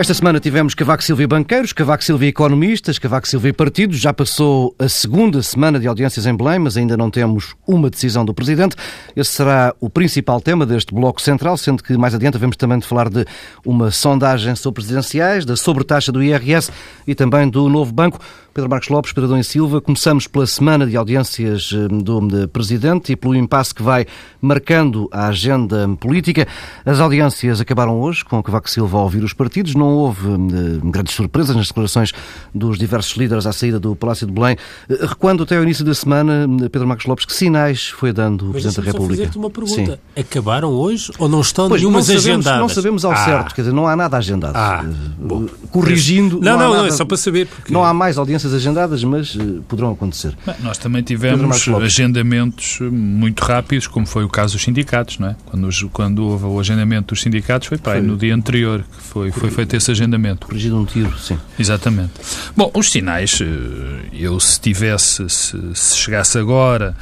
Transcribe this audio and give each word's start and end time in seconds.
Esta 0.00 0.14
semana 0.14 0.40
tivemos 0.40 0.74
Cavaco 0.74 1.04
Silva 1.04 1.24
e 1.24 1.26
banqueiros, 1.26 1.74
Cavaco 1.74 2.02
Silva 2.02 2.24
e 2.24 2.28
economistas, 2.28 2.98
Cavaco 2.98 3.28
Silva 3.28 3.50
e 3.50 3.52
partidos. 3.52 3.98
Já 3.98 4.14
passou 4.14 4.74
a 4.78 4.88
segunda 4.88 5.42
semana 5.42 5.78
de 5.78 5.86
audiências 5.86 6.24
em 6.24 6.34
Belém, 6.34 6.58
mas 6.58 6.78
ainda 6.78 6.96
não 6.96 7.10
temos 7.10 7.54
uma 7.66 7.90
decisão 7.90 8.24
do 8.24 8.32
Presidente. 8.32 8.74
Esse 9.14 9.32
será 9.32 9.74
o 9.78 9.90
principal 9.90 10.40
tema 10.40 10.64
deste 10.64 10.94
bloco 10.94 11.20
central, 11.20 11.54
sendo 11.58 11.82
que 11.82 11.98
mais 11.98 12.14
adiante 12.14 12.38
vamos 12.38 12.56
também 12.56 12.78
de 12.78 12.86
falar 12.86 13.10
de 13.10 13.26
uma 13.62 13.90
sondagem 13.90 14.56
sobre 14.56 14.80
presidenciais, 14.80 15.44
da 15.44 15.54
sobretaxa 15.54 16.10
do 16.10 16.22
IRS 16.22 16.72
e 17.06 17.14
também 17.14 17.46
do 17.46 17.68
novo 17.68 17.92
banco. 17.92 18.18
Pedro 18.52 18.68
Marcos 18.68 18.88
Lopes, 18.88 19.12
Pedro 19.12 19.38
e 19.38 19.44
Silva, 19.44 19.80
começamos 19.80 20.26
pela 20.26 20.44
semana 20.44 20.84
de 20.84 20.96
audiências 20.96 21.70
eh, 21.72 21.86
do 21.88 22.48
Presidente 22.48 23.12
e 23.12 23.16
pelo 23.16 23.36
impasse 23.36 23.72
que 23.72 23.82
vai 23.82 24.06
marcando 24.40 25.08
a 25.12 25.28
agenda 25.28 25.88
política. 26.00 26.48
As 26.84 26.98
audiências 26.98 27.60
acabaram 27.60 28.00
hoje, 28.00 28.24
com 28.24 28.42
Cavaco 28.42 28.68
Silva 28.68 28.98
a 28.98 29.02
ouvir 29.02 29.22
os 29.22 29.32
partidos. 29.32 29.76
Não 29.76 29.89
houve 29.90 30.26
uh, 30.28 30.38
grandes 30.84 31.14
surpresas 31.14 31.54
nas 31.54 31.68
declarações 31.68 32.12
dos 32.54 32.78
diversos 32.78 33.16
líderes 33.16 33.46
à 33.46 33.52
saída 33.52 33.78
do 33.78 33.94
Palácio 33.94 34.26
de 34.26 34.32
Belém. 34.32 34.56
Uh, 34.88 35.06
recuando 35.06 35.42
até 35.42 35.56
ao 35.56 35.62
início 35.62 35.84
da 35.84 35.94
semana, 35.94 36.46
Pedro 36.70 36.86
Marcos 36.86 37.06
Lopes, 37.06 37.24
que 37.24 37.32
sinais 37.32 37.88
foi 37.88 38.12
dando 38.12 38.42
o 38.42 38.44
Mas 38.46 38.62
Presidente 38.62 38.76
da 38.76 38.92
República? 38.92 39.22
fazer-te 39.22 39.38
uma 39.38 39.50
pergunta. 39.50 40.00
Sim. 40.16 40.20
Acabaram 40.20 40.70
hoje 40.70 41.12
ou 41.18 41.28
não 41.28 41.40
estão 41.40 41.68
pois, 41.68 41.80
nenhumas 41.80 42.08
não 42.08 42.16
sabemos, 42.16 42.26
agendadas? 42.26 42.60
Não 42.60 42.68
sabemos 42.68 43.04
ao 43.04 43.12
ah. 43.12 43.16
certo, 43.16 43.54
quer 43.54 43.62
dizer, 43.62 43.74
não 43.74 43.86
há 43.86 43.96
nada 43.96 44.16
agendado. 44.16 44.56
Ah, 44.56 44.84
bom. 45.18 45.46
Corrigindo. 45.70 46.40
Não, 46.40 46.58
não, 46.58 46.68
não, 46.68 46.76
nada, 46.76 46.88
é 46.88 46.90
só 46.90 47.04
para 47.04 47.16
saber. 47.16 47.46
Porque... 47.46 47.72
Não 47.72 47.84
há 47.84 47.92
mais 47.92 48.18
audiências 48.18 48.52
agendadas, 48.54 49.02
mas 49.04 49.34
uh, 49.34 49.62
poderão 49.68 49.92
acontecer. 49.92 50.36
Bem, 50.44 50.56
nós 50.60 50.78
também 50.78 51.02
tivemos 51.02 51.68
agendamentos 51.68 52.78
muito 52.80 53.40
rápidos, 53.40 53.86
como 53.86 54.06
foi 54.06 54.24
o 54.24 54.28
caso 54.28 54.54
dos 54.54 54.62
sindicatos, 54.62 55.18
não 55.18 55.28
é? 55.28 55.36
Quando, 55.46 55.90
quando 55.92 56.24
houve 56.24 56.44
o 56.44 56.60
agendamento 56.60 57.14
dos 57.14 57.22
sindicatos 57.22 57.68
foi, 57.68 57.78
para 57.78 57.94
aí, 57.94 58.02
no 58.02 58.16
dia 58.16 58.34
anterior 58.34 58.82
que 58.82 59.02
foi, 59.02 59.30
foi 59.30 59.50
feito 59.50 59.76
esse 59.80 59.90
agendamento. 59.90 60.46
Corrigido 60.46 60.78
um 60.78 60.84
tiro, 60.84 61.12
sim. 61.18 61.38
Exatamente. 61.58 62.12
Bom, 62.56 62.70
os 62.74 62.90
sinais, 62.90 63.40
eh, 63.40 64.06
eu 64.12 64.38
se 64.38 64.60
tivesse, 64.60 65.28
se, 65.28 65.58
se 65.74 65.96
chegasse 65.96 66.38
agora 66.38 66.96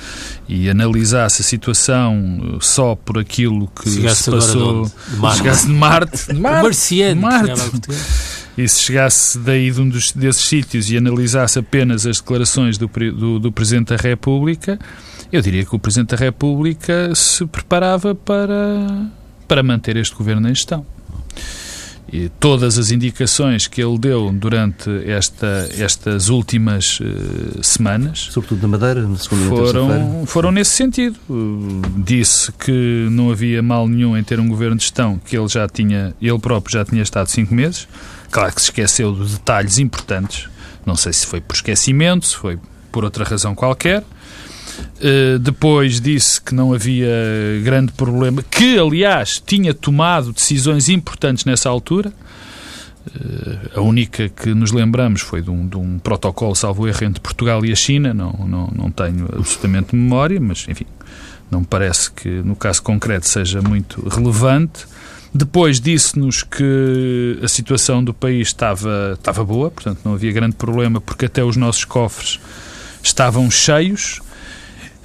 e 0.48 0.71
analisasse 0.71 1.43
a 1.43 1.45
situação 1.45 2.41
eh, 2.55 2.59
só 2.61 2.95
por 2.95 3.19
aquilo 3.19 3.69
que 3.69 3.91
chegasse 3.91 4.25
se 4.25 4.31
passou, 4.31 4.84
de 4.84 5.17
Marte. 5.17 5.39
chegasse 5.39 5.67
de 5.67 5.73
Marte, 5.73 6.27
de 6.33 6.34
Marte, 6.41 6.62
Marciano, 6.62 7.21
Marte. 7.21 7.91
E 8.56 8.69
se 8.69 8.83
chegasse 8.83 9.39
daí 9.39 9.71
de 9.71 9.81
um 9.81 9.89
dos, 9.89 10.11
desses 10.12 10.43
sítios 10.43 10.91
e 10.91 10.97
analisasse 10.97 11.59
apenas 11.59 12.06
as 12.06 12.19
declarações 12.19 12.77
do, 12.77 12.89
do, 12.89 13.39
do 13.39 13.53
Presidente 13.53 13.89
da 13.89 13.97
República, 13.97 14.79
eu 15.31 15.41
diria 15.41 15.65
que 15.65 15.77
o 15.77 15.79
Presidente 15.79 16.11
da 16.11 16.17
República 16.17 17.15
se 17.15 17.47
preparava 17.47 18.15
para, 18.15 19.06
para 19.47 19.62
manter 19.62 19.97
este 19.97 20.15
governo 20.15 20.49
em 20.49 20.55
gestão. 20.55 20.84
E 22.11 22.31
todas 22.41 22.78
as 22.78 22.91
indicações 22.91 23.67
que 23.67 23.83
ele 23.83 23.98
deu 23.98 24.33
durante 24.33 24.89
esta, 25.05 25.69
estas 25.78 26.31
últimas 26.31 27.00
uh, 27.00 27.62
semanas, 27.62 28.28
sobretudo 28.31 28.62
na 28.62 28.69
Madeira, 28.69 29.06
na 29.06 29.17
segunda 29.19 29.48
foram, 29.48 30.27
foram 30.27 30.50
nesse 30.50 30.70
sentido. 30.70 31.19
Uh, 31.28 31.83
disse 31.98 32.50
que 32.53 33.09
não 33.11 33.31
havia 33.31 33.62
mal 33.62 33.87
nenhum 33.87 34.17
em 34.17 34.25
ter 34.25 34.41
um 34.41 34.48
governo 34.48 34.77
de 34.77 34.84
gestão, 34.84 35.20
que 35.23 35.37
ele 35.37 35.48
já 35.48 35.69
tinha, 35.69 36.15
ele 36.20 36.39
próprio 36.39 36.73
já 36.73 36.84
tinha 36.84 37.03
estado 37.03 37.28
cinco 37.28 37.55
meses. 37.55 37.87
Claro 38.31 38.55
que 38.55 38.61
se 38.62 38.69
esqueceu 38.69 39.12
de 39.15 39.33
detalhes 39.33 39.78
importantes. 39.78 40.48
Não 40.87 40.97
sei 40.97 41.12
se 41.12 41.27
foi 41.27 41.43
por 41.43 41.55
esquecimento, 41.55 42.27
se 42.27 42.37
foi 42.37 42.59
por 42.91 43.05
outra 43.05 43.25
razão 43.25 43.55
qualquer. 43.55 44.03
Uh, 44.78 45.39
depois 45.39 46.00
disse 46.00 46.41
que 46.41 46.55
não 46.55 46.72
havia 46.72 47.09
grande 47.62 47.93
problema, 47.93 48.43
que 48.43 48.78
aliás 48.78 49.43
tinha 49.44 49.72
tomado 49.72 50.33
decisões 50.33 50.89
importantes 50.89 51.44
nessa 51.44 51.69
altura. 51.69 52.12
Uh, 53.06 53.78
a 53.78 53.81
única 53.81 54.28
que 54.28 54.53
nos 54.55 54.72
lembramos 54.72 55.21
foi 55.21 55.41
de 55.41 55.50
um, 55.50 55.67
de 55.67 55.77
um, 55.77 55.99
protocolo, 55.99 56.55
salvo 56.55 56.87
erro, 56.87 57.05
entre 57.05 57.21
Portugal 57.21 57.65
e 57.65 57.72
a 57.72 57.77
China. 57.77 58.12
Não, 58.12 58.33
não, 58.33 58.72
não 58.75 58.91
tenho 58.91 59.27
absolutamente 59.27 59.94
memória, 59.94 60.41
mas 60.41 60.67
enfim, 60.69 60.87
não 61.50 61.65
parece 61.65 62.11
que 62.11 62.28
no 62.28 62.56
caso 62.56 62.83
concreto 62.83 63.27
seja 63.27 63.62
muito 63.62 64.06
relevante. 64.09 64.87
Depois 65.33 65.78
disse-nos 65.78 66.43
que 66.43 67.38
a 67.43 67.49
situação 67.49 68.03
do 68.03 68.15
país 68.15 68.49
estava, 68.49 69.15
estava 69.15 69.44
boa, 69.44 69.71
portanto 69.71 70.00
não 70.05 70.15
havia 70.15 70.33
grande 70.33 70.56
problema, 70.56 71.00
porque 71.00 71.27
até 71.27 71.44
os 71.44 71.56
nossos 71.56 71.84
cofres 71.84 72.41
estavam 73.03 73.50
cheios. 73.50 74.21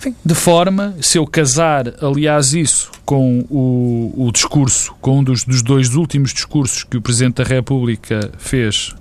Enfim, 0.04 0.16
de 0.26 0.36
forma, 0.36 0.98
se 1.02 1.18
eu 1.18 1.26
casar, 1.26 1.94
aliás, 2.02 2.54
isso 2.54 2.92
com 3.06 3.40
o, 3.50 4.14
o 4.28 4.32
discurso, 4.34 4.94
com 5.00 5.20
um 5.20 5.24
dos, 5.24 5.46
dos, 5.46 5.62
dois 5.62 5.96
últimos 5.96 6.34
discursos 6.34 6.84
que 6.84 6.98
o 6.98 7.02
Presidente 7.02 7.42
da 7.42 7.46
República 7.46 8.30
fez, 8.38 8.94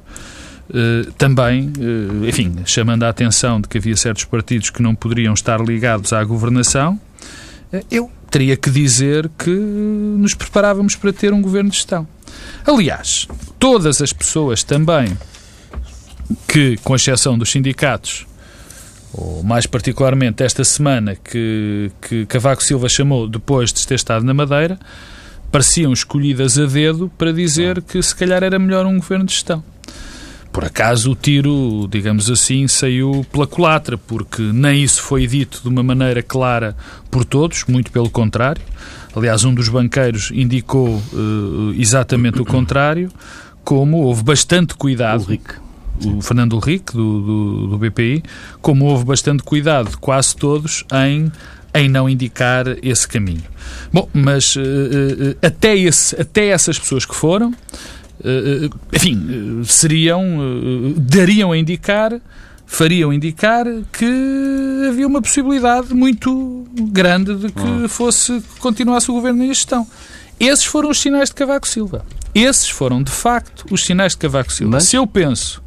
eh, 0.73 1.11
também, 1.19 1.73
eh, 1.77 2.29
enfim, 2.29 2.55
chamando 2.65 3.03
a 3.03 3.09
atenção 3.09 3.61
de 3.61 3.67
que 3.67 3.79
havia 3.79 3.97
certos 3.97 4.25
partidos 4.27 4.71
que 4.71 4.81
não 4.81 4.95
poderiam 4.95 5.35
estar 5.35 5.61
ligados 5.61 6.13
à 6.13 6.23
governação, 6.23 7.01
eh, 7.73 7.83
eu 7.91 8.09
teria 8.31 8.57
que 8.57 8.71
dizer 8.71 9.29
que 9.37 9.51
nos 9.51 10.35
preparávamos 10.35 10.95
para 10.95 11.13
ter 11.13 11.33
um 11.33 11.43
governo 11.43 11.71
de 11.71 11.79
gestão. 11.79 12.07
Aliás, 12.65 13.27
todas 13.59 14.01
as 14.01 14.13
pessoas 14.13 14.63
também 14.63 15.19
que, 16.47 16.77
com 16.85 16.95
exceção 16.95 17.37
dos 17.37 17.51
sindicatos, 17.51 18.25
ou 19.13 19.43
mais 19.43 19.67
particularmente 19.67 20.43
esta 20.43 20.65
semana 20.65 21.15
que, 21.15 21.91
que 22.01 22.27
Cavaco 22.27 22.63
Silva 22.63 22.89
chamou 22.89 23.29
depois 23.29 23.73
de 23.73 23.87
ter 23.87 23.95
estado 23.95 24.25
na 24.25 24.33
Madeira, 24.33 24.79
pareciam 25.51 25.93
escolhidas 25.93 26.59
a 26.59 26.65
dedo 26.65 27.11
para 27.19 27.33
dizer 27.33 27.83
que 27.83 28.03
se 28.03 28.15
calhar 28.17 28.43
era 28.43 28.59
melhor 28.59 28.87
um 28.87 28.97
governo 28.97 29.27
de 29.27 29.33
gestão. 29.33 29.63
Por 30.51 30.65
acaso 30.65 31.13
o 31.13 31.15
tiro, 31.15 31.89
digamos 31.91 32.31
assim, 32.31 32.69
saiu 32.69 33.25
pela 33.33 33.47
culatra, 33.47 33.97
porque 33.97 34.43
nem 34.43 34.83
isso 34.83 35.01
foi 35.03 35.27
dito 35.27 35.63
de 35.63 35.69
uma 35.69 35.83
maneira 35.83 36.23
clara 36.23 36.77
por 37.11 37.25
todos, 37.25 37.65
muito 37.67 37.91
pelo 37.91 38.11
contrário. 38.11 38.63
Aliás, 39.17 39.45
um 39.45 39.55
dos 39.55 39.69
banqueiros 39.71 40.31
indicou 40.31 40.89
uh, 40.89 41.75
exatamente 41.77 42.41
o 42.41 42.45
contrário, 42.45 43.11
como 43.65 44.03
houve 44.03 44.23
bastante 44.23 44.75
cuidado. 44.75 45.23
Ulrich. 45.23 45.62
O 46.09 46.21
Fernando 46.21 46.57
Henrique, 46.57 46.93
do, 46.93 47.21
do, 47.21 47.67
do 47.69 47.79
BPI, 47.79 48.23
como 48.61 48.87
houve 48.87 49.05
bastante 49.05 49.43
cuidado 49.43 49.97
quase 49.99 50.37
todos 50.37 50.85
em 50.93 51.31
em 51.75 51.89
não 51.89 52.09
indicar 52.09 52.67
esse 52.83 53.09
caminho. 53.09 53.45
Bom, 53.93 54.09
mas 54.13 54.57
uh, 54.57 54.61
uh, 54.61 55.37
até, 55.47 55.77
esse, 55.77 56.21
até 56.21 56.49
essas 56.49 56.79
pessoas 56.79 57.07
que 57.07 57.15
foram, 57.15 57.55
eh, 58.25 58.69
enfim, 58.93 59.63
seriam, 59.65 60.23
dariam 60.97 61.51
a 61.51 61.59
indicar, 61.59 62.21
fariam 62.67 63.13
indicar 63.13 63.67
que 63.93 64.87
havia 64.89 65.07
uma 65.07 65.21
possibilidade 65.21 65.95
muito 65.95 66.65
grande 66.93 67.35
de 67.35 67.51
que 67.51 67.63
hum. 67.63 67.89
fosse, 67.89 68.43
continuasse 68.59 69.11
o 69.11 69.15
governo 69.15 69.43
em 69.43 69.49
gestão. 69.49 69.87
Esses 70.39 70.65
foram 70.65 70.91
os 70.91 71.01
sinais 71.01 71.31
de 71.31 71.35
Cavaco 71.35 71.67
Silva. 71.67 72.05
Esses 72.35 72.69
foram, 72.69 73.03
de 73.03 73.11
facto, 73.11 73.67
os 73.71 73.85
sinais 73.85 74.13
de 74.13 74.19
Cavaco 74.19 74.53
Silva. 74.53 74.73
Mas... 74.73 74.85
Se 74.85 74.97
eu 74.97 75.07
penso 75.07 75.63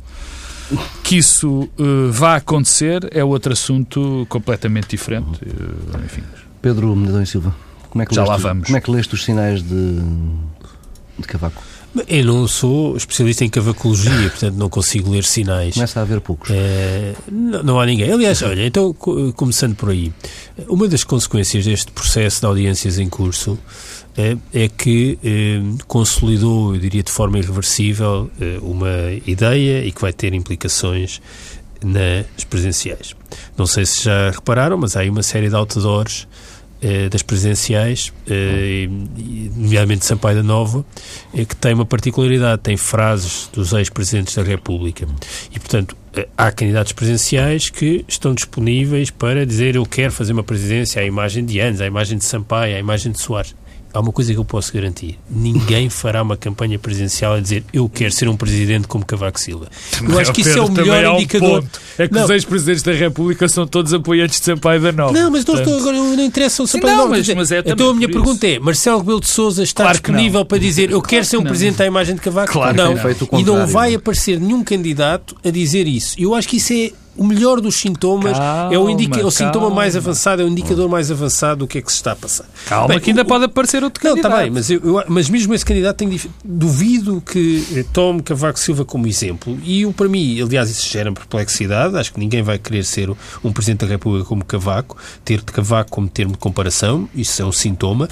que 1.03 1.17
isso 1.17 1.69
uh, 1.79 2.11
vá 2.11 2.37
acontecer, 2.37 3.07
é 3.11 3.23
outro 3.23 3.53
assunto 3.53 4.25
completamente 4.29 4.89
diferente. 4.89 5.39
Uh, 5.43 6.03
enfim. 6.03 6.23
Pedro 6.61 6.95
Medão 6.95 7.21
e 7.21 7.27
Silva, 7.27 7.55
como 7.89 8.01
é 8.01 8.05
que 8.05 8.15
Já 8.15 8.21
leste, 8.23 8.31
lá 8.31 8.37
vamos. 8.37 8.65
Como 8.67 8.77
é 8.77 8.81
que 8.81 8.91
leste 8.91 9.13
os 9.13 9.23
sinais 9.23 9.61
de, 9.61 10.01
de 11.19 11.27
Cavaco? 11.27 11.61
Eu 12.07 12.25
não 12.25 12.47
sou 12.47 12.97
especialista 12.97 13.45
em 13.45 13.49
cavacologia, 13.49 14.29
portanto 14.29 14.55
não 14.55 14.69
consigo 14.69 15.11
ler 15.11 15.23
sinais. 15.23 15.73
Começa 15.75 15.99
a 15.99 16.03
haver 16.03 16.19
poucos. 16.19 16.49
É, 16.51 17.13
não, 17.31 17.63
não, 17.63 17.79
há 17.79 17.85
ninguém. 17.85 18.11
Aliás, 18.11 18.41
olha, 18.41 18.65
então 18.65 18.93
começando 18.93 19.75
por 19.75 19.89
aí, 19.89 20.11
uma 20.67 20.87
das 20.87 21.03
consequências 21.03 21.65
deste 21.65 21.91
processo 21.91 22.41
de 22.41 22.45
audiências 22.45 22.99
em 22.99 23.07
curso 23.07 23.57
é, 24.17 24.37
é 24.53 24.67
que 24.67 25.17
é, 25.23 25.61
consolidou, 25.87 26.75
eu 26.75 26.81
diria 26.81 27.03
de 27.03 27.11
forma 27.11 27.37
irreversível, 27.37 28.29
é, 28.39 28.57
uma 28.61 29.11
ideia 29.25 29.85
e 29.85 29.91
que 29.91 30.01
vai 30.01 30.11
ter 30.11 30.33
implicações 30.33 31.21
nas 31.83 32.43
presenciais. 32.49 33.15
Não 33.57 33.65
sei 33.65 33.85
se 33.85 34.03
já 34.03 34.31
repararam, 34.31 34.77
mas 34.77 34.95
há 34.95 35.01
aí 35.01 35.09
uma 35.09 35.23
série 35.23 35.49
de 35.49 35.55
outdoors 35.55 36.27
eh, 36.27 36.54
das 37.09 37.21
presidenciais, 37.21 38.13
eh, 38.29 38.87
nomeadamente 39.55 40.05
Sampaio 40.05 40.37
da 40.37 40.43
Nova, 40.43 40.85
eh, 41.33 41.45
que 41.45 41.55
tem 41.55 41.73
uma 41.73 41.85
particularidade, 41.85 42.61
tem 42.61 42.77
frases 42.77 43.49
dos 43.51 43.73
ex-presidentes 43.73 44.35
da 44.35 44.43
República. 44.43 45.07
E, 45.51 45.59
portanto, 45.59 45.95
há 46.37 46.51
candidatos 46.51 46.93
presidenciais 46.93 47.69
que 47.69 48.05
estão 48.07 48.33
disponíveis 48.33 49.09
para 49.09 49.45
dizer 49.45 49.75
eu 49.75 49.85
quero 49.85 50.11
fazer 50.11 50.33
uma 50.33 50.43
presidência 50.43 51.01
à 51.01 51.05
imagem 51.05 51.43
de 51.45 51.59
Anos, 51.59 51.81
à 51.81 51.87
imagem 51.87 52.17
de 52.17 52.23
Sampaio, 52.23 52.75
à 52.75 52.79
imagem 52.79 53.11
de 53.11 53.19
Soares. 53.19 53.55
Há 53.95 53.99
uma 53.99 54.11
coisa 54.11 54.33
que 54.33 54.39
eu 54.39 54.45
posso 54.45 54.73
garantir: 54.73 55.17
ninguém 55.29 55.89
fará 55.89 56.21
uma 56.21 56.35
campanha 56.37 56.77
presidencial 56.77 57.33
a 57.33 57.39
dizer 57.39 57.63
eu 57.73 57.87
quero 57.89 58.11
ser 58.11 58.27
um 58.27 58.35
presidente 58.35 58.87
como 58.87 59.05
Cavaco 59.05 59.39
Silva. 59.39 59.67
Eu 60.07 60.19
acho 60.19 60.33
que 60.33 60.41
isso 60.41 60.57
é 60.57 60.61
o 60.61 60.71
melhor 60.71 61.15
indicador. 61.15 61.63
Um 61.63 61.67
é 61.97 62.07
que 62.07 62.13
não. 62.13 62.25
os 62.25 62.29
ex-presidentes 62.29 62.83
da 62.83 62.91
República 62.91 63.47
são 63.47 63.65
todos 63.65 63.93
apoiantes 63.93 64.39
de 64.39 64.45
Sampaio 64.45 64.81
da 64.81 64.91
Nova. 64.91 65.13
Não, 65.13 65.31
mas 65.31 65.45
não, 65.45 65.55
estou, 65.55 65.79
agora, 65.79 65.95
não 65.95 66.23
interessa 66.23 66.61
o 66.61 66.67
Sampaio 66.67 66.93
da 66.93 67.01
Nova. 67.03 67.17
Mas, 67.17 67.27
mas 67.29 67.51
é 67.51 67.63
então 67.65 67.89
a 67.89 67.93
minha 67.93 68.09
pergunta 68.09 68.45
é: 68.45 68.59
Marcelo 68.59 68.99
Rebelo 68.99 69.21
de 69.21 69.27
Souza 69.27 69.63
está 69.63 69.83
claro 69.83 69.97
disponível 69.97 70.45
para 70.45 70.57
dizer 70.57 70.91
eu 70.91 71.01
quero 71.01 71.25
ser 71.25 71.37
um 71.37 71.43
presidente 71.43 71.81
à 71.81 71.85
imagem 71.85 72.15
de 72.15 72.21
Cavaco? 72.21 72.51
Claro 72.51 72.75
não. 72.75 72.95
não. 72.95 73.39
E 73.39 73.43
não 73.43 73.65
vai 73.65 73.95
aparecer 73.95 74.39
nenhum 74.39 74.63
candidato 74.63 75.35
a 75.43 75.49
dizer 75.49 75.87
isso. 75.87 76.15
Eu 76.19 76.35
acho 76.35 76.47
que 76.47 76.57
isso 76.57 76.73
é 76.73 76.91
o 77.17 77.25
melhor 77.25 77.61
dos 77.61 77.75
sintomas 77.75 78.37
calma, 78.37 78.73
é 78.73 78.77
o, 78.77 78.89
indica, 78.89 79.19
é 79.19 79.25
o 79.25 79.31
sintoma 79.31 79.69
mais 79.69 79.95
avançado, 79.95 80.41
é 80.41 80.45
o 80.45 80.47
indicador 80.47 80.89
mais 80.89 81.11
avançado 81.11 81.59
do 81.59 81.67
que 81.67 81.77
é 81.77 81.81
que 81.81 81.91
se 81.91 81.97
está 81.97 82.11
a 82.11 82.15
passar. 82.15 82.45
Calma, 82.65 82.89
bem, 82.89 82.99
que 82.99 83.09
ainda 83.11 83.21
o, 83.21 83.25
pode 83.25 83.45
aparecer 83.45 83.83
outro 83.83 84.03
não, 84.03 84.11
candidato. 84.11 84.31
Está 84.31 84.43
bem, 84.43 84.51
mas, 84.51 84.69
eu, 84.69 85.03
mas 85.07 85.29
mesmo 85.29 85.53
esse 85.53 85.65
candidato 85.65 85.97
tem, 85.97 86.19
duvido 86.43 87.21
que 87.21 87.65
eh, 87.75 87.85
tome 87.93 88.21
Cavaco 88.21 88.59
Silva 88.59 88.83
como 88.83 89.07
exemplo. 89.07 89.57
E 89.63 89.83
eu, 89.83 89.93
para 89.93 90.07
mim, 90.07 90.41
aliás, 90.41 90.69
isso 90.69 90.89
gera 90.89 91.11
perplexidade. 91.11 91.97
Acho 91.97 92.13
que 92.13 92.19
ninguém 92.19 92.41
vai 92.41 92.57
querer 92.57 92.83
ser 92.83 93.09
um 93.43 93.51
Presidente 93.51 93.81
da 93.81 93.87
República 93.87 94.27
como 94.27 94.43
Cavaco, 94.43 94.97
ter 95.23 95.37
de 95.37 95.51
Cavaco 95.51 95.91
como 95.91 96.09
termo 96.09 96.33
de 96.33 96.37
comparação, 96.37 97.07
isso 97.15 97.41
é 97.41 97.45
um 97.45 97.51
sintoma. 97.51 98.09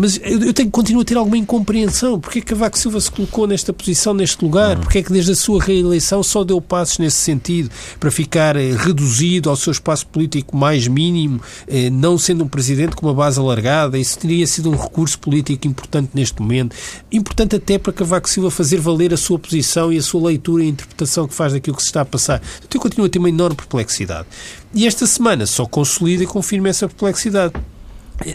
Mas 0.00 0.18
eu 0.24 0.54
tenho, 0.54 0.70
continuo 0.70 1.02
a 1.02 1.04
ter 1.04 1.18
alguma 1.18 1.36
incompreensão. 1.36 2.18
Porquê 2.18 2.40
que 2.40 2.46
Cavaco 2.46 2.78
Silva 2.78 2.98
se 3.02 3.10
colocou 3.10 3.46
nesta 3.46 3.70
posição, 3.70 4.14
neste 4.14 4.42
lugar? 4.42 4.76
Uhum. 4.76 4.82
Porquê 4.84 5.00
é 5.00 5.02
que 5.02 5.12
desde 5.12 5.32
a 5.32 5.34
sua 5.34 5.62
reeleição 5.62 6.22
só 6.22 6.42
deu 6.42 6.58
passos 6.58 6.96
nesse 6.96 7.18
sentido, 7.18 7.70
para 7.98 8.10
ficar 8.10 8.56
eh, 8.56 8.72
reduzido 8.74 9.50
ao 9.50 9.56
seu 9.56 9.70
espaço 9.70 10.06
político 10.06 10.56
mais 10.56 10.88
mínimo, 10.88 11.42
eh, 11.68 11.90
não 11.90 12.16
sendo 12.16 12.44
um 12.44 12.48
presidente 12.48 12.96
com 12.96 13.08
uma 13.08 13.12
base 13.12 13.38
alargada? 13.38 13.98
Isso 13.98 14.18
teria 14.18 14.46
sido 14.46 14.70
um 14.70 14.74
recurso 14.74 15.18
político 15.18 15.66
importante 15.66 16.12
neste 16.14 16.40
momento. 16.40 16.74
Importante 17.12 17.56
até 17.56 17.76
para 17.76 17.92
Cavaco 17.92 18.26
Silva 18.26 18.50
fazer 18.50 18.80
valer 18.80 19.12
a 19.12 19.18
sua 19.18 19.38
posição 19.38 19.92
e 19.92 19.98
a 19.98 20.02
sua 20.02 20.28
leitura 20.28 20.64
e 20.64 20.68
interpretação 20.68 21.28
que 21.28 21.34
faz 21.34 21.52
daquilo 21.52 21.76
que 21.76 21.82
se 21.82 21.88
está 21.90 22.00
a 22.00 22.06
passar. 22.06 22.40
Então 22.66 22.78
eu 22.78 22.80
continuo 22.80 23.04
a 23.04 23.10
ter 23.10 23.18
uma 23.18 23.28
enorme 23.28 23.54
perplexidade. 23.54 24.26
E 24.72 24.86
esta 24.86 25.06
semana 25.06 25.44
só 25.44 25.66
consolida 25.66 26.24
e 26.24 26.26
confirma 26.26 26.70
essa 26.70 26.88
perplexidade 26.88 27.52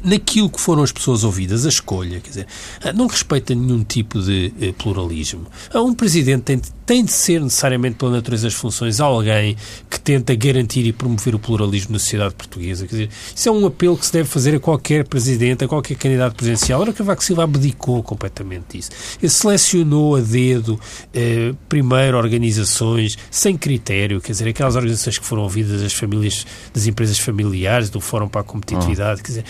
naquilo 0.04 0.50
que 0.50 0.60
foram 0.60 0.84
as 0.84 0.92
pessoas 0.92 1.24
ouvidas, 1.24 1.66
a 1.66 1.70
escolha, 1.70 2.20
quer 2.20 2.30
dizer, 2.30 2.48
não 2.96 3.08
respeita 3.08 3.54
nenhum 3.54 3.84
tipo 3.84 4.22
de 4.22 4.54
eh, 4.60 4.72
pluralismo. 4.72 5.46
Um 5.74 5.94
presidente 5.94 6.44
tem, 6.44 6.62
tem 6.86 7.04
de 7.04 7.12
ser 7.12 7.42
necessariamente, 7.42 7.96
pela 7.96 8.12
natureza 8.12 8.44
das 8.44 8.54
funções, 8.54 9.00
alguém 9.00 9.58
que 9.90 10.00
tenta 10.00 10.36
garantir 10.36 10.86
e 10.86 10.94
promover 10.94 11.34
o 11.34 11.40
pluralismo 11.40 11.94
na 11.94 12.00
sociedade 12.00 12.36
portuguesa. 12.36 12.86
Quer 12.86 12.92
dizer, 12.92 13.10
isso 13.36 13.50
é 13.50 13.52
um 13.52 13.66
apelo 13.66 13.98
que 13.98 14.06
se 14.06 14.14
deve 14.14 14.30
fazer 14.30 14.56
a 14.56 14.60
qualquer 14.60 15.08
presidente, 15.08 15.66
a 15.66 15.68
qualquer 15.68 15.96
candidato 15.96 16.36
presidencial. 16.36 16.82
Ora, 16.82 16.94
Cavaco 16.94 17.24
Silva 17.24 17.44
abdicou 17.44 18.04
completamente 18.04 18.78
disso. 18.78 18.92
Ele 19.22 19.30
selecionou 19.30 20.16
a 20.16 20.22
dedo, 20.22 20.80
eh, 21.14 21.54
primeiro, 21.68 22.18
organizações 22.18 23.18
sem 23.32 23.58
critério, 23.58 24.22
quer 24.22 24.34
dizer, 24.34 24.48
aquelas 24.48 24.76
organizações 24.76 25.18
que 25.18 25.26
foram 25.26 25.42
ouvidas 25.42 25.82
das 25.82 25.94
famílias, 25.94 26.46
das 26.74 26.86
empresas 26.86 27.18
familiares, 27.18 27.90
do 27.90 28.00
Fórum 28.00 28.28
para 28.28 28.42
a 28.42 28.44
Competitividade, 28.44 29.24
quer 29.24 29.30
dizer, 29.30 29.46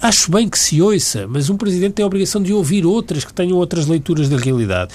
Acho 0.00 0.30
bem 0.30 0.46
que 0.46 0.58
se 0.58 0.82
ouça, 0.82 1.26
mas 1.26 1.48
um 1.48 1.56
presidente 1.56 1.94
tem 1.94 2.02
a 2.02 2.06
obrigação 2.06 2.42
de 2.42 2.52
ouvir 2.52 2.84
outras 2.84 3.24
que 3.24 3.32
tenham 3.32 3.56
outras 3.56 3.86
leituras 3.86 4.28
da 4.28 4.36
realidade 4.36 4.92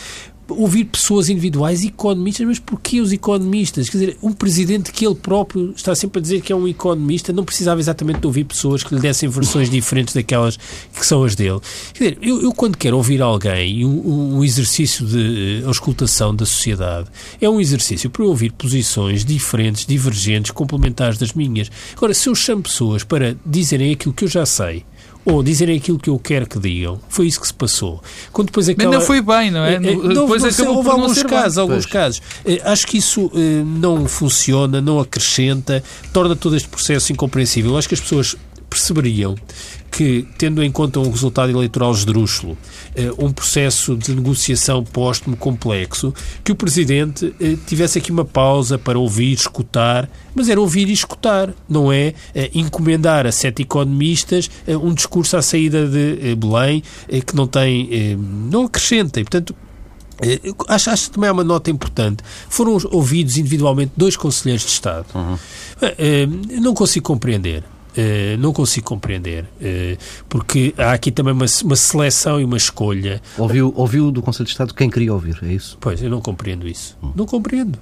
ouvir 0.58 0.86
pessoas 0.86 1.30
individuais, 1.30 1.84
economistas, 1.84 2.46
mas 2.46 2.60
porquê 2.60 3.02
os 3.02 3.12
economistas? 3.12 3.90
Quer 3.90 3.98
dizer, 3.98 4.18
um 4.22 4.32
presidente 4.34 4.92
que 4.92 5.06
ele 5.06 5.16
próprio 5.16 5.74
está 5.76 5.94
sempre 5.96 6.20
a 6.20 6.22
dizer 6.22 6.42
que 6.42 6.52
é 6.52 6.56
um 6.56 6.68
economista 6.68 7.34
não 7.34 7.44
precisava 7.44 7.80
exatamente 7.80 8.20
de 8.20 8.28
ouvir 8.28 8.44
pessoas 8.44 8.84
que 8.84 8.94
lhe 8.94 9.02
dessem 9.02 9.30
versões 9.30 9.70
diferentes 9.72 10.14
daquelas 10.14 10.58
que 10.58 11.06
são 11.06 11.24
as 11.24 11.36
dele. 11.36 11.60
Quer 11.94 12.04
dizer, 12.04 12.18
eu, 12.22 12.42
eu 12.42 12.52
quando 12.54 12.78
quero 12.78 12.98
ouvir 12.98 13.22
alguém, 13.22 13.86
um, 13.86 14.38
um 14.38 14.44
exercício 14.44 15.06
de 15.06 15.62
uh, 15.64 15.68
auscultação 15.68 16.36
da 16.36 16.46
sociedade, 16.46 17.10
é 17.40 17.50
um 17.50 17.60
exercício 17.60 18.10
para 18.10 18.24
ouvir 18.24 18.52
posições 18.52 19.26
diferentes, 19.26 19.86
divergentes, 19.86 20.52
complementares 20.52 21.18
das 21.18 21.34
minhas. 21.34 21.70
Agora, 21.96 22.14
se 22.14 22.30
eu 22.30 22.36
chamo 22.36 22.64
pessoas 22.64 23.04
para 23.04 23.36
dizerem 23.46 23.92
aquilo 23.92 24.14
que 24.14 24.26
eu 24.26 24.30
já 24.30 24.46
sei, 24.46 24.86
ou 25.24 25.44
dizerem 25.44 25.78
aquilo 25.78 26.00
que 26.00 26.10
eu 26.10 26.18
quero 26.18 26.48
que 26.48 26.60
digam. 26.60 27.00
Foi 27.10 27.28
isso 27.28 27.40
que 27.40 27.48
se 27.48 27.54
passou. 27.54 28.02
Quando 28.32 28.48
depois 28.48 28.68
aquela... 28.68 28.90
Mas 28.90 29.00
não 29.00 29.06
foi 29.06 29.22
bem, 29.22 29.52
não 29.52 29.64
é? 29.64 29.74
é, 29.74 29.76
é 29.76 29.80
depois 29.80 30.42
não, 30.42 30.50
acabou 30.50 30.76
houve 30.78 30.90
por 30.90 31.00
alguns 31.00 31.24
casos, 31.24 31.56
bem. 31.56 31.62
alguns 31.62 31.86
casos. 31.86 32.22
Eh, 32.46 32.62
acho 32.64 32.88
que 32.88 32.98
isso 32.98 33.32
eh, 33.36 33.64
não 33.66 34.08
funciona, 34.08 34.82
não 34.82 35.00
acrescenta, 35.00 35.84
torna 36.12 36.36
todo 36.36 36.56
este 36.56 36.68
processo 36.68 37.12
incompreensível. 37.12 37.78
Acho 37.78 37.88
que 37.88 37.94
as 37.94 38.02
pessoas 38.02 38.36
perceberiam 38.72 39.36
que, 39.92 40.26
tendo 40.38 40.64
em 40.64 40.72
conta 40.72 41.02
um 41.02 41.12
resultado 41.12 41.52
eleitoral 41.52 41.92
esdrúxulo, 41.92 42.58
eh, 42.96 43.12
um 43.18 43.30
processo 43.30 43.98
de 43.98 44.16
negociação 44.16 44.86
póstumo 44.86 45.36
complexo, 45.36 46.14
que 46.42 46.54
o 46.54 46.56
Presidente 46.56 47.36
eh, 47.42 47.58
tivesse 47.68 48.00
aqui 48.00 48.10
uma 48.10 48.24
pausa 48.24 48.78
para 48.78 48.98
ouvir, 48.98 49.34
escutar, 49.34 50.10
mas 50.34 50.48
era 50.48 50.62
ouvir 50.62 50.88
e 50.88 50.94
escutar, 50.94 51.54
não 51.68 51.92
é 51.92 52.14
eh, 52.34 52.50
encomendar 52.54 53.28
a 53.28 53.32
sete 53.34 53.64
economistas 53.64 54.50
um 54.82 54.94
discurso 54.94 55.36
à 55.36 55.42
saída 55.42 55.86
de 55.86 56.34
Belém 56.36 56.82
que 57.26 57.36
não 57.36 57.46
tem, 57.46 58.18
não 58.50 58.66
acrescenta. 58.66 59.20
E, 59.20 59.24
portanto, 59.24 59.54
Acho, 60.68 60.92
acho 60.92 61.06
que 61.06 61.16
também 61.16 61.30
é 61.30 61.32
uma 61.32 61.44
nota 61.44 61.72
importante. 61.72 62.24
Foram 62.48 62.78
ouvidos 62.92 63.38
individualmente 63.38 63.94
dois 63.98 64.16
conselheiros 64.16 64.64
de 64.64 64.70
Estado. 64.70 65.08
Uhum. 65.16 65.36
Não 66.62 66.76
consigo 66.76 67.08
compreender 67.08 67.64
Uh, 67.92 68.38
não 68.40 68.54
consigo 68.54 68.86
compreender, 68.86 69.44
uh, 69.44 69.98
porque 70.30 70.74
há 70.78 70.94
aqui 70.94 71.12
também 71.12 71.34
uma, 71.34 71.46
uma, 71.64 71.76
seleção 71.76 72.40
e 72.40 72.44
uma 72.46 72.56
escolha. 72.56 73.22
Ouviu, 73.38 73.74
ouviu 73.76 74.12
do 74.12 74.22
Conselho 74.22 74.46
de 74.46 74.52
Estado 74.52 74.74
quem 74.74 74.90
queria 74.90 75.14
ouvir, 75.14 75.38
é 75.44 75.52
isso? 75.52 75.78
Pois, 75.80 76.02
eu 76.02 76.10
não 76.10 76.22
compreendo 76.22 76.68
isso. 76.68 76.98
Hum. 77.04 77.12
Não 77.14 77.26
compreendo. 77.26 77.78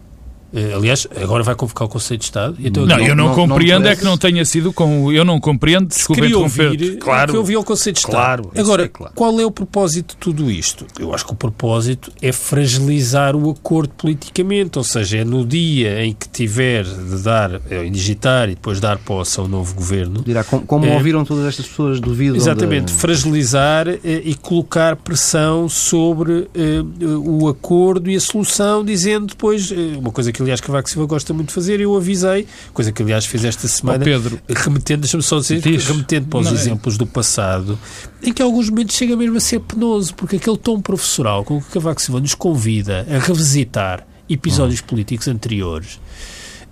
Eh, 0.53 0.73
aliás, 0.73 1.07
agora 1.15 1.43
vai 1.43 1.53
convocar 1.53 1.87
o 1.87 1.89
Conselho 1.89 2.17
de 2.17 2.25
Estado. 2.25 2.57
Então, 2.59 2.85
não, 2.85 2.99
eu 2.99 3.15
não, 3.15 3.27
não 3.27 3.35
compreendo, 3.35 3.83
não 3.83 3.91
é 3.91 3.95
que 3.95 4.03
não 4.03 4.17
tenha 4.17 4.43
sido 4.43 4.73
com. 4.73 5.11
Eu 5.11 5.23
não 5.23 5.39
compreendo, 5.39 5.87
desculpe 5.87 6.25
interromper. 6.25 6.97
Claro. 6.97 7.31
Que 7.31 7.37
ouvi 7.37 7.55
ao 7.55 7.63
Conselho 7.63 7.93
de 7.93 7.99
Estado. 7.99 8.43
Claro. 8.43 8.51
Agora, 8.55 8.83
é 8.83 8.87
claro. 8.87 9.13
qual 9.15 9.39
é 9.39 9.45
o 9.45 9.51
propósito 9.51 10.13
de 10.13 10.17
tudo 10.17 10.49
isto? 10.49 10.85
Eu 10.99 11.13
acho 11.13 11.25
que 11.25 11.33
o 11.33 11.35
propósito 11.35 12.11
é 12.21 12.31
fragilizar 12.31 13.35
o 13.35 13.51
acordo 13.51 13.93
politicamente, 13.95 14.77
ou 14.77 14.83
seja, 14.83 15.19
é 15.19 15.23
no 15.23 15.45
dia 15.45 16.03
em 16.03 16.13
que 16.13 16.27
tiver 16.27 16.83
de 16.83 17.23
dar, 17.23 17.61
é, 17.69 17.87
digitar 17.89 18.49
e 18.49 18.55
depois 18.55 18.79
dar 18.79 18.97
posse 18.97 19.39
ao 19.39 19.47
novo 19.47 19.75
governo. 19.75 20.23
Dirá, 20.23 20.43
como, 20.43 20.65
como 20.65 20.85
é, 20.85 20.95
ouviram 20.95 21.23
todas 21.23 21.45
estas 21.45 21.67
pessoas 21.67 21.99
duvidam. 21.99 22.35
Exatamente, 22.35 22.91
fragilizar 22.91 23.87
é, 23.87 23.99
e 24.03 24.33
colocar 24.33 24.95
pressão 24.95 25.69
sobre 25.69 26.47
é, 26.55 26.81
o 27.15 27.47
acordo 27.47 28.09
e 28.09 28.15
a 28.15 28.19
solução, 28.19 28.83
dizendo 28.83 29.27
depois 29.27 29.71
uma 29.97 30.11
coisa 30.11 30.31
que 30.31 30.38
que 30.39 30.43
aliás 30.43 30.61
Cavaco 30.61 30.89
Silva 30.89 31.07
gosta 31.07 31.33
muito 31.33 31.49
de 31.49 31.53
fazer, 31.53 31.79
eu 31.81 31.95
avisei, 31.95 32.47
coisa 32.73 32.91
que 32.91 33.03
aliás 33.03 33.25
fez 33.25 33.43
esta 33.43 33.67
semana, 33.67 33.99
oh, 33.99 34.05
Pedro, 34.05 34.39
remetendo, 34.47 35.01
deixa-me 35.01 35.23
só 35.23 35.39
dizer, 35.39 35.59
diz, 35.61 35.85
remetendo 35.85 36.27
para 36.27 36.39
os 36.39 36.45
não, 36.45 36.53
é- 36.53 36.55
exemplos 36.55 36.97
do 36.97 37.05
passado, 37.05 37.77
em 38.23 38.31
que 38.31 38.41
alguns 38.41 38.69
momentos 38.69 38.95
chega 38.95 39.15
mesmo 39.15 39.37
a 39.37 39.39
ser 39.39 39.59
penoso, 39.59 40.15
porque 40.15 40.37
aquele 40.37 40.57
tom 40.57 40.81
professoral 40.81 41.43
com 41.43 41.61
que 41.61 41.69
Cavaco 41.69 42.01
Silva 42.01 42.19
nos 42.19 42.33
convida 42.33 43.05
a 43.09 43.19
revisitar 43.19 44.07
episódios 44.29 44.79
hum. 44.81 44.85
políticos 44.87 45.27
anteriores, 45.27 45.99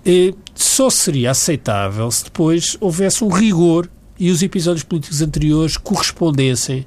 eh, 0.04 0.32
só 0.54 0.88
seria 0.88 1.32
aceitável 1.32 2.10
se 2.10 2.24
depois 2.24 2.76
houvesse 2.80 3.22
um 3.22 3.28
rigor 3.28 3.88
e 4.18 4.30
os 4.30 4.42
episódios 4.42 4.82
políticos 4.82 5.20
anteriores 5.22 5.76
correspondessem 5.76 6.86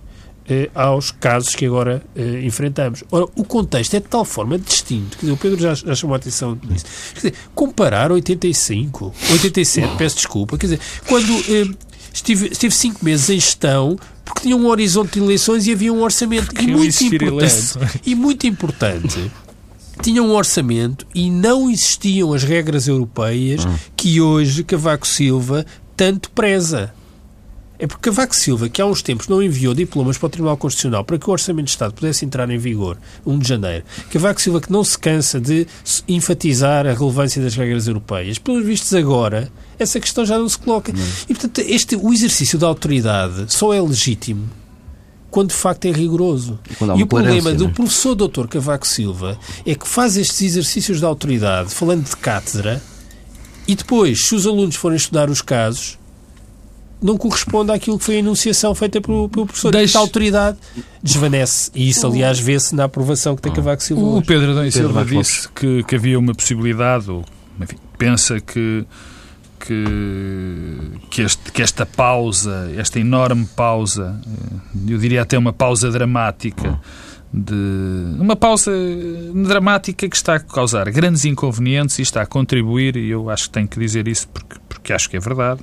eh, 0.50 0.70
aos 0.74 1.12
casos 1.12 1.56
que 1.56 1.66
agora 1.66 2.02
eh, 2.16 2.42
enfrentamos. 2.44 3.04
Ora, 3.12 3.26
o 3.36 3.44
contexto 3.44 3.96
é 3.96 4.00
de 4.00 4.08
tal 4.08 4.26
forma 4.26 4.58
distinto, 4.58 5.18
quer 5.18 5.22
dizer, 5.22 5.32
o 5.34 5.38
Pedro 5.38 5.62
já, 5.62 5.74
já 5.74 5.96
chamou 5.96 6.14
a 6.14 6.18
atenção 6.18 6.58
nisso, 6.68 6.86
quer 7.14 7.20
dizer, 7.20 7.34
comparar 7.54 8.12
85, 8.12 9.14
87, 9.32 9.98
peço 9.98 10.16
desculpa, 10.18 10.58
quer 10.58 10.68
dizer, 10.68 10.80
quando 11.08 11.32
eh, 11.50 11.76
estive, 12.14 12.48
estive 12.48 12.74
cinco 12.74 13.04
meses 13.04 13.30
em 13.30 13.40
gestão, 13.40 13.98
porque 14.26 14.42
tinha 14.42 14.56
um 14.56 14.68
horizonte 14.68 15.14
de 15.14 15.20
eleições 15.20 15.68
e 15.68 15.72
havia 15.72 15.94
um 15.94 16.02
orçamento 16.02 16.50
e 16.60 16.68
muito 16.68 17.04
importante, 17.04 18.02
e 18.06 18.16
muito 18.16 18.48
importante 18.48 19.32
tinha 20.02 20.24
um 20.24 20.32
orçamento 20.32 21.06
e 21.14 21.30
não 21.30 21.70
existiam 21.70 22.34
as 22.34 22.44
regras 22.44 22.88
europeias 22.88 23.64
hum. 23.64 23.76
que 23.96 24.20
hoje 24.20 24.64
Cavaco 24.64 25.08
Silva 25.08 25.66
tanto 25.96 26.32
preza. 26.32 26.92
É 27.82 27.88
porque 27.88 28.12
Cavaco 28.12 28.36
Silva, 28.36 28.70
que 28.70 28.80
há 28.80 28.86
uns 28.86 29.02
tempos 29.02 29.28
não 29.28 29.42
enviou 29.42 29.74
diplomas 29.74 30.16
para 30.16 30.28
o 30.28 30.30
Tribunal 30.30 30.56
Constitucional 30.56 31.04
para 31.04 31.18
que 31.18 31.28
o 31.28 31.34
Orçamento 31.34 31.66
de 31.66 31.72
Estado 31.72 31.96
pudesse 31.96 32.24
entrar 32.24 32.48
em 32.52 32.58
vigor 32.60 32.96
1 33.26 33.40
de 33.40 33.48
janeiro, 33.48 33.84
Cavaco 34.12 34.40
Silva 34.40 34.62
que 34.62 34.72
não 34.72 34.84
se 34.84 34.96
cansa 35.00 35.42
de 35.42 35.66
enfatizar 36.08 36.86
a 36.86 36.94
relevância 36.94 37.42
das 37.42 37.56
regras 37.56 37.88
europeias, 37.88 38.38
pelos 38.38 38.64
vistos 38.64 38.94
agora, 38.94 39.52
essa 39.80 40.00
questão 40.00 40.24
já 40.24 40.38
não 40.38 40.48
se 40.48 40.60
coloca. 40.60 40.94
Não. 40.94 41.04
E, 41.28 41.34
portanto, 41.34 41.60
este, 41.66 41.96
o 41.96 42.14
exercício 42.14 42.60
da 42.60 42.68
autoridade 42.68 43.52
só 43.52 43.74
é 43.74 43.82
legítimo 43.82 44.48
quando 45.32 45.48
de 45.48 45.56
facto 45.56 45.86
é 45.86 45.92
rigoroso. 45.92 46.60
E, 46.70 47.00
e 47.00 47.04
o 47.04 47.08
problema 47.08 47.52
do 47.52 47.66
é? 47.66 47.70
professor 47.70 48.14
Dr. 48.14 48.46
Cavaco 48.48 48.86
Silva 48.86 49.40
é 49.66 49.74
que 49.74 49.88
faz 49.88 50.18
estes 50.18 50.40
exercícios 50.42 51.00
de 51.00 51.06
autoridade, 51.06 51.74
falando 51.74 52.04
de 52.04 52.16
cátedra, 52.16 52.80
e 53.68 53.74
depois, 53.74 54.26
se 54.26 54.36
os 54.36 54.46
alunos 54.46 54.76
forem 54.76 54.98
estudar 54.98 55.30
os 55.32 55.42
casos, 55.42 55.98
não 57.02 57.18
corresponde 57.18 57.72
àquilo 57.72 57.98
que 57.98 58.06
foi 58.06 58.18
a 58.18 58.20
enunciação 58.20 58.76
feita 58.76 59.02
pelo, 59.02 59.28
pelo 59.28 59.46
professor. 59.46 59.72
Deixe... 59.72 59.86
Esta 59.86 60.00
autoridade 60.00 60.58
desvanece. 61.02 61.72
E 61.74 61.90
isso, 61.90 62.06
aliás, 62.06 62.40
vê-se 62.40 62.76
na 62.76 62.84
aprovação 62.84 63.36
que 63.36 63.42
tem 63.42 63.52
Cavaco 63.52 63.82
Silva. 63.82 64.02
O 64.02 64.18
hoje. 64.18 64.28
Pedro 64.28 64.52
Adão 64.52 64.66
e 64.66 64.72
Pedro 64.72 64.88
Silva 64.88 65.06
disse 65.06 65.50
que, 65.50 65.84
que 65.84 65.96
havia 65.96 66.20
uma 66.20 66.34
possibilidade, 66.36 67.10
ou 67.10 67.26
enfim, 67.60 67.78
pensa 67.98 68.40
que, 68.40 68.86
que, 69.60 69.86
que, 71.10 71.22
este, 71.24 71.52
que 71.52 71.62
esta 71.62 71.86
pausa, 71.86 72.72
esta 72.78 73.00
enorme 73.00 73.48
pausa, 73.56 74.20
eh, 74.26 74.94
eu 74.94 74.98
diria 74.98 75.24
até 75.24 75.38
uma 75.38 75.52
pausa 75.52 75.90
dramática, 75.90 76.80
de 77.34 77.54
uma 78.20 78.36
pausa 78.36 78.72
dramática 79.34 80.08
que 80.08 80.16
está 80.16 80.36
a 80.36 80.40
causar 80.40 80.90
grandes 80.92 81.24
inconvenientes 81.24 81.98
e 81.98 82.02
está 82.02 82.22
a 82.22 82.26
contribuir, 82.26 82.98
e 82.98 83.10
eu 83.10 83.30
acho 83.30 83.46
que 83.46 83.52
tenho 83.52 83.68
que 83.68 83.80
dizer 83.80 84.08
isso 84.08 84.28
porque, 84.28 84.58
porque 84.68 84.94
acho 84.94 85.10
que 85.10 85.16
é 85.16 85.20
verdade, 85.20 85.62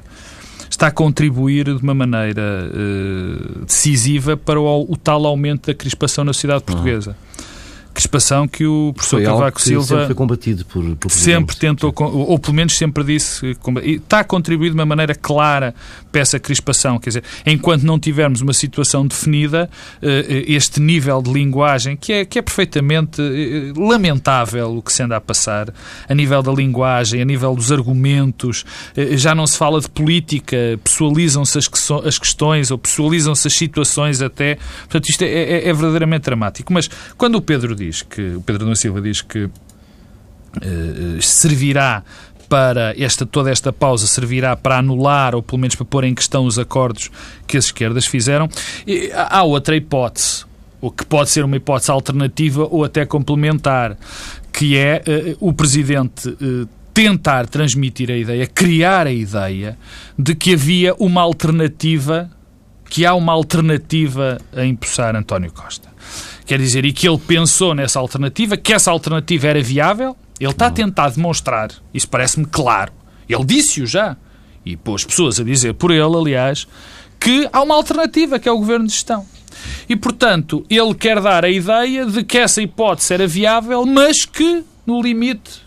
está 0.71 0.89
a 0.89 0.91
contribuir 0.91 1.65
de 1.65 1.83
uma 1.83 1.95
maneira 1.95 2.71
eh, 2.73 3.65
decisiva 3.65 4.37
para 4.37 4.61
o, 4.61 4.87
o 4.89 4.97
tal 4.97 5.27
aumento 5.27 5.67
da 5.67 5.75
crispação 5.75 6.25
na 6.25 6.33
sociedade 6.33 6.65
portuguesa. 6.65 7.17
Crispação 7.99 8.47
que 8.47 8.65
o 8.65 8.93
professor 8.95 9.21
Cavaco 9.23 9.61
Silva 9.61 9.87
sempre 9.87 10.07
foi 10.07 10.15
combatido 10.15 10.65
por, 10.67 10.97
por 10.97 11.11
sempre 11.11 11.57
tentou, 11.57 11.93
ou 11.97 12.31
ou 12.31 12.39
pelo 12.39 12.55
menos 12.55 12.77
sempre 12.79 13.03
disse, 13.03 13.45
e 13.83 13.95
está 13.95 14.21
a 14.21 14.25
contribuir 14.25 14.69
de 14.69 14.75
uma 14.75 14.87
maneira 14.87 15.17
clara 15.17 15.75
para 16.13 16.21
essa 16.21 16.39
crispação. 16.39 17.01
Quer 17.01 17.11
dizer, 17.11 17.25
enquanto 17.45 17.83
não 17.83 17.99
tivermos 17.99 18.41
uma 18.41 18.53
situação 18.53 19.05
definida, 19.05 19.69
eh, 20.01 20.27
eh, 20.29 20.45
este 20.53 20.81
nível 20.81 21.21
de 21.21 21.33
linguagem, 21.33 21.97
que 21.97 22.13
é, 22.13 22.25
que 22.25 22.39
é 22.39 22.43
perfeitamente 22.43 23.21
eh, 23.21 23.73
lamentável 23.77 24.77
o 24.77 24.81
que 24.83 24.93
se 24.93 25.03
anda 25.03 25.17
a 25.17 25.21
passar, 25.21 25.75
a 26.09 26.15
nível 26.15 26.41
da 26.41 26.53
linguagem, 26.53 27.21
a 27.21 27.25
nível 27.25 27.53
dos 27.57 27.73
argumentos, 27.73 28.65
já 29.17 29.35
não 29.35 29.47
se 29.47 29.59
fala 29.59 29.81
de 29.81 29.91
política, 29.91 30.57
pessoalizam-se 30.85 31.59
as, 31.59 31.69
as 32.07 32.17
questões 32.19 32.71
ou 32.71 32.79
pessoalizam-se 32.79 33.49
as 33.49 33.55
situações 33.55 34.23
até. 34.23 34.57
Portanto, 34.83 35.09
isto 35.09 35.23
é, 35.23 35.27
é- 35.27 35.69
é 35.69 35.73
verdadeiramente 35.73 36.23
dramático. 36.23 36.73
Mas 36.73 36.89
quando 37.17 37.35
o 37.35 37.43
Pedro 37.43 37.75
diz 37.75 37.88
que, 38.03 38.37
o 38.37 38.41
Pedro 38.41 38.67
da 38.67 38.75
Silva 38.75 39.01
diz 39.01 39.23
que 39.23 39.49
eh, 40.63 41.19
servirá 41.21 42.03
para 42.49 42.95
esta, 42.99 43.27
toda 43.27 43.51
esta 43.51 43.73
pausa 43.73 44.07
servirá 44.07 44.57
para 44.57 44.79
anular 44.79 45.35
ou 45.35 45.43
pelo 45.43 45.59
menos 45.59 45.75
para 45.75 45.85
pôr 45.85 46.05
em 46.05 46.15
questão 46.15 46.47
os 46.47 46.59
acordos 46.59 47.11
que 47.47 47.57
as 47.57 47.67
esquerdas 47.67 48.07
fizeram. 48.07 48.49
E 48.87 49.11
há 49.13 49.43
outra 49.43 49.77
hipótese, 49.77 50.45
o 50.81 50.91
que 50.91 51.05
pode 51.05 51.31
ser 51.31 51.45
uma 51.45 51.57
hipótese 51.57 51.91
alternativa 51.91 52.67
ou 52.71 52.85
até 52.85 53.05
complementar, 53.05 53.97
que 54.53 54.77
é 54.77 55.03
eh, 55.07 55.37
o 55.41 55.53
Presidente 55.53 56.29
eh, 56.41 56.67
tentar 56.95 57.47
transmitir 57.47 58.11
a 58.11 58.17
ideia, 58.17 58.47
criar 58.47 59.07
a 59.07 59.13
ideia 59.13 59.79
de 60.19 60.35
que 60.35 60.55
havia 60.55 60.95
uma 60.95 61.21
alternativa, 61.21 62.31
que 62.89 63.05
há 63.05 63.15
uma 63.15 63.33
alternativa 63.33 64.39
a 64.57 64.65
empossar 64.65 65.15
António 65.15 65.53
Costa. 65.53 65.88
Quer 66.49 66.59
dizer, 66.59 66.87
e 66.87 66.95
que 66.95 67.07
ele 67.07 67.19
pensou 67.19 67.75
nessa 67.75 68.01
alternativa, 68.01 68.57
que 68.57 68.73
essa 68.73 68.91
alternativa 68.91 69.49
era 69.49 69.63
viável, 69.63 70.17
ele 70.41 70.51
está 70.51 70.69
a 70.69 70.71
tentar 70.71 71.11
demonstrar, 71.11 71.71
isso 71.93 72.09
parece-me 72.09 72.47
claro, 72.47 72.91
ele 73.29 73.45
disse-o 73.45 73.87
já, 73.87 74.17
e 74.65 74.75
pôs 74.75 75.05
pessoas 75.05 75.39
a 75.39 75.45
dizer 75.45 75.75
por 75.75 75.91
ele, 75.91 76.17
aliás, 76.17 76.67
que 77.21 77.47
há 77.53 77.63
uma 77.63 77.75
alternativa, 77.75 78.39
que 78.39 78.49
é 78.49 78.53
o 78.53 78.57
governo 78.57 78.87
de 78.87 78.95
gestão. 78.95 79.27
E, 79.87 79.95
portanto, 79.95 80.65
ele 80.71 80.95
quer 80.95 81.21
dar 81.21 81.45
a 81.45 81.51
ideia 81.51 82.07
de 82.07 82.25
que 82.25 82.39
essa 82.39 82.63
hipótese 82.63 83.13
era 83.13 83.27
viável, 83.27 83.85
mas 83.85 84.25
que, 84.25 84.65
no 84.87 85.03
limite, 85.03 85.61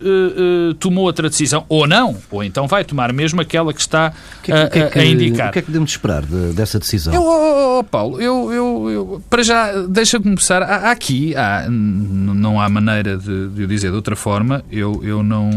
eh, 0.00 0.74
tomou 0.80 1.04
outra 1.04 1.28
decisão. 1.28 1.64
Ou 1.68 1.86
não, 1.86 2.16
ou 2.30 2.42
então 2.44 2.66
vai 2.66 2.84
tomar 2.84 3.12
mesmo 3.12 3.40
aquela 3.40 3.72
que 3.72 3.80
está 3.80 4.12
O 4.40 4.42
que, 4.42 4.52
é 4.52 4.68
que- 4.68 4.78
o 4.78 4.80
é 4.80 4.84
a- 4.84 4.86
a, 4.86 4.90
que- 4.90 4.98
a 4.98 5.04
indicar. 5.06 5.48
O 5.48 5.52
que 5.52 5.58
é 5.58 5.62
que 5.62 5.68
devemos 5.68 5.90
esperar 5.90 6.22
de- 6.22 6.52
dessa 6.52 6.78
decisão? 6.78 7.14
Eu, 7.14 7.22
oh, 7.22 7.78
oh, 7.80 7.84
Paulo, 7.84 8.20
eu, 8.20 8.52
eu, 8.52 8.90
eu- 8.90 9.22
para 9.30 9.42
já, 9.42 9.72
deixa-me 9.86 10.24
começar. 10.24 10.62
Há, 10.62 10.90
aqui, 10.90 11.34
há, 11.36 11.66
não 11.68 12.60
há 12.60 12.68
maneira 12.68 13.16
de, 13.16 13.48
de 13.48 13.62
eu 13.62 13.66
dizer 13.68 13.90
de 13.90 13.96
outra 13.96 14.16
forma. 14.16 14.64
Eu, 14.70 15.00
eu, 15.04 15.22
não, 15.22 15.50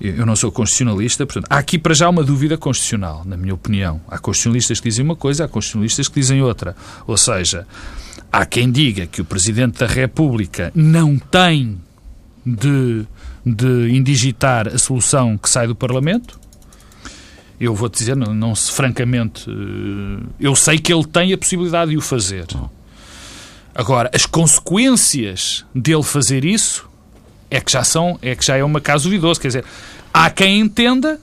eu 0.00 0.24
não 0.26 0.34
sou 0.36 0.50
constitucionalista, 0.50 1.24
portanto, 1.26 1.46
há 1.50 1.58
aqui 1.58 1.78
para 1.78 1.94
já 1.94 2.08
uma 2.08 2.22
dúvida 2.24 2.56
constitucional, 2.56 3.22
na 3.24 3.36
minha 3.36 3.54
opinião. 3.54 4.00
Há 4.08 4.18
constitucionalistas 4.18 4.80
que 4.80 4.88
dizem 4.88 5.04
uma 5.04 5.16
coisa, 5.16 5.44
há 5.44 5.48
constitucionalistas 5.48 6.08
que 6.08 6.20
dizem 6.20 6.42
outra. 6.42 6.74
Ou 7.06 7.16
seja, 7.16 7.66
há 8.32 8.44
quem 8.44 8.70
diga 8.70 9.06
que 9.06 9.20
o 9.20 9.24
Presidente 9.24 9.78
da 9.78 9.86
República 9.86 10.72
não 10.74 11.18
tem 11.18 11.78
de, 12.44 13.06
de 13.44 13.90
indigitar 13.90 14.68
a 14.68 14.78
solução 14.78 15.38
que 15.38 15.48
sai 15.48 15.66
do 15.66 15.74
Parlamento. 15.74 16.38
Eu 17.58 17.74
vou-te 17.74 17.98
dizer, 17.98 18.16
não, 18.16 18.34
não 18.34 18.54
se 18.54 18.72
francamente, 18.72 19.48
eh, 19.48 20.26
eu 20.40 20.54
sei 20.56 20.78
que 20.78 20.92
ele 20.92 21.04
tem 21.04 21.32
a 21.32 21.38
possibilidade 21.38 21.92
de 21.92 21.96
o 21.96 22.00
fazer. 22.00 22.46
Agora, 23.74 24.10
as 24.12 24.26
consequências 24.26 25.64
dele 25.74 26.02
fazer 26.02 26.44
isso 26.44 26.88
é 27.50 27.60
que 27.60 27.72
já 27.72 27.84
são, 27.84 28.18
é 28.20 28.34
que 28.34 28.44
já 28.44 28.56
é 28.56 28.64
um 28.64 28.72
caso 28.74 29.04
duvidoso. 29.04 29.40
Quer 29.40 29.48
dizer, 29.48 29.64
há 30.12 30.30
quem 30.30 30.60
entenda 30.60 31.20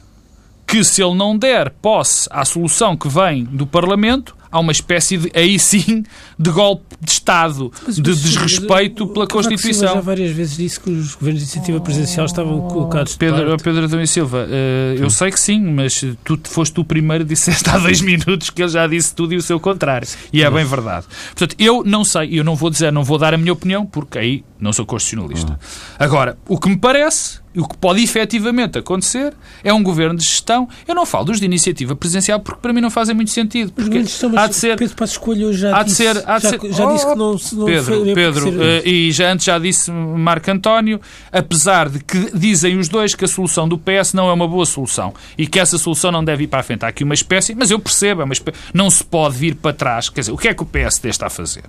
que 0.66 0.84
se 0.84 1.04
ele 1.04 1.16
não 1.16 1.38
der 1.38 1.70
posse 1.70 2.30
à 2.32 2.46
solução 2.46 2.96
que 2.96 3.10
vem 3.10 3.44
do 3.44 3.68
Parlamento, 3.68 4.36
há 4.51 4.60
uma 4.60 4.72
espécie 4.72 5.17
de, 5.17 5.31
aí 5.34 5.58
sim, 5.58 6.03
de 6.38 6.50
golpe 6.51 6.96
de 7.00 7.12
Estado, 7.12 7.72
Mas, 7.86 7.96
de 7.96 8.10
mas, 8.10 8.20
desrespeito 8.22 9.03
o- 9.05 9.08
pela 9.08 9.25
Silva 9.25 9.43
Constituição. 9.50 9.93
já 9.96 10.01
várias 10.01 10.31
vezes 10.31 10.58
disse 10.58 10.79
que 10.79 10.89
os 10.89 11.15
governos 11.15 11.39
de 11.41 11.46
iniciativa 11.48 11.79
presidencial 11.79 12.25
estavam 12.25 12.62
colocados 12.67 13.13
de 13.13 13.17
Pedro, 13.20 13.48
parte. 13.48 13.63
Pedro 13.63 13.84
Adão 13.86 14.01
e 14.01 14.08
Silva, 14.08 14.48
eh, 14.50 14.96
eu 15.00 15.10
sei 15.10 15.31
que 15.31 15.39
sim, 15.39 15.60
mas 15.62 16.03
tu 16.24 16.39
foste 16.46 16.79
o 16.79 16.84
primeiro, 16.84 17.24
disseste 17.24 17.70
há 17.70 17.77
dois 17.77 18.01
minutos 18.01 18.50
que 18.50 18.62
ele 18.62 18.70
já 18.72 18.86
disse 18.88 19.15
tudo 19.15 19.34
e 19.34 19.38
o 19.38 19.41
seu 19.41 19.60
contrário. 19.60 20.08
E 20.34 20.43
é 20.43 20.50
bem 20.51 20.65
verdade. 20.65 21.05
Portanto, 21.36 21.55
eu 21.58 21.84
não 21.86 22.03
sei, 22.03 22.29
eu 22.39 22.43
não 22.43 22.55
vou 22.55 22.70
dizer, 22.70 22.91
não 22.91 23.03
vou 23.03 23.17
dar 23.17 23.34
a 23.34 23.38
minha 23.38 23.53
opinião, 23.53 23.86
porque 23.86 24.17
aí 24.17 24.43
não 24.60 24.72
sou 24.74 24.86
constitucionalista. 24.86 25.58
Agora, 25.98 26.38
o 26.48 26.58
que 26.60 26.70
me 26.70 26.77
parece, 26.77 27.39
e 27.53 27.60
o 27.60 27.67
que 27.67 27.75
pode 27.77 28.01
efetivamente 28.03 28.77
acontecer, 28.77 29.34
é 29.63 29.74
um 29.74 29.81
governo 29.81 30.17
de 30.20 30.24
gestão. 30.24 30.70
Eu 30.88 30.93
não 30.96 31.05
falo 31.05 31.25
dos 31.25 31.39
de 31.39 31.46
iniciativa 31.46 31.96
presidencial, 31.96 32.39
porque 32.39 32.60
para 32.62 32.72
mim 32.72 32.79
não 32.81 32.91
fazem 32.91 33.15
muito 33.15 33.31
sentido. 33.31 33.72
Porque 33.72 34.03
há 34.43 34.48
de 34.48 34.55
ser. 34.55 34.77
Pedro 34.77 34.95
Passos 34.95 35.17
Coelho 35.17 35.53
já 35.53 35.75
Há 35.75 35.83
de 35.83 35.89
disse, 35.89 35.98
ser, 36.03 36.24
há 36.29 36.38
de 36.38 36.43
já, 36.43 36.50
ser- 36.50 36.74
já 36.74 36.86
disse 36.93 37.05
Oh, 37.05 37.12
que 37.12 37.17
não, 37.17 37.38
se- 37.38 37.55
não 37.55 37.65
Pedro, 37.65 37.83
faria 37.98 38.13
Pedro 38.15 38.63
eh, 38.63 38.81
e 38.89 39.12
já 39.12 39.31
antes 39.31 39.45
já 39.45 39.57
disse 39.60 39.91
Marco 39.91 40.50
António, 40.51 41.00
apesar 41.31 41.89
de 41.89 42.00
que 42.03 42.31
dizem 42.38 42.77
os 42.77 42.88
dois 42.89 43.15
que 43.15 43.25
a 43.25 43.27
solução 43.27 43.67
do 43.67 43.77
PS 43.77 44.13
não 44.13 44.29
é 44.29 44.33
uma 44.33 44.48
boa 44.48 44.65
solução 44.65 45.13
e 45.38 45.48
que 45.48 45.60
essa 45.60 45.77
solução 45.77 46.12
não 46.12 46.24
deve 46.24 46.43
ir 46.43 46.48
para 46.48 46.60
a 46.60 46.63
frente. 46.63 46.83
Há 46.86 46.88
aqui 46.89 47.03
uma 47.03 47.13
espécie, 47.13 47.53
mas 47.55 47.71
eu 47.71 47.79
percebo, 47.79 48.21
é 48.21 48.25
uma 48.25 48.33
espé- 48.33 48.53
não 48.74 48.89
se 48.89 49.03
pode 49.03 49.36
vir 49.38 49.55
para 49.55 49.74
trás. 49.74 50.10
Quer 50.10 50.21
dizer, 50.21 50.31
o 50.31 50.38
que 50.38 50.48
é 50.48 50.53
que 50.53 50.63
o 50.63 50.65
PSD 50.65 51.10
está 51.10 51.27
a 51.27 51.29
fazer? 51.29 51.63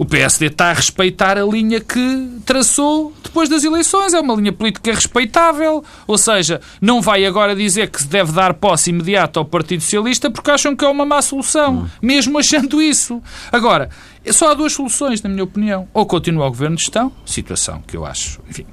O 0.00 0.06
PSD 0.06 0.46
está 0.46 0.70
a 0.70 0.72
respeitar 0.72 1.36
a 1.36 1.44
linha 1.44 1.78
que 1.78 2.40
traçou 2.46 3.12
depois 3.22 3.50
das 3.50 3.64
eleições. 3.64 4.14
É 4.14 4.20
uma 4.20 4.34
linha 4.34 4.50
política 4.50 4.94
respeitável. 4.94 5.84
Ou 6.06 6.16
seja, 6.16 6.62
não 6.80 7.02
vai 7.02 7.26
agora 7.26 7.54
dizer 7.54 7.90
que 7.90 8.00
se 8.00 8.08
deve 8.08 8.32
dar 8.32 8.54
posse 8.54 8.88
imediata 8.88 9.38
ao 9.38 9.44
Partido 9.44 9.82
Socialista 9.82 10.30
porque 10.30 10.50
acham 10.50 10.74
que 10.74 10.86
é 10.86 10.88
uma 10.88 11.04
má 11.04 11.20
solução. 11.20 11.86
Mesmo 12.00 12.38
achando 12.38 12.80
isso. 12.80 13.22
Agora, 13.52 13.90
só 14.32 14.50
há 14.50 14.54
duas 14.54 14.72
soluções, 14.72 15.20
na 15.20 15.28
minha 15.28 15.44
opinião. 15.44 15.86
Ou 15.92 16.06
continua 16.06 16.46
o 16.46 16.48
governo 16.48 16.76
de 16.76 16.82
gestão, 16.82 17.12
situação 17.26 17.82
que 17.86 17.94
eu 17.94 18.06
acho, 18.06 18.40
enfim, 18.48 18.64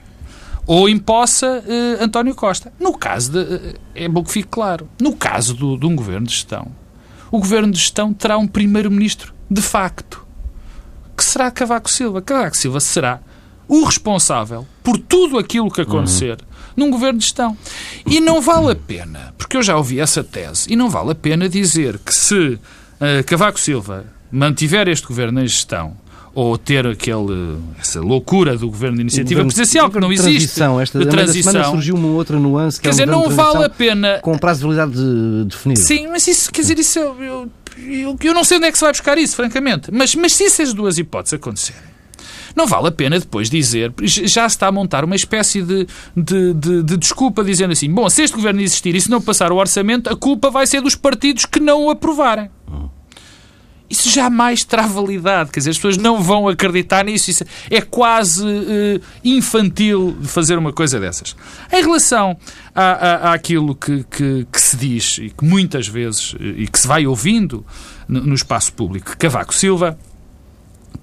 ou 0.66 0.88
impossa 0.88 1.62
eh, 1.68 1.98
António 2.02 2.36
Costa. 2.36 2.72
No 2.80 2.98
caso 2.98 3.34
de. 3.34 3.40
eh, 3.40 3.76
é 3.96 4.08
bom 4.08 4.24
que 4.24 4.32
fique 4.32 4.48
claro. 4.48 4.88
No 5.02 5.14
caso 5.14 5.54
do, 5.54 5.78
de 5.78 5.86
um 5.86 5.94
governo 5.94 6.26
de 6.26 6.32
gestão, 6.32 6.72
o 7.30 7.38
governo 7.38 7.70
de 7.70 7.80
gestão 7.80 8.14
terá 8.14 8.38
um 8.38 8.48
primeiro-ministro 8.48 9.34
de 9.52 9.62
facto. 9.62 10.27
Que 11.18 11.24
será 11.24 11.50
Cavaco 11.50 11.90
Silva. 11.90 12.22
Cavaco 12.22 12.56
Silva 12.56 12.80
será 12.80 13.20
o 13.68 13.84
responsável 13.84 14.66
por 14.84 14.98
tudo 14.98 15.38
aquilo 15.38 15.72
que 15.72 15.82
acontecer 15.82 16.38
num 16.76 16.92
governo 16.92 17.18
de 17.18 17.26
gestão. 17.26 17.58
E 18.06 18.20
não 18.20 18.40
vale 18.40 18.72
a 18.72 18.76
pena, 18.76 19.34
porque 19.38 19.58
eu 19.58 19.64
já 19.64 19.76
ouvi 19.76 20.00
essa 20.00 20.24
tese, 20.24 20.72
e 20.72 20.76
não 20.76 20.90
vale 20.90 21.12
a 21.12 21.16
pena 21.16 21.50
dizer 21.50 21.98
que 21.98 22.14
se 22.14 22.60
eh, 23.02 23.24
Cavaco 23.24 23.60
Silva 23.60 24.06
mantiver 24.32 24.88
este 24.88 25.08
governo 25.08 25.42
em 25.42 25.48
gestão 25.48 25.98
ou 26.40 26.56
ter 26.56 26.86
aquele, 26.86 27.58
essa 27.80 28.00
loucura 28.00 28.56
do 28.56 28.68
governo 28.70 28.98
de 28.98 29.02
iniciativa 29.02 29.42
governo- 29.42 29.48
presidencial 29.52 29.90
que 29.90 30.00
não 30.00 30.10
de 30.10 30.14
existe, 30.14 30.54
Transição. 30.56 30.80
Esta, 30.80 31.00
de 31.00 31.06
da 31.06 31.12
semana 31.12 31.26
transição, 31.26 31.72
surgiu 31.72 31.96
uma 31.96 32.10
outra 32.10 32.38
nuance 32.40 32.78
que 32.80 32.84
quer 32.84 32.90
é 32.90 32.92
um 32.92 32.94
dizer, 32.94 33.08
não 33.08 33.28
de 33.28 33.34
vale 33.34 33.50
a 33.50 33.52
transição 33.70 33.76
pena 33.76 34.20
com 34.22 34.38
prazo 34.38 34.60
de 34.60 34.66
validade 34.76 34.92
de- 34.92 35.46
definido. 35.46 35.80
Sim, 35.80 36.08
mas 36.12 36.28
isso, 36.28 36.52
quer 36.52 36.62
dizer, 36.62 36.78
isso 36.78 37.00
eu, 37.00 37.16
eu, 37.24 37.50
eu, 37.80 38.18
eu 38.24 38.34
não 38.36 38.44
sei 38.44 38.58
onde 38.58 38.68
é 38.68 38.72
que 38.72 38.78
se 38.78 38.84
vai 38.84 38.94
buscar 38.94 39.18
isso, 39.18 39.36
francamente. 39.36 39.90
Mas, 39.92 40.14
mas 40.14 40.34
se 40.34 40.44
essas 40.44 40.74
duas 40.76 41.00
hipóteses 41.00 41.34
acontecerem, 41.34 41.82
não 42.56 42.68
vale 42.68 42.88
a 42.88 42.92
pena 42.92 43.20
depois 43.20 43.50
dizer, 43.50 43.92
já 44.04 44.48
se 44.48 44.56
está 44.56 44.68
a 44.68 44.72
montar 44.72 45.04
uma 45.04 45.16
espécie 45.16 45.64
de, 45.64 45.88
de, 46.16 46.54
de, 46.54 46.84
de 46.84 46.98
desculpa 46.98 47.44
dizendo 47.44 47.72
assim, 47.72 47.92
bom, 47.92 48.08
se 48.12 48.22
este 48.22 48.36
governo 48.36 48.62
existir 48.62 48.94
e 48.96 49.02
se 49.02 49.10
não 49.10 49.20
passar 49.20 49.52
o 49.52 49.56
orçamento, 49.56 50.08
a 50.08 50.16
culpa 50.16 50.52
vai 50.52 50.68
ser 50.68 50.82
dos 50.82 50.94
partidos 50.94 51.46
que 51.46 51.60
não 51.60 51.86
o 51.86 51.90
aprovarem. 51.90 52.50
Isso 53.90 54.10
jamais 54.10 54.64
terá 54.64 54.86
validade. 54.86 55.52
Quer 55.52 55.60
dizer, 55.60 55.70
as 55.72 55.78
pessoas 55.78 55.98
não 55.98 56.22
vão 56.22 56.48
acreditar 56.48 57.06
nisso. 57.06 57.32
Isso 57.32 57.46
é 57.70 57.82
quase 57.82 58.46
uh, 58.46 59.02
infantil 59.24 60.18
de 60.20 60.28
fazer 60.28 60.58
uma 60.58 60.74
coisa 60.74 61.00
dessas. 61.00 61.36
Em 61.72 61.82
relação 61.82 62.38
à, 62.76 63.30
à, 63.30 63.34
àquilo 63.34 63.76
que, 63.76 64.04
que, 64.04 64.48
que, 64.52 64.62
se 64.62 64.76
diz 64.76 65.18
e 65.20 65.30
que 65.30 65.46
muitas 65.46 65.88
vezes 65.88 66.36
e 66.40 66.68
que 66.68 66.80
se 66.80 66.88
vai 66.88 67.08
ouvindo 67.08 67.66
no, 68.08 68.22
no 68.22 68.36
espaço 68.36 68.74
público, 68.74 69.16
Cavaco 69.18 69.54
Silva 69.54 69.98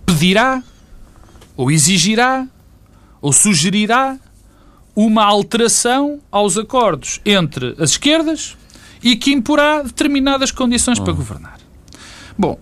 pedirá 0.04 0.62
ou 1.56 1.70
exigirá 1.70 2.46
ou 3.20 3.32
sugerirá 3.32 4.18
uma 4.94 5.24
alteração 5.24 6.20
aos 6.30 6.56
acordos 6.58 7.20
entre 7.24 7.74
as 7.78 7.90
esquerdas 7.90 8.56
e 9.02 9.16
que 9.16 9.32
imporá 9.32 9.82
determinadas 9.82 10.50
condições 10.50 10.98
para 10.98 11.12
governar. 11.12 11.58
Bom, 12.38 12.58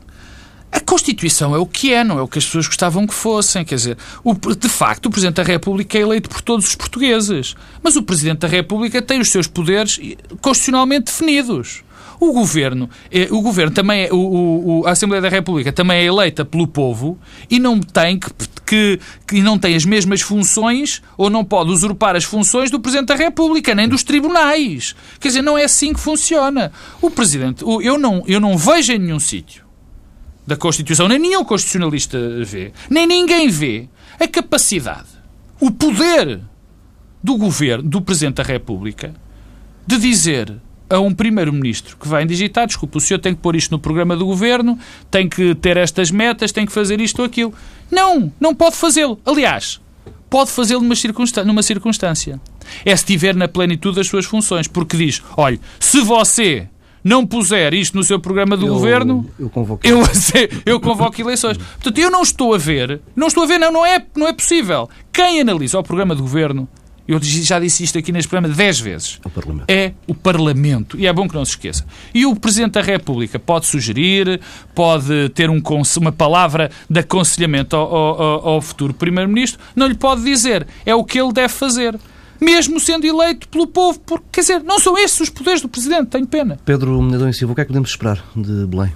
a 0.72 0.80
Constituição 0.80 1.54
é 1.54 1.58
o 1.58 1.66
que 1.66 1.92
é, 1.92 2.02
não 2.02 2.18
é 2.18 2.22
o 2.22 2.26
que 2.26 2.38
as 2.38 2.46
pessoas 2.46 2.66
gostavam 2.66 3.06
que 3.06 3.12
fossem. 3.12 3.62
Quer 3.62 3.74
dizer, 3.74 3.98
o, 4.24 4.34
de 4.34 4.68
facto, 4.70 5.06
o 5.06 5.10
Presidente 5.10 5.36
da 5.36 5.42
República 5.42 5.98
é 5.98 6.00
eleito 6.00 6.30
por 6.30 6.40
todos 6.40 6.66
os 6.66 6.74
portugueses. 6.74 7.54
Mas 7.82 7.94
o 7.94 8.02
Presidente 8.02 8.38
da 8.38 8.48
República 8.48 9.02
tem 9.02 9.20
os 9.20 9.28
seus 9.28 9.46
poderes 9.46 10.00
constitucionalmente 10.40 11.12
definidos. 11.12 11.84
O 12.18 12.32
governo, 12.32 12.88
é, 13.10 13.28
o 13.30 13.42
governo 13.42 13.72
também 13.72 14.04
é, 14.04 14.12
o, 14.12 14.16
o, 14.16 14.86
a 14.86 14.92
Assembleia 14.92 15.20
da 15.20 15.28
República 15.28 15.72
também 15.72 15.98
é 15.98 16.04
eleita 16.04 16.44
pelo 16.44 16.68
povo 16.68 17.18
e 17.50 17.58
não 17.58 17.80
tem 17.80 18.16
que, 18.16 18.30
que, 18.64 19.00
que 19.26 19.42
não 19.42 19.58
tem 19.58 19.74
as 19.74 19.84
mesmas 19.84 20.20
funções 20.20 21.02
ou 21.18 21.28
não 21.28 21.44
pode 21.44 21.70
usurpar 21.70 22.14
as 22.14 22.22
funções 22.22 22.70
do 22.70 22.78
Presidente 22.78 23.08
da 23.08 23.16
República 23.16 23.74
nem 23.74 23.88
dos 23.88 24.04
tribunais. 24.04 24.94
Quer 25.20 25.28
dizer, 25.28 25.42
não 25.42 25.58
é 25.58 25.64
assim 25.64 25.92
que 25.92 26.00
funciona. 26.00 26.70
O 27.00 27.10
Presidente, 27.10 27.62
eu 27.62 27.98
não, 27.98 28.22
eu 28.26 28.40
não 28.40 28.56
vejo 28.56 28.92
em 28.92 28.98
nenhum 29.00 29.18
sítio 29.18 29.61
da 30.46 30.56
Constituição, 30.56 31.08
nem 31.08 31.18
nenhum 31.18 31.44
constitucionalista 31.44 32.18
vê, 32.44 32.72
nem 32.90 33.06
ninguém 33.06 33.48
vê 33.48 33.88
a 34.18 34.26
capacidade, 34.26 35.08
o 35.60 35.70
poder 35.70 36.40
do 37.22 37.36
governo, 37.36 37.88
do 37.88 38.02
Presidente 38.02 38.36
da 38.36 38.42
República, 38.42 39.14
de 39.86 39.98
dizer 39.98 40.52
a 40.90 40.98
um 40.98 41.14
primeiro-ministro 41.14 41.96
que 41.96 42.06
vai 42.06 42.26
digitar, 42.26 42.66
desculpa, 42.66 42.98
o 42.98 43.00
senhor 43.00 43.18
tem 43.18 43.34
que 43.34 43.40
pôr 43.40 43.56
isto 43.56 43.70
no 43.70 43.78
programa 43.78 44.16
do 44.16 44.26
governo, 44.26 44.78
tem 45.10 45.28
que 45.28 45.54
ter 45.54 45.76
estas 45.76 46.10
metas, 46.10 46.52
tem 46.52 46.66
que 46.66 46.72
fazer 46.72 47.00
isto 47.00 47.20
ou 47.20 47.24
aquilo. 47.24 47.54
Não, 47.90 48.30
não 48.38 48.54
pode 48.54 48.76
fazê-lo. 48.76 49.18
Aliás, 49.24 49.80
pode 50.28 50.50
fazê-lo 50.50 50.82
numa, 50.82 50.94
circunstância, 50.94 51.46
numa 51.46 51.62
circunstância. 51.62 52.40
É 52.84 52.94
se 52.94 53.02
estiver 53.02 53.34
na 53.34 53.48
plenitude 53.48 53.96
das 53.96 54.06
suas 54.06 54.26
funções, 54.26 54.68
porque 54.68 54.96
diz, 54.96 55.22
olha, 55.36 55.58
se 55.80 56.00
você 56.02 56.68
não 57.02 57.26
puser 57.26 57.74
isto 57.74 57.96
no 57.96 58.04
seu 58.04 58.18
programa 58.18 58.56
do 58.56 58.66
eu, 58.66 58.74
governo, 58.74 59.28
eu 59.38 59.50
convoco, 59.50 59.86
eu, 59.86 60.00
eu 60.64 60.80
convoco 60.80 61.20
eleições. 61.20 61.56
Portanto, 61.56 61.98
eu 61.98 62.10
não 62.10 62.22
estou 62.22 62.54
a 62.54 62.58
ver, 62.58 63.00
não 63.14 63.26
estou 63.26 63.44
a 63.44 63.46
ver, 63.46 63.58
não, 63.58 63.72
não 63.72 63.86
é, 63.86 64.04
não 64.16 64.28
é 64.28 64.32
possível. 64.32 64.88
Quem 65.12 65.40
analisa 65.40 65.78
o 65.78 65.82
programa 65.82 66.14
do 66.14 66.22
governo 66.22 66.68
eu 67.06 67.18
já 67.20 67.58
disse 67.58 67.82
isto 67.82 67.98
aqui 67.98 68.12
neste 68.12 68.28
programa 68.28 68.54
dez 68.54 68.78
vezes. 68.78 69.18
O 69.24 69.30
Parlamento. 69.30 69.64
É 69.68 69.92
o 70.06 70.14
Parlamento. 70.14 70.98
E 70.98 71.06
é 71.06 71.12
bom 71.12 71.28
que 71.28 71.34
não 71.34 71.44
se 71.44 71.52
esqueça. 71.52 71.84
E 72.14 72.24
o 72.24 72.36
Presidente 72.36 72.72
da 72.72 72.82
República 72.82 73.38
pode 73.38 73.66
sugerir, 73.66 74.40
pode 74.74 75.28
ter 75.30 75.50
um, 75.50 75.60
uma 75.98 76.12
palavra 76.12 76.70
de 76.88 77.00
aconselhamento 77.00 77.74
ao, 77.74 77.94
ao, 77.94 78.48
ao 78.50 78.62
futuro 78.62 78.94
Primeiro-Ministro, 78.94 79.60
não 79.74 79.88
lhe 79.88 79.94
pode 79.94 80.22
dizer. 80.22 80.66
É 80.86 80.94
o 80.94 81.04
que 81.04 81.20
ele 81.20 81.32
deve 81.32 81.52
fazer. 81.52 81.98
Mesmo 82.42 82.80
sendo 82.80 83.06
eleito 83.06 83.48
pelo 83.48 83.66
povo. 83.66 84.00
Porque, 84.00 84.24
quer 84.32 84.40
dizer, 84.40 84.62
não 84.62 84.80
são 84.80 84.98
esses 84.98 85.20
os 85.20 85.30
poderes 85.30 85.62
do 85.62 85.68
Presidente. 85.68 86.08
Tenho 86.08 86.26
pena. 86.26 86.58
Pedro 86.64 87.00
Menedão 87.00 87.28
e 87.28 87.34
Silva, 87.34 87.52
o 87.52 87.54
que 87.54 87.60
é 87.60 87.64
que 87.64 87.68
podemos 87.68 87.90
esperar 87.90 88.24
de 88.34 88.66
Belém? 88.66 88.92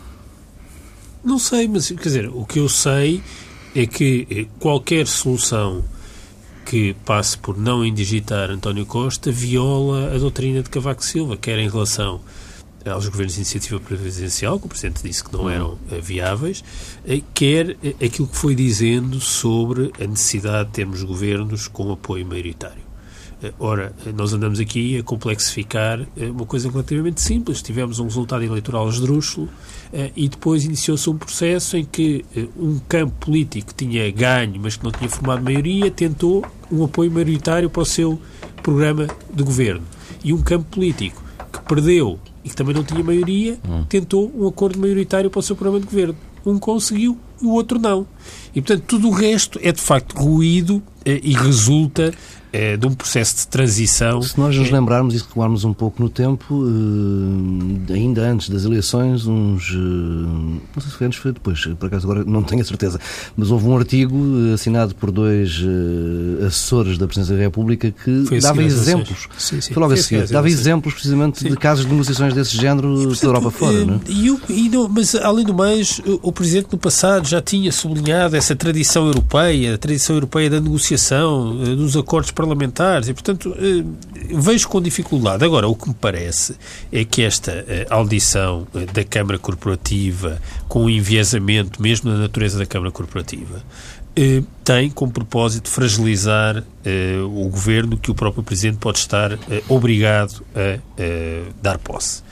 Não 1.25 1.39
sei, 1.39 1.69
mas, 1.69 1.89
quer 1.89 2.03
dizer, 2.03 2.29
o 2.29 2.45
que 2.45 2.59
eu 2.59 2.69
sei 2.69 3.23
é 3.75 3.87
que 3.87 4.27
eh, 4.31 4.47
qualquer 4.59 5.07
solução 5.07 5.85
que 6.65 6.95
passe 7.05 7.39
por 7.39 7.57
não 7.57 7.85
indigitar 7.85 8.51
António 8.51 8.85
Costa 8.85 9.31
viola 9.31 10.15
a 10.15 10.19
doutrina 10.19 10.63
de 10.63 10.69
Cavaco 10.69 11.05
Silva, 11.05 11.37
quer 11.37 11.59
em 11.59 11.69
relação 11.69 12.21
aos 12.85 13.09
governos 13.09 13.35
de 13.35 13.41
iniciativa 13.41 13.81
presidencial, 13.81 14.59
que 14.59 14.67
o 14.67 14.69
Presidente 14.69 15.03
disse 15.03 15.23
que 15.23 15.33
não 15.33 15.43
uhum. 15.43 15.51
eram 15.51 15.73
uh, 15.73 16.01
viáveis, 16.01 16.61
uh, 17.05 17.25
quer 17.35 17.77
aquilo 18.05 18.29
que 18.29 18.37
foi 18.37 18.55
dizendo 18.55 19.21
sobre 19.21 19.93
a 20.01 20.07
necessidade 20.07 20.69
de 20.69 20.75
termos 20.75 21.03
governos 21.03 21.69
com 21.69 21.91
apoio 21.93 22.27
maioritário. 22.27 22.86
Ora, 23.59 23.95
nós 24.15 24.33
andamos 24.33 24.59
aqui 24.59 24.99
a 24.99 25.03
complexificar 25.03 26.01
uma 26.17 26.47
coisa 26.47 26.71
relativamente 26.71 27.21
simples. 27.21 27.61
Tivemos 27.61 27.99
um 27.99 28.05
resultado 28.05 28.43
eleitoral 28.43 28.89
esdrúxulo 28.89 29.49
e 30.17 30.29
depois 30.29 30.65
iniciou-se 30.65 31.09
um 31.11 31.19
processo 31.19 31.77
em 31.77 31.85
que 31.85 32.25
um 32.57 32.79
campo 32.89 33.15
político 33.27 33.69
que 33.69 33.87
tinha 33.87 34.11
ganho, 34.11 34.59
mas 34.61 34.77
que 34.77 34.85
não 34.85 34.91
tinha 34.91 35.09
formado 35.11 35.43
maioria, 35.45 35.91
tentou 35.91 36.45
um 36.73 36.85
apoio 36.85 37.11
maioritário 37.11 37.69
para 37.69 37.83
o 37.83 37.85
seu 37.85 38.21
programa 38.63 39.07
de 39.33 39.43
governo. 39.43 39.83
E 40.25 40.33
um 40.33 40.41
campo 40.43 40.65
político 40.71 41.23
que 41.53 41.61
perdeu 41.61 42.19
e 42.45 42.49
que 42.49 42.57
também 42.57 42.75
não 42.75 42.85
tinha 42.85 43.03
maioria, 43.03 43.59
hum. 43.69 43.85
tentou 43.89 44.33
um 44.35 44.47
acordo 44.47 44.79
maioritário 44.79 45.29
para 45.29 45.41
o 45.41 45.43
seu 45.43 45.57
programa 45.57 45.81
de 45.81 45.87
governo. 45.87 46.17
Um 46.45 46.61
conseguiu 46.61 47.19
e 47.43 47.45
o 47.45 47.51
outro 47.51 47.79
não. 47.79 48.07
E, 48.55 48.63
portanto, 48.63 48.85
tudo 48.87 49.09
o 49.09 49.11
resto 49.11 49.59
é, 49.63 49.73
de 49.73 49.81
facto, 49.81 50.17
ruído 50.17 50.81
eh, 51.05 51.21
e 51.23 51.35
resulta 51.35 52.15
é, 52.57 52.77
de 52.77 52.87
um 52.87 52.95
processo 52.95 53.37
de 53.37 53.49
transição. 53.49 54.23
Se 54.23 54.39
nós 54.39 54.57
nos 54.57 54.71
lembrarmos 54.71 55.15
e 55.15 55.19
recuarmos 55.19 55.63
um 55.65 55.75
pouco 55.75 56.03
no 56.03 56.09
tempo, 56.09 56.65
eh, 57.91 57.93
ainda 57.93 58.23
antes 58.23 58.49
das 58.49 58.65
eleições, 58.65 59.27
uns. 59.27 59.71
Eh, 59.71 59.75
não 59.75 60.81
sei 60.81 60.91
se 60.91 60.97
foi 60.97 61.07
antes, 61.07 61.19
foi 61.19 61.33
depois, 61.33 61.67
por 61.79 61.87
acaso 61.87 62.11
agora 62.11 62.25
não 62.25 62.43
tenho 62.43 62.63
a 62.63 62.65
certeza, 62.65 62.99
mas 63.37 63.51
houve 63.51 63.67
um 63.67 63.77
artigo 63.77 64.17
assinado 64.55 64.95
por 64.95 65.11
dois 65.11 65.63
assessores 66.47 66.97
da 66.97 67.07
Presidência 67.07 67.37
da 67.37 67.43
República 67.43 67.91
que 67.91 68.25
foi 68.27 68.41
dava 68.41 68.63
exemplos. 68.63 69.29
Sim, 69.37 69.61
sim. 69.61 69.75
Foi 69.75 69.83
logo 69.83 69.93
a 69.93 69.97
seguir. 69.97 70.27
Dava 70.29 70.49
exemplos 70.49 70.95
precisamente 70.95 71.41
sim. 71.41 71.51
de 71.51 71.57
casos 71.57 71.85
de 71.85 71.91
negociações 71.91 72.33
desse 72.33 72.57
género 72.57 73.03
e, 73.03 73.07
portanto, 73.07 73.25
Europa 73.25 73.51
fora, 73.51 73.85
não 73.85 73.95
é? 73.97 74.01
E, 74.09 74.39
e 74.49 74.69
não, 74.71 74.89
mas, 74.89 75.15
além 75.15 75.45
do 75.45 75.53
mais, 75.53 76.01
o 76.23 76.33
Presidente 76.33 76.69
no 76.73 76.79
passado 76.79 77.29
já 77.29 77.43
tinha 77.43 77.71
sublinhado 77.71 78.35
essa 78.35 78.57
tradição 78.57 79.07
europeia, 79.07 79.75
a 79.75 79.79
tradição 79.79 80.17
europeia 80.17 80.49
da 80.49 80.61
negociação, 80.61 81.57
dos 81.77 81.97
acordos 81.97 82.31
para 82.31 82.46
parlamentares 82.47 83.09
e, 83.09 83.15
portanto, 83.15 83.55
eh, 83.59 83.85
vejo 84.35 84.69
com 84.69 84.81
dificuldade. 84.81 85.45
Agora, 85.45 85.67
o 85.67 85.75
que 85.75 85.89
me 85.89 85.95
parece 85.95 86.57
é 86.93 87.05
que 87.05 87.23
esta 87.23 87.53
eh, 87.53 87.87
audição 87.91 88.67
eh, 88.75 88.87
da 88.87 89.05
Câmara 89.05 89.39
Corporativa, 89.39 90.41
com 90.69 90.85
o 90.85 90.91
enviesamento 90.91 91.83
mesmo 91.83 92.11
da 92.11 92.19
natureza 92.19 92.59
da 92.59 92.67
Câmara 92.67 92.93
Corporativa, 92.93 93.63
tem 94.65 94.89
como 94.89 95.13
propósito 95.13 95.69
fragilizar 95.69 96.65
o 97.29 97.51
governo 97.51 97.99
que 97.99 98.11
o 98.11 98.15
próprio 98.15 98.43
Presidente 98.43 98.79
pode 98.79 98.97
estar 98.97 99.39
obrigado 99.69 100.43
a 100.55 101.53
dar 101.61 101.77
posse. 101.77 102.23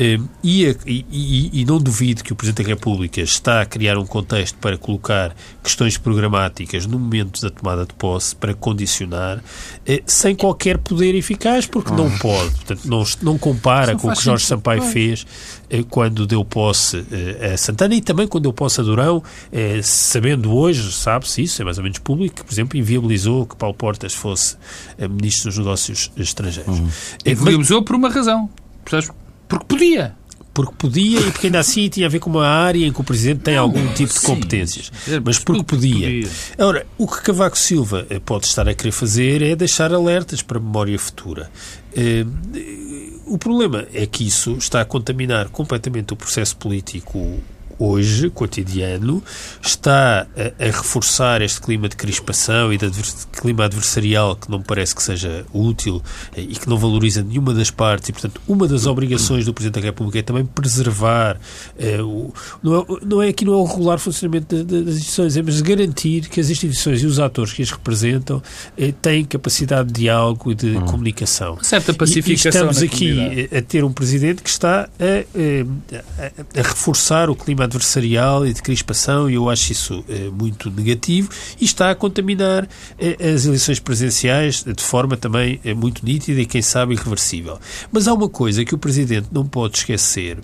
Ehm, 0.00 0.24
e, 0.42 0.64
e, 0.86 1.60
e, 1.60 1.64
não 1.66 1.78
duvido 1.78 2.24
que 2.24 2.32
o 2.32 2.36
Presidente 2.36 2.64
da 2.64 2.68
República 2.70 3.20
está 3.20 3.60
a 3.60 3.66
criar 3.66 3.98
um 3.98 4.06
contexto 4.06 4.56
para 4.56 4.78
colocar 4.78 5.36
questões 5.62 5.98
programáticas 5.98 6.86
no 6.86 6.98
momento 6.98 7.42
da 7.42 7.50
tomada 7.50 7.84
de 7.84 7.92
posse, 7.92 8.34
para 8.34 8.54
condicionar, 8.54 9.44
eh, 9.84 10.02
sem 10.06 10.34
qualquer 10.34 10.78
poder 10.78 11.14
eficaz, 11.14 11.66
porque 11.66 11.92
não 11.92 12.10
pode. 12.16 12.50
Portanto, 12.52 12.84
não, 12.86 13.04
não 13.20 13.36
compara 13.36 13.94
com 13.94 14.08
o 14.08 14.16
que 14.16 14.24
Jorge 14.24 14.46
Sampaio 14.46 14.80
fez 14.80 15.26
eh, 15.68 15.84
quando 15.90 16.26
deu 16.26 16.42
posse 16.46 17.04
eh, 17.12 17.52
a 17.52 17.56
Santana 17.58 17.94
e 17.94 18.00
também 18.00 18.26
quando 18.26 18.44
deu 18.44 18.54
posse 18.54 18.80
a 18.80 18.84
Durão, 18.84 19.22
sabendo 19.82 20.54
hoje, 20.54 20.90
sabe-se 20.92 21.42
isso, 21.42 21.60
é 21.60 21.64
mais 21.64 21.76
ou 21.76 21.84
menos 21.84 21.98
público, 21.98 22.36
que, 22.36 22.44
por 22.44 22.54
exemplo, 22.54 22.78
inviabilizou 22.78 23.44
que 23.44 23.54
Paulo 23.54 23.74
Portas 23.74 24.14
fosse 24.14 24.56
Ministro 24.98 25.50
dos 25.50 25.58
Negócios 25.58 26.10
Estrangeiros. 26.16 26.78
Uhum. 26.78 26.88
Inviabilizou 27.26 27.82
por 27.82 27.96
uma 27.96 28.08
razão. 28.08 28.48
Percebes? 28.82 29.10
Porque 29.50 29.66
podia. 29.66 30.14
Porque 30.54 30.74
podia 30.78 31.20
e 31.20 31.30
porque 31.30 31.46
ainda 31.48 31.58
assim 31.58 31.88
tinha 31.88 32.06
a 32.06 32.08
ver 32.08 32.20
com 32.20 32.30
uma 32.30 32.46
área 32.46 32.86
em 32.86 32.92
que 32.92 33.00
o 33.00 33.04
Presidente 33.04 33.40
tem 33.40 33.56
algum 33.56 33.86
tipo 33.94 34.12
de 34.12 34.20
competências. 34.20 34.90
Sim, 35.04 35.20
mas 35.24 35.38
porque 35.38 35.64
podia. 35.64 36.06
podia. 36.06 36.28
Ora, 36.58 36.86
o 36.96 37.06
que 37.06 37.20
Cavaco 37.22 37.58
Silva 37.58 38.06
eh, 38.08 38.18
pode 38.18 38.46
estar 38.46 38.68
a 38.68 38.74
querer 38.74 38.92
fazer 38.92 39.42
é 39.42 39.54
deixar 39.54 39.92
alertas 39.92 40.42
para 40.42 40.58
a 40.58 40.60
memória 40.60 40.98
futura. 40.98 41.50
Eh, 41.94 42.24
o 43.26 43.38
problema 43.38 43.86
é 43.92 44.06
que 44.06 44.26
isso 44.26 44.56
está 44.56 44.80
a 44.80 44.84
contaminar 44.84 45.48
completamente 45.48 46.12
o 46.12 46.16
processo 46.16 46.56
político 46.56 47.40
hoje, 47.80 48.28
cotidiano, 48.28 49.22
está 49.62 50.26
a, 50.36 50.64
a, 50.64 50.66
reforçar 50.66 51.40
este 51.40 51.62
clima 51.62 51.88
de 51.88 51.96
crispação 51.96 52.70
e 52.70 52.76
de 52.76 52.90
clima 53.32 53.64
adversarial 53.64 54.36
que 54.36 54.50
não 54.50 54.58
me 54.58 54.64
parece 54.64 54.94
que 54.94 55.02
seja 55.02 55.46
útil 55.52 56.02
eh, 56.36 56.42
e 56.42 56.54
que 56.54 56.68
não 56.68 56.76
valoriza 56.76 57.22
nenhuma 57.22 57.54
das 57.54 57.70
partes 57.70 58.10
e, 58.10 58.12
portanto, 58.12 58.38
uma 58.46 58.68
das 58.68 58.84
obrigações 58.84 59.46
do 59.46 59.54
Presidente 59.54 59.80
da 59.80 59.86
República 59.86 60.18
é 60.18 60.22
também 60.22 60.44
preservar 60.44 61.40
eh, 61.78 62.02
o, 62.02 62.32
não, 62.62 62.80
é, 62.80 62.86
não 63.02 63.22
é 63.22 63.28
aqui 63.28 63.46
não 63.46 63.54
é 63.54 63.56
o 63.56 63.64
regular 63.64 63.98
funcionamento 63.98 64.62
das 64.62 64.96
instituições, 64.96 65.36
é 65.38 65.42
mas 65.42 65.60
garantir 65.62 66.28
que 66.28 66.38
as 66.38 66.50
instituições 66.50 67.02
e 67.02 67.06
os 67.06 67.18
atores 67.18 67.54
que 67.54 67.62
as 67.62 67.70
representam 67.70 68.42
eh, 68.76 68.92
têm 69.00 69.24
capacidade 69.24 69.90
de 69.90 70.00
diálogo 70.02 70.52
e 70.52 70.54
de 70.54 70.76
hum. 70.76 70.84
comunicação. 70.84 71.56
Certa 71.62 71.94
pacificação. 71.94 72.50
E, 72.50 72.68
e 72.68 72.70
estamos 72.70 72.82
aqui 72.82 73.48
a, 73.50 73.58
a 73.58 73.62
ter 73.62 73.84
um 73.84 73.92
Presidente 73.92 74.42
que 74.42 74.50
está 74.50 74.88
a, 74.98 76.24
a, 76.24 76.60
a 76.60 76.62
reforçar 76.62 77.30
o 77.30 77.36
clima 77.36 77.64
adversarial 77.70 78.46
e 78.46 78.52
de 78.52 78.60
crispação, 78.60 79.30
e 79.30 79.34
eu 79.34 79.48
acho 79.48 79.72
isso 79.72 80.04
eh, 80.08 80.28
muito 80.30 80.70
negativo, 80.70 81.30
e 81.60 81.64
está 81.64 81.90
a 81.90 81.94
contaminar 81.94 82.68
eh, 82.98 83.32
as 83.32 83.46
eleições 83.46 83.78
presenciais 83.78 84.64
de 84.64 84.82
forma 84.82 85.16
também 85.16 85.60
eh, 85.64 85.72
muito 85.72 86.04
nítida 86.04 86.40
e, 86.40 86.46
quem 86.46 86.60
sabe, 86.60 86.94
irreversível. 86.94 87.58
Mas 87.92 88.08
há 88.08 88.12
uma 88.12 88.28
coisa 88.28 88.64
que 88.64 88.74
o 88.74 88.78
Presidente 88.78 89.28
não 89.32 89.46
pode 89.46 89.78
esquecer, 89.78 90.38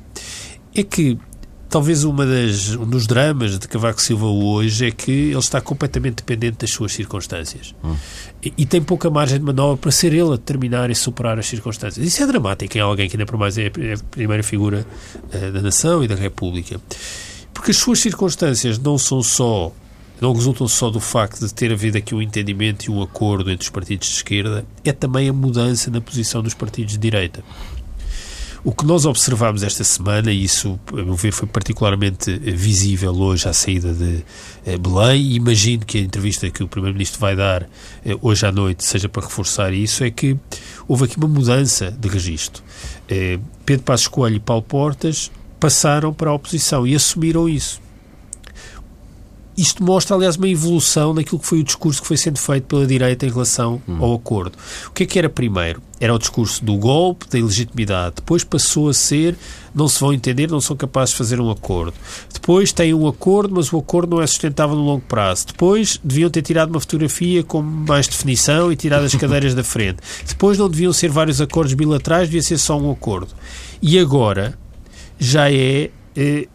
é 0.74 0.82
que 0.82 1.18
talvez 1.68 2.04
uma 2.04 2.24
das, 2.24 2.74
um 2.74 2.86
dos 2.86 3.06
dramas 3.06 3.58
de 3.58 3.68
Cavaco 3.68 4.00
Silva 4.00 4.26
hoje 4.26 4.86
é 4.86 4.90
que 4.90 5.10
ele 5.10 5.38
está 5.38 5.60
completamente 5.60 6.16
dependente 6.16 6.58
das 6.58 6.70
suas 6.70 6.92
circunstâncias. 6.92 7.74
Hum. 7.84 7.94
E, 8.42 8.52
e, 8.58 8.66
tem 8.66 8.82
pouca 8.82 9.10
margem 9.10 9.38
de 9.38 9.44
manobra 9.44 9.76
para 9.76 9.90
ser 9.90 10.12
ele 10.12 10.28
a 10.28 10.36
determinar 10.36 10.90
e 10.90 10.94
superar 10.94 11.38
as 11.38 11.46
circunstâncias. 11.46 12.06
Isso 12.06 12.22
é 12.22 12.26
dramático 12.26 12.76
em 12.76 12.80
alguém 12.80 13.08
que 13.08 13.16
ainda 13.16 13.26
por 13.26 13.38
mais 13.38 13.58
é 13.58 13.66
a 13.66 13.98
primeira 14.10 14.42
figura 14.42 14.86
uh, 15.32 15.52
da 15.52 15.60
nação 15.60 16.02
e 16.02 16.08
da 16.08 16.14
República. 16.14 16.80
Porque 17.52 17.70
as 17.70 17.76
suas 17.76 17.98
circunstâncias 18.00 18.78
não 18.78 18.98
são 18.98 19.22
só 19.22 19.72
não 20.20 20.32
resultam 20.32 20.66
só 20.66 20.90
do 20.90 21.00
facto 21.00 21.46
de 21.46 21.52
ter 21.52 21.72
havido 21.72 21.98
aqui 21.98 22.14
um 22.14 22.22
entendimento 22.22 22.86
e 22.86 22.90
um 22.90 23.02
acordo 23.02 23.50
entre 23.50 23.64
os 23.64 23.70
partidos 23.70 24.08
de 24.08 24.14
esquerda, 24.14 24.64
é 24.84 24.92
também 24.92 25.28
a 25.28 25.32
mudança 25.32 25.90
na 25.90 26.00
posição 26.00 26.42
dos 26.42 26.54
partidos 26.54 26.94
de 26.94 26.98
direita. 26.98 27.44
O 28.66 28.72
que 28.72 28.84
nós 28.84 29.06
observamos 29.06 29.62
esta 29.62 29.84
semana, 29.84 30.32
e 30.32 30.42
isso, 30.42 30.76
a 30.92 30.96
meu 30.96 31.14
ver, 31.14 31.30
foi 31.30 31.46
particularmente 31.46 32.32
eh, 32.32 32.50
visível 32.50 33.14
hoje 33.14 33.48
à 33.48 33.52
saída 33.52 33.94
de 33.94 34.24
eh, 34.66 34.76
Belém, 34.76 35.22
e 35.22 35.34
imagino 35.36 35.86
que 35.86 35.98
a 35.98 36.00
entrevista 36.00 36.50
que 36.50 36.64
o 36.64 36.66
Primeiro-Ministro 36.66 37.20
vai 37.20 37.36
dar 37.36 37.62
eh, 38.04 38.18
hoje 38.20 38.44
à 38.44 38.50
noite 38.50 38.84
seja 38.84 39.08
para 39.08 39.22
reforçar 39.22 39.72
isso, 39.72 40.02
é 40.02 40.10
que 40.10 40.36
houve 40.88 41.04
aqui 41.04 41.16
uma 41.16 41.28
mudança 41.28 41.92
de 41.92 42.08
registro. 42.08 42.60
Pedro 43.64 43.84
Passos 43.84 44.08
Coelho 44.08 44.34
e 44.34 44.40
Paulo 44.40 44.64
Portas 44.64 45.30
passaram 45.60 46.12
para 46.12 46.30
a 46.30 46.34
oposição 46.34 46.84
e 46.84 46.96
assumiram 46.96 47.48
isso. 47.48 47.85
Isto 49.56 49.82
mostra, 49.82 50.14
aliás, 50.14 50.36
uma 50.36 50.48
evolução 50.48 51.14
naquilo 51.14 51.38
que 51.38 51.46
foi 51.46 51.60
o 51.60 51.64
discurso 51.64 52.02
que 52.02 52.06
foi 52.06 52.16
sendo 52.16 52.38
feito 52.38 52.64
pela 52.64 52.86
direita 52.86 53.24
em 53.24 53.30
relação 53.30 53.80
hum. 53.88 53.96
ao 54.00 54.14
acordo. 54.14 54.52
O 54.88 54.90
que 54.90 55.04
é 55.04 55.06
que 55.06 55.18
era 55.18 55.30
primeiro? 55.30 55.80
Era 55.98 56.14
o 56.14 56.18
discurso 56.18 56.62
do 56.62 56.76
golpe, 56.76 57.26
da 57.30 57.38
ilegitimidade. 57.38 58.16
Depois 58.16 58.44
passou 58.44 58.90
a 58.90 58.94
ser 58.94 59.34
não 59.74 59.88
se 59.88 59.98
vão 59.98 60.12
entender, 60.12 60.50
não 60.50 60.60
são 60.60 60.76
capazes 60.76 61.12
de 61.12 61.18
fazer 61.18 61.40
um 61.40 61.50
acordo. 61.50 61.94
Depois 62.32 62.70
têm 62.70 62.92
um 62.92 63.06
acordo, 63.06 63.54
mas 63.54 63.72
o 63.72 63.78
acordo 63.78 64.16
não 64.16 64.22
é 64.22 64.26
sustentável 64.26 64.76
no 64.76 64.82
longo 64.82 65.04
prazo. 65.06 65.46
Depois 65.48 65.98
deviam 66.04 66.28
ter 66.28 66.42
tirado 66.42 66.70
uma 66.70 66.80
fotografia 66.80 67.42
com 67.42 67.62
mais 67.62 68.06
definição 68.06 68.70
e 68.70 68.76
tirado 68.76 69.04
as 69.04 69.14
cadeiras 69.16 69.54
da 69.54 69.64
frente. 69.64 69.98
Depois 70.26 70.58
não 70.58 70.68
deviam 70.68 70.92
ser 70.92 71.10
vários 71.10 71.40
acordos 71.40 71.72
bilaterais, 71.72 72.28
devia 72.28 72.42
ser 72.42 72.58
só 72.58 72.78
um 72.78 72.90
acordo. 72.90 73.34
E 73.80 73.98
agora 73.98 74.58
já 75.18 75.50
é, 75.50 75.90
é 76.14 76.46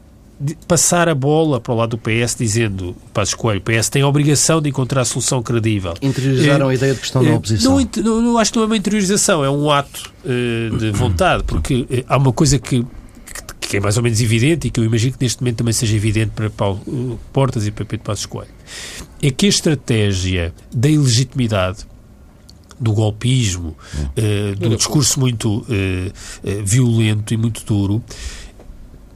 passar 0.68 1.08
a 1.08 1.16
bola 1.16 1.60
para 1.60 1.74
o 1.74 1.76
lado 1.76 1.92
do 1.92 1.98
PS 1.98 2.36
dizendo, 2.38 2.96
Passos 3.14 3.34
Coelho, 3.34 3.60
o 3.60 3.64
PS 3.64 3.90
tem 3.90 4.02
a 4.02 4.08
obrigação 4.08 4.62
de 4.62 4.70
encontrar 4.70 5.06
solução 5.06 5.42
credível. 5.42 5.94
Interiorizaram 6.02 6.70
é, 6.70 6.72
a 6.72 6.76
ideia 6.76 6.94
de 6.94 7.00
questão 7.00 7.22
é, 7.22 7.30
da 7.30 7.36
oposição. 7.36 7.78
Não, 7.78 8.04
não, 8.04 8.22
não, 8.22 8.38
acho 8.38 8.52
que 8.52 8.58
não 8.58 8.64
é 8.64 8.68
uma 8.68 8.78
interiorização, 8.78 9.44
é 9.44 9.50
um 9.50 9.70
ato 9.70 10.12
uh, 10.26 10.78
de 10.78 10.92
vontade, 10.92 11.44
porque 11.44 11.82
uh, 11.82 11.88
há 12.08 12.18
uma 12.18 12.34
coisa 12.34 12.58
que, 12.58 12.84
que, 12.84 13.68
que, 13.68 13.78
é 13.78 13.80
mais 13.80 13.98
ou 13.98 14.04
menos 14.04 14.20
evidente 14.22 14.68
e 14.68 14.72
que 14.72 14.80
eu 14.80 14.84
imagino 14.84 15.14
que 15.14 15.24
neste 15.24 15.42
momento 15.42 15.58
também 15.58 15.74
seja 15.74 15.96
evidente 15.96 16.32
para 16.36 16.50
Paulo 16.50 16.82
uh, 16.88 17.20
Portas 17.32 17.68
e 17.68 17.72
para 17.72 17.86
Pedro 17.86 18.06
Passos 18.06 18.26
Coelho, 18.26 18.52
é 19.22 19.30
que 19.30 19.46
a 19.46 19.50
estratégia 19.50 20.54
da 20.74 20.90
ilegitimidade 20.90 21.86
do 22.80 22.94
golpismo, 22.94 23.78
do 24.58 24.76
discurso 24.76 25.20
muito 25.20 25.64
violento 26.64 27.32
e 27.32 27.38
muito 27.38 27.64
duro, 27.64 28.04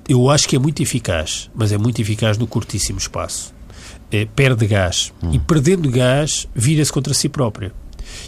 eu 0.08 0.30
acho 0.30 0.48
que 0.48 0.56
é 0.56 0.60
muito 0.60 0.82
eficaz, 0.82 1.50
mas 1.56 1.72
é 1.72 1.78
muito 1.78 2.02
eficaz 2.02 2.38
no 2.38 2.48
curtíssimo 2.48 3.00
espaço. 3.00 3.54
É, 4.12 4.26
perde 4.26 4.68
gás. 4.68 5.12
Hum. 5.22 5.32
E 5.34 5.39
perdendo 5.39 5.89
gás, 5.89 6.48
vira-se 6.54 6.91
contra 6.91 7.13
si 7.13 7.28
própria. 7.28 7.74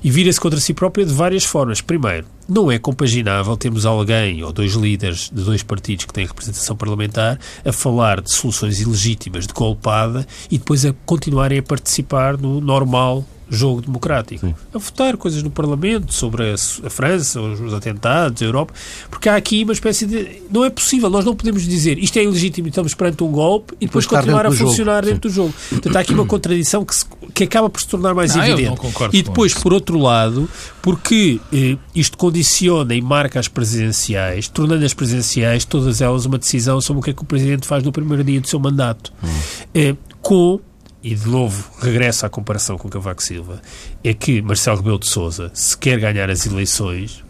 E 0.04 0.10
vira-se 0.10 0.40
contra 0.40 0.60
si 0.60 0.74
própria 0.74 1.06
de 1.06 1.14
várias 1.14 1.44
formas. 1.44 1.82
Primeiro, 1.82 2.26
não 2.50 2.72
é 2.72 2.80
compaginável 2.80 3.56
termos 3.56 3.86
alguém 3.86 4.44
ou 4.44 4.52
dois 4.52 4.74
líderes 4.74 5.30
de 5.32 5.44
dois 5.44 5.62
partidos 5.62 6.06
que 6.06 6.14
têm 6.14 6.26
representação 6.26 6.76
parlamentar 6.76 7.40
a 7.64 7.72
falar 7.72 8.22
de 8.22 8.34
soluções 8.34 8.82
ilegítimas 8.82 9.46
de 9.46 9.54
golpada 9.54 10.26
e 10.50 10.58
depois 10.58 10.84
a 10.84 10.94
continuarem 11.06 11.60
a 11.60 11.64
participar 11.64 12.38
no 12.38 12.60
normal 12.60 13.24
jogo 13.50 13.82
democrático. 13.82 14.46
Sim. 14.46 14.56
A 14.74 14.78
votar 14.78 15.18
coisas 15.18 15.42
no 15.44 15.50
Parlamento 15.50 16.14
sobre 16.14 16.52
a, 16.52 16.54
a, 16.54 16.90
França, 16.90 17.42
os 17.42 17.74
atentados, 17.74 18.42
a 18.42 18.46
Europa, 18.46 18.74
porque 19.10 19.30
há 19.30 19.36
aqui 19.36 19.64
uma 19.64 19.74
espécie 19.74 20.06
de. 20.06 20.42
Não 20.52 20.64
é 20.64 20.70
possível, 20.70 21.10
nós 21.10 21.26
não 21.26 21.36
podemos 21.36 21.64
dizer 21.64 21.98
isto 21.98 22.18
é 22.18 22.24
ilegítimo 22.24 22.68
e 22.68 22.70
estamos 22.70 22.94
perante 22.94 23.24
um 23.24 23.32
golpe 23.32 23.74
e 23.80 23.86
depois, 23.86 24.06
depois 24.06 24.22
continuar 24.22 24.46
a 24.46 24.52
funcionar 24.52 25.04
jogo. 25.04 25.14
dentro 25.14 25.30
Sim. 25.30 25.34
do 25.34 25.36
jogo. 25.36 25.54
Portanto, 25.70 25.96
há 25.96 26.00
aqui 26.00 26.14
uma 26.14 26.26
contradição 26.28 26.86
que, 26.86 26.96
se, 26.96 27.06
que 27.34 27.44
acaba 27.44 27.70
por 27.70 27.82
se 27.82 27.88
tornar 27.88 28.14
mais 28.14 28.36
não, 28.36 28.44
evidente. 28.44 28.80
e 29.14 29.22
depois, 29.22 29.54
por 29.54 29.74
outro 29.74 30.00
lado, 30.00 30.50
porque 30.82 31.40
eh, 31.54 31.78
isto 31.96 32.18
condiciona 32.18 32.94
e 32.96 33.02
marca 33.02 33.40
as 33.40 33.48
presidenciais, 33.48 34.48
tornando 34.48 34.86
as 34.86 34.94
presidenciais, 34.94 35.66
todas 35.66 36.02
elas, 36.02 36.26
uma 36.26 36.38
decisão 36.38 36.80
sobre 36.82 37.00
o 37.00 37.04
que 37.04 37.12
é 37.12 37.14
que 37.14 37.22
o 37.22 37.26
Presidente 37.26 37.68
faz 37.68 37.84
no 37.84 37.92
primeiro 37.92 38.24
dia 38.24 38.42
do 38.42 38.48
seu 38.48 38.60
mandato. 38.60 39.14
Hum. 39.24 39.28
Eh, 39.74 39.96
com 40.22 40.60
e 41.04 41.16
de 41.16 41.28
novo 41.28 41.70
regressa 41.80 42.28
à 42.28 42.30
comparação 42.30 42.78
com 42.78 42.90
Cavaco 42.90 43.24
Silva, 43.24 43.62
é 44.04 44.14
que 44.14 44.42
Marcelo 44.42 44.78
Rebelo 44.78 45.00
de 45.00 45.08
Sousa, 45.08 45.52
se 45.54 45.78
quer 45.78 46.00
ganhar 46.00 46.30
as 46.30 46.46
eleições, 46.46 47.24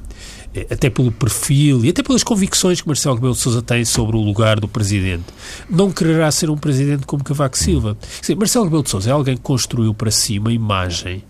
eh, 0.54 0.66
até 0.70 0.90
pelo 0.90 1.12
perfil 1.12 1.84
e 1.86 1.90
até 1.90 2.02
pelas 2.02 2.24
convicções 2.24 2.82
que 2.82 2.88
Marcelo 2.88 3.16
Rebelo 3.16 3.34
de 3.34 3.40
Sousa 3.40 3.62
tem 3.62 3.84
sobre 3.86 4.16
o 4.16 4.22
lugar 4.22 4.60
do 4.60 4.68
presidente, 4.68 5.26
não 5.70 5.92
quererá 5.92 6.32
ser 6.32 6.50
um 6.50 6.58
presidente 6.58 7.06
como 7.06 7.24
Cavaco 7.24 7.58
Silva. 7.58 7.98
Marcelo 8.38 8.66
Rebelo 8.66 8.84
de 8.84 8.90
Sousa 8.90 9.10
é 9.10 9.14
alguém 9.14 9.36
que 9.36 9.44
construiu 9.44 9.94
para 9.94 10.12
si 10.12 10.40
uma 10.40 10.52
imagem 10.52 11.24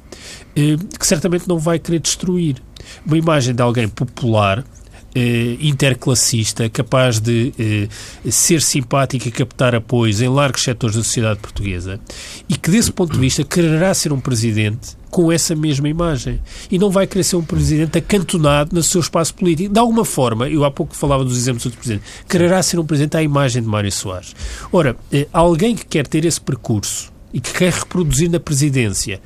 eh, 0.55 0.77
que 0.97 1.05
certamente 1.05 1.47
não 1.47 1.59
vai 1.59 1.79
querer 1.79 1.99
destruir. 1.99 2.55
Uma 3.05 3.17
imagem 3.17 3.53
de 3.53 3.61
alguém 3.61 3.87
popular, 3.87 4.63
eh, 5.17 5.57
interclassista, 5.61 6.69
capaz 6.69 7.19
de 7.19 7.51
eh, 7.57 7.87
ser 8.29 8.61
simpático 8.61 9.27
e 9.27 9.31
captar 9.31 9.73
apoios 9.73 10.21
em 10.21 10.29
largos 10.29 10.61
setores 10.61 10.95
da 10.95 11.03
sociedade 11.03 11.39
portuguesa 11.39 11.99
e 12.47 12.55
que, 12.55 12.69
desse 12.69 12.91
ponto 12.91 13.13
de 13.13 13.19
vista, 13.19 13.43
quererá 13.43 13.91
ser 13.95 14.13
um 14.13 14.19
presidente 14.19 14.95
com 15.09 15.31
essa 15.31 15.55
mesma 15.55 15.89
imagem. 15.89 16.39
E 16.69 16.77
não 16.77 16.91
vai 16.91 17.07
querer 17.07 17.23
ser 17.23 17.35
um 17.35 17.43
presidente 17.43 17.97
acantonado 17.97 18.75
no 18.75 18.83
seu 18.83 19.01
espaço 19.01 19.33
político. 19.33 19.73
De 19.73 19.79
alguma 19.79 20.05
forma, 20.05 20.47
eu 20.47 20.63
há 20.63 20.69
pouco 20.69 20.95
falava 20.95 21.23
dos 21.23 21.35
exemplos 21.35 21.63
dos 21.63 21.73
presidentes, 21.73 22.07
quererá 22.29 22.61
ser 22.61 22.77
um 22.77 22.85
presidente 22.85 23.17
à 23.17 23.23
imagem 23.23 23.63
de 23.63 23.67
Mário 23.67 23.91
Soares. 23.91 24.35
Ora, 24.71 24.95
eh, 25.11 25.27
alguém 25.33 25.75
que 25.75 25.85
quer 25.85 26.05
ter 26.05 26.25
esse 26.25 26.39
percurso 26.39 27.11
e 27.33 27.41
que 27.41 27.53
quer 27.53 27.73
reproduzir 27.73 28.29
na 28.29 28.39
presidência 28.39 29.19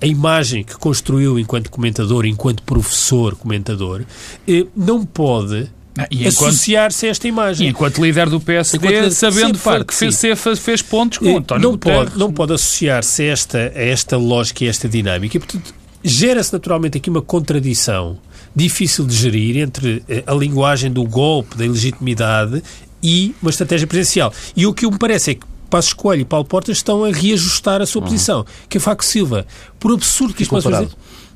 a 0.00 0.06
imagem 0.06 0.62
que 0.62 0.76
construiu 0.76 1.38
enquanto 1.38 1.70
comentador, 1.70 2.26
enquanto 2.26 2.62
professor 2.62 3.34
comentador, 3.34 4.02
eh, 4.46 4.66
não 4.76 5.04
pode 5.04 5.70
ah, 5.98 6.06
associar-se 6.28 7.06
a 7.06 7.10
esta 7.10 7.26
imagem. 7.26 7.66
E 7.66 7.70
enquanto 7.70 8.02
líder 8.02 8.28
do 8.28 8.38
PSD, 8.40 8.76
enquanto, 8.76 9.12
sabendo 9.12 9.58
sim, 9.58 9.84
que 9.86 9.94
fez, 9.94 10.20
fez, 10.38 10.58
fez 10.58 10.82
pontos 10.82 11.18
com 11.18 11.28
eh, 11.28 11.36
António 11.36 11.62
não 11.62 11.70
Guterres. 11.72 11.98
Pode, 11.98 12.18
não 12.18 12.32
pode 12.32 12.52
associar-se 12.52 13.22
a 13.22 13.26
esta, 13.26 13.58
a 13.58 13.82
esta 13.82 14.16
lógica 14.16 14.64
e 14.64 14.66
a 14.66 14.70
esta 14.70 14.88
dinâmica. 14.88 15.36
E, 15.36 15.40
portanto, 15.40 15.74
gera-se 16.04 16.52
naturalmente 16.52 16.98
aqui 16.98 17.08
uma 17.08 17.22
contradição 17.22 18.18
difícil 18.54 19.06
de 19.06 19.14
gerir 19.14 19.56
entre 19.56 20.02
eh, 20.08 20.22
a 20.26 20.34
linguagem 20.34 20.90
do 20.90 21.04
golpe, 21.04 21.56
da 21.56 21.64
ilegitimidade 21.64 22.62
e 23.02 23.34
uma 23.40 23.50
estratégia 23.50 23.86
presidencial. 23.86 24.32
E 24.54 24.66
o 24.66 24.74
que 24.74 24.86
me 24.86 24.98
parece 24.98 25.32
é 25.32 25.34
que 25.34 25.46
Passos 25.68 25.92
Coelho 25.92 26.22
e 26.22 26.24
Paulo 26.24 26.46
Portas 26.46 26.76
estão 26.76 27.04
a 27.04 27.10
reajustar 27.10 27.82
a 27.82 27.86
sua 27.86 28.02
uhum. 28.02 28.08
posição. 28.08 28.46
Que 28.68 28.78
é 28.78 28.80
Faco 28.80 29.04
Silva, 29.04 29.46
por 29.78 29.92
absurdo 29.92 30.34
que 30.34 30.42
isto 30.42 30.50
possa 30.50 30.70
fazer, 30.70 30.88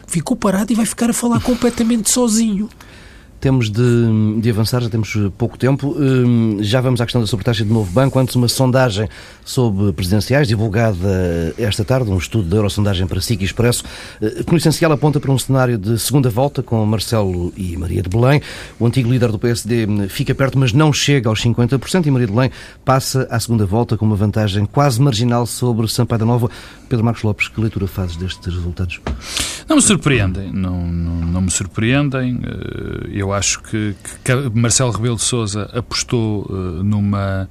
ficou 0.06 0.36
parado 0.36 0.72
e 0.72 0.76
vai 0.76 0.86
ficar 0.86 1.10
a 1.10 1.12
falar 1.12 1.40
completamente 1.40 2.10
sozinho. 2.10 2.68
Temos 3.40 3.70
de, 3.70 4.40
de, 4.40 4.50
avançar, 4.50 4.82
já 4.82 4.90
temos 4.90 5.16
pouco 5.38 5.56
tempo. 5.56 5.96
Hum, 5.98 6.58
já 6.60 6.80
vamos 6.80 7.00
à 7.00 7.06
questão 7.06 7.22
da 7.22 7.26
sobretaxa 7.26 7.64
de 7.64 7.72
novo 7.72 7.90
banco. 7.90 8.18
Antes, 8.18 8.34
uma 8.36 8.48
sondagem 8.48 9.08
sobre 9.44 9.92
presidenciais, 9.92 10.46
divulgada 10.46 11.54
esta 11.56 11.84
tarde, 11.84 12.10
um 12.10 12.18
estudo 12.18 12.48
da 12.48 12.56
Eurosondagem 12.58 13.06
para 13.06 13.20
SIC 13.20 13.42
Expresso, 13.42 13.82
eh, 14.20 14.42
que 14.44 14.50
no 14.52 14.58
essencial 14.58 14.92
aponta 14.92 15.18
para 15.18 15.32
um 15.32 15.38
cenário 15.38 15.78
de 15.78 15.98
segunda 15.98 16.28
volta 16.28 16.62
com 16.62 16.84
Marcelo 16.84 17.52
e 17.56 17.76
Maria 17.76 18.02
de 18.02 18.08
Belém. 18.08 18.42
O 18.78 18.86
antigo 18.86 19.10
líder 19.10 19.32
do 19.32 19.38
PSD 19.38 19.86
fica 20.08 20.34
perto, 20.34 20.58
mas 20.58 20.72
não 20.72 20.92
chega 20.92 21.28
aos 21.28 21.40
50%, 21.42 22.06
e 22.06 22.10
Maria 22.10 22.26
de 22.26 22.32
Belém 22.32 22.50
passa 22.84 23.26
à 23.30 23.40
segunda 23.40 23.64
volta 23.64 23.96
com 23.96 24.04
uma 24.04 24.16
vantagem 24.16 24.66
quase 24.66 25.00
marginal 25.00 25.46
sobre 25.46 25.88
Sampaio 25.88 26.18
da 26.18 26.26
Nova. 26.26 26.50
Pedro 26.88 27.04
Marcos 27.04 27.22
Lopes, 27.22 27.48
que 27.48 27.60
leitura 27.60 27.86
fazes 27.86 28.16
destes 28.16 28.52
resultados? 28.52 29.00
Não 29.68 29.76
me 29.76 29.82
surpreendem, 29.82 30.52
não, 30.52 30.84
não, 30.86 31.14
não 31.26 31.40
me 31.42 31.50
surpreendem. 31.50 32.40
Eh, 32.42 33.18
eu 33.30 33.34
acho 33.34 33.62
que, 33.62 33.94
que 34.24 34.32
Marcelo 34.58 34.90
Rebelo 34.90 35.16
de 35.16 35.22
Sousa 35.22 35.70
apostou 35.72 36.46
eh, 36.50 36.82
numa 36.82 37.48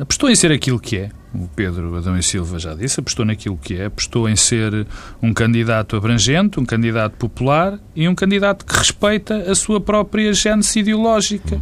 apostou 0.00 0.30
em 0.30 0.34
ser 0.34 0.50
aquilo 0.50 0.80
que 0.80 0.96
é, 0.96 1.10
o 1.34 1.46
Pedro 1.48 1.94
Adão 1.96 2.16
e 2.16 2.22
Silva 2.22 2.58
já 2.58 2.74
disse, 2.74 3.00
apostou 3.00 3.24
naquilo 3.24 3.56
que 3.56 3.74
é, 3.74 3.86
apostou 3.86 4.28
em 4.28 4.34
ser 4.34 4.86
um 5.22 5.32
candidato 5.34 5.94
abrangente, 5.94 6.58
um 6.58 6.64
candidato 6.64 7.16
popular 7.16 7.78
e 7.94 8.08
um 8.08 8.14
candidato 8.14 8.64
que 8.64 8.74
respeita 8.74 9.36
a 9.50 9.54
sua 9.54 9.80
própria 9.80 10.32
gênese 10.32 10.78
ideológica. 10.78 11.60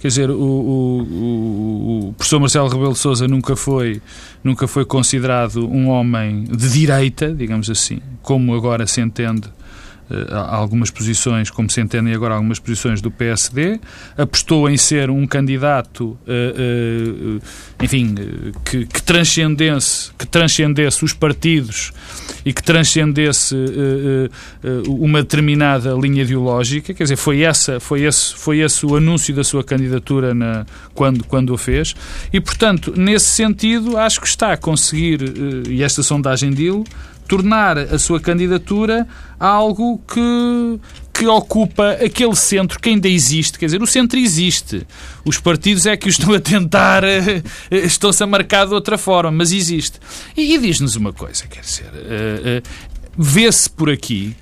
Quer 0.00 0.08
dizer, 0.08 0.30
o, 0.30 0.34
o, 0.34 1.02
o, 1.02 2.08
o 2.08 2.12
professor 2.14 2.40
Marcelo 2.40 2.68
Rebelo 2.68 2.92
de 2.92 2.98
Sousa 2.98 3.28
nunca 3.28 3.54
foi, 3.54 4.00
nunca 4.42 4.66
foi 4.66 4.84
considerado 4.84 5.68
um 5.68 5.88
homem 5.88 6.44
de 6.44 6.70
direita, 6.70 7.34
digamos 7.34 7.68
assim, 7.68 8.00
como 8.22 8.54
agora 8.54 8.86
se 8.86 9.00
entende 9.00 9.48
algumas 10.30 10.90
posições, 10.90 11.50
como 11.50 11.70
se 11.70 11.80
entendem 11.80 12.14
agora 12.14 12.34
algumas 12.34 12.58
posições 12.58 13.00
do 13.00 13.10
PSD, 13.10 13.78
apostou 14.16 14.68
em 14.68 14.76
ser 14.76 15.10
um 15.10 15.26
candidato, 15.26 16.18
eh, 16.26 16.54
eh, 16.56 17.84
enfim, 17.84 18.14
que, 18.64 18.86
que, 18.86 19.02
transcendesse, 19.02 20.10
que 20.18 20.26
transcendesse 20.26 21.04
os 21.04 21.12
partidos 21.12 21.92
e 22.44 22.52
que 22.52 22.62
transcendesse 22.62 23.54
uma 24.86 25.22
determinada 25.22 25.92
linha 25.92 26.22
ideológica, 26.22 26.94
quer 26.94 27.02
dizer, 27.02 27.16
foi, 27.16 27.42
essa, 27.42 27.78
foi, 27.78 28.04
esse, 28.04 28.34
foi 28.34 28.60
esse 28.60 28.86
o 28.86 28.96
anúncio 28.96 29.34
da 29.34 29.44
sua 29.44 29.62
candidatura 29.62 30.32
na, 30.32 30.64
quando, 30.94 31.24
quando 31.24 31.52
o 31.52 31.58
fez, 31.58 31.94
e 32.32 32.40
portanto, 32.40 32.94
nesse 32.96 33.26
sentido, 33.26 33.96
acho 33.98 34.20
que 34.20 34.26
está 34.26 34.52
a 34.52 34.56
conseguir, 34.56 35.20
e 35.68 35.82
esta 35.82 36.02
sondagem 36.02 36.50
dele, 36.50 36.84
tornar 37.28 37.76
a 37.78 37.98
sua 37.98 38.18
candidatura 38.18 39.06
algo 39.38 40.00
que, 40.08 40.80
que 41.12 41.26
ocupa 41.26 41.90
aquele 42.04 42.34
centro 42.34 42.80
que 42.80 42.88
ainda 42.88 43.06
existe. 43.06 43.58
Quer 43.58 43.66
dizer, 43.66 43.82
o 43.82 43.86
centro 43.86 44.18
existe. 44.18 44.86
Os 45.24 45.38
partidos 45.38 45.86
é 45.86 45.96
que 45.96 46.08
o 46.08 46.10
estão 46.10 46.32
a 46.32 46.40
tentar, 46.40 47.04
eh, 47.04 47.42
estão-se 47.70 48.22
a 48.24 48.26
marcar 48.26 48.66
de 48.66 48.74
outra 48.74 48.96
forma, 48.96 49.30
mas 49.30 49.52
existe. 49.52 50.00
E, 50.36 50.54
e 50.54 50.58
diz-nos 50.58 50.96
uma 50.96 51.12
coisa, 51.12 51.46
quer 51.46 51.60
dizer, 51.60 51.90
uh, 51.92 52.58
uh, 52.58 52.62
vê-se 53.16 53.68
por 53.68 53.90
aqui 53.90 54.34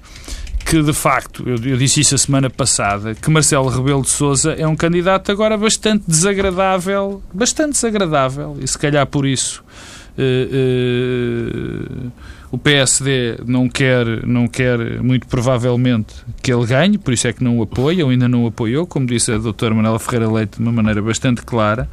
que 0.64 0.82
de 0.82 0.92
facto, 0.92 1.44
eu, 1.46 1.54
eu, 1.64 1.76
disse 1.76 2.00
isso 2.00 2.16
a 2.16 2.18
semana 2.18 2.50
passada, 2.50 3.14
que 3.14 3.30
Marcelo 3.30 3.68
Rebelo 3.68 4.02
de 4.02 4.08
Sousa 4.08 4.52
é 4.52 4.66
um 4.66 4.74
candidato 4.74 5.30
agora 5.30 5.56
bastante 5.56 6.02
desagradável, 6.08 7.22
bastante 7.32 7.74
desagradável, 7.74 8.56
e 8.60 8.66
se 8.66 8.76
calhar 8.76 9.06
por 9.06 9.24
isso 9.24 9.62
uh, 10.18 12.10
o 12.50 12.58
PSD 12.58 13.38
não 13.44 13.68
quer, 13.68 14.26
não 14.26 14.46
quer, 14.46 15.02
muito 15.02 15.26
provavelmente, 15.26 16.14
que 16.42 16.52
ele 16.52 16.64
ganhe, 16.64 16.96
por 16.96 17.12
isso 17.12 17.26
é 17.26 17.32
que 17.32 17.42
não 17.42 17.58
o 17.58 17.62
apoia, 17.62 18.04
ou 18.04 18.10
ainda 18.10 18.28
não 18.28 18.44
o 18.44 18.46
apoiou, 18.46 18.86
como 18.86 19.06
disse 19.06 19.32
a 19.32 19.38
doutora 19.38 19.74
Manuela 19.74 19.98
Ferreira 19.98 20.30
Leite 20.30 20.56
de 20.56 20.62
uma 20.62 20.72
maneira 20.72 21.02
bastante 21.02 21.42
clara, 21.42 21.88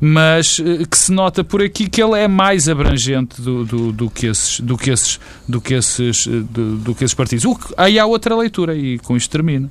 mas 0.00 0.58
uh, 0.58 0.88
que 0.88 0.96
se 0.96 1.12
nota 1.12 1.42
por 1.42 1.62
aqui 1.62 1.88
que 1.88 2.02
ele 2.02 2.18
é 2.18 2.28
mais 2.28 2.68
abrangente 2.68 3.40
do, 3.40 4.10
que, 4.10 4.26
esses, 4.26 4.60
do, 4.60 4.78
que, 4.78 4.90
esses, 4.90 5.18
do, 5.48 5.60
que, 5.60 5.74
esses, 5.74 6.26
do, 6.26 6.94
que 6.94 7.04
esses 7.04 7.14
partidos. 7.14 7.44
O 7.44 7.56
que, 7.56 7.74
aí 7.76 7.98
há 7.98 8.06
outra 8.06 8.36
leitura, 8.36 8.74
e 8.76 8.98
com 8.98 9.16
isto 9.16 9.30
termino 9.30 9.70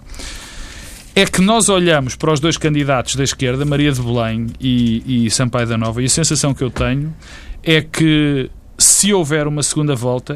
é 1.14 1.26
que 1.26 1.42
nós 1.42 1.68
olhamos 1.68 2.16
para 2.16 2.32
os 2.32 2.40
dois 2.40 2.58
candidatos 2.58 3.16
da 3.16 3.24
esquerda, 3.24 3.66
Maria 3.66 3.92
de 3.92 4.02
Belém 4.02 4.48
e, 4.60 5.26
e 5.26 5.32
Sampaio 5.32 5.68
da 5.68 5.78
Nova, 5.78 6.02
e 6.02 6.06
a 6.06 6.10
sensação 6.10 6.54
que 6.54 6.64
eu 6.64 6.70
tenho 6.70 7.14
é 7.64 7.82
que 7.82 8.50
se 8.82 9.14
houver 9.14 9.48
uma 9.48 9.64
segunda 9.64 9.96
volta, 9.96 10.36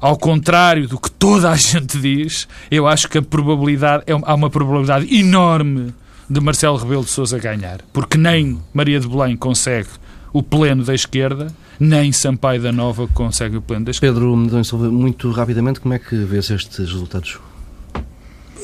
ao 0.00 0.16
contrário 0.16 0.88
do 0.88 0.98
que 0.98 1.10
toda 1.10 1.50
a 1.50 1.56
gente 1.56 1.98
diz, 1.98 2.48
eu 2.70 2.86
acho 2.86 3.08
que 3.08 3.18
a 3.18 3.22
probabilidade 3.22 4.04
é, 4.06 4.12
há 4.12 4.34
uma 4.34 4.50
probabilidade 4.50 5.14
enorme 5.14 5.94
de 6.28 6.40
Marcelo 6.40 6.76
Rebelo 6.76 7.04
de 7.04 7.10
Sousa 7.10 7.38
ganhar, 7.38 7.80
porque 7.92 8.18
nem 8.18 8.60
Maria 8.74 8.98
de 8.98 9.08
Belém 9.08 9.36
consegue 9.36 9.88
o 10.32 10.42
pleno 10.42 10.84
da 10.84 10.94
esquerda, 10.94 11.46
nem 11.78 12.12
Sampaio 12.12 12.60
da 12.60 12.72
Nova 12.72 13.06
consegue 13.08 13.56
o 13.56 13.62
pleno 13.62 13.86
da 13.86 13.90
esquerda. 13.90 14.20
Pedro 14.20 14.36
muito 14.36 15.30
rapidamente, 15.30 15.80
como 15.80 15.94
é 15.94 15.98
que 15.98 16.16
vês 16.16 16.50
estes 16.50 16.78
resultados? 16.78 17.38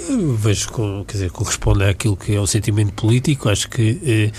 Eu 0.08 0.34
vejo, 0.34 0.70
com, 0.70 1.04
quer 1.06 1.12
dizer, 1.12 1.30
corresponde 1.30 1.84
àquilo 1.84 2.16
que 2.16 2.34
é 2.34 2.40
o 2.40 2.46
sentimento 2.46 2.92
político. 2.92 3.48
Acho 3.48 3.68
que 3.70 4.32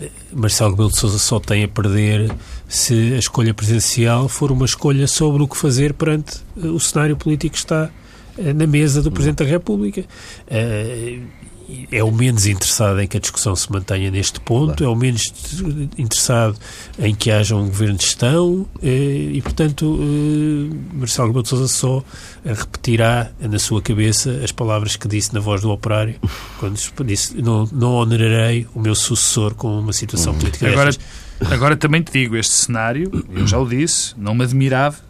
eh, 0.00 0.08
Marcelo 0.32 0.72
Rebelo 0.72 0.90
de 0.90 0.98
Sousa 0.98 1.18
só 1.18 1.40
tem 1.40 1.64
a 1.64 1.68
perder 1.68 2.30
se 2.68 3.14
a 3.14 3.18
escolha 3.18 3.54
presidencial 3.54 4.28
for 4.28 4.52
uma 4.52 4.66
escolha 4.66 5.06
sobre 5.06 5.42
o 5.42 5.48
que 5.48 5.56
fazer 5.56 5.94
perante 5.94 6.36
eh, 6.62 6.66
o 6.66 6.78
cenário 6.78 7.16
político 7.16 7.54
que 7.54 7.58
está 7.58 7.90
eh, 8.36 8.52
na 8.52 8.66
mesa 8.66 9.00
do 9.00 9.10
Presidente 9.10 9.42
da 9.42 9.46
República. 9.46 10.04
Eh, 10.46 11.20
é 11.92 12.02
o 12.02 12.10
menos 12.10 12.46
interessado 12.46 12.98
em 12.98 13.06
que 13.06 13.18
a 13.18 13.20
discussão 13.20 13.54
se 13.54 13.70
mantenha 13.70 14.10
neste 14.10 14.40
ponto, 14.40 14.78
claro. 14.78 14.84
é 14.84 14.88
o 14.88 14.96
menos 14.96 15.22
interessado 15.98 16.56
em 16.98 17.14
que 17.14 17.30
haja 17.30 17.54
um 17.54 17.66
governo 17.66 17.94
de 17.98 18.06
gestão 18.06 18.66
e, 18.82 19.38
portanto, 19.42 19.98
Marcelo 20.94 21.28
Rebelo 21.28 21.42
de 21.42 21.50
Sousa 21.50 21.68
só 21.68 22.02
repetirá 22.42 23.30
na 23.38 23.58
sua 23.58 23.82
cabeça 23.82 24.30
as 24.42 24.50
palavras 24.50 24.96
que 24.96 25.06
disse 25.06 25.34
na 25.34 25.40
voz 25.40 25.60
do 25.60 25.70
operário, 25.70 26.14
quando 26.58 26.78
disse 27.04 27.36
não, 27.42 27.68
não 27.70 27.96
honorarei 27.96 28.66
o 28.74 28.80
meu 28.80 28.94
sucessor 28.94 29.54
com 29.54 29.78
uma 29.78 29.92
situação 29.92 30.32
uhum. 30.32 30.38
política 30.38 30.68
Agora, 30.68 30.90
agora 31.50 31.76
também 31.76 32.02
te 32.02 32.12
digo, 32.12 32.36
este 32.36 32.54
cenário, 32.54 33.24
eu 33.34 33.46
já 33.46 33.58
o 33.58 33.68
disse, 33.68 34.14
não 34.16 34.34
me 34.34 34.44
admirava 34.44 35.08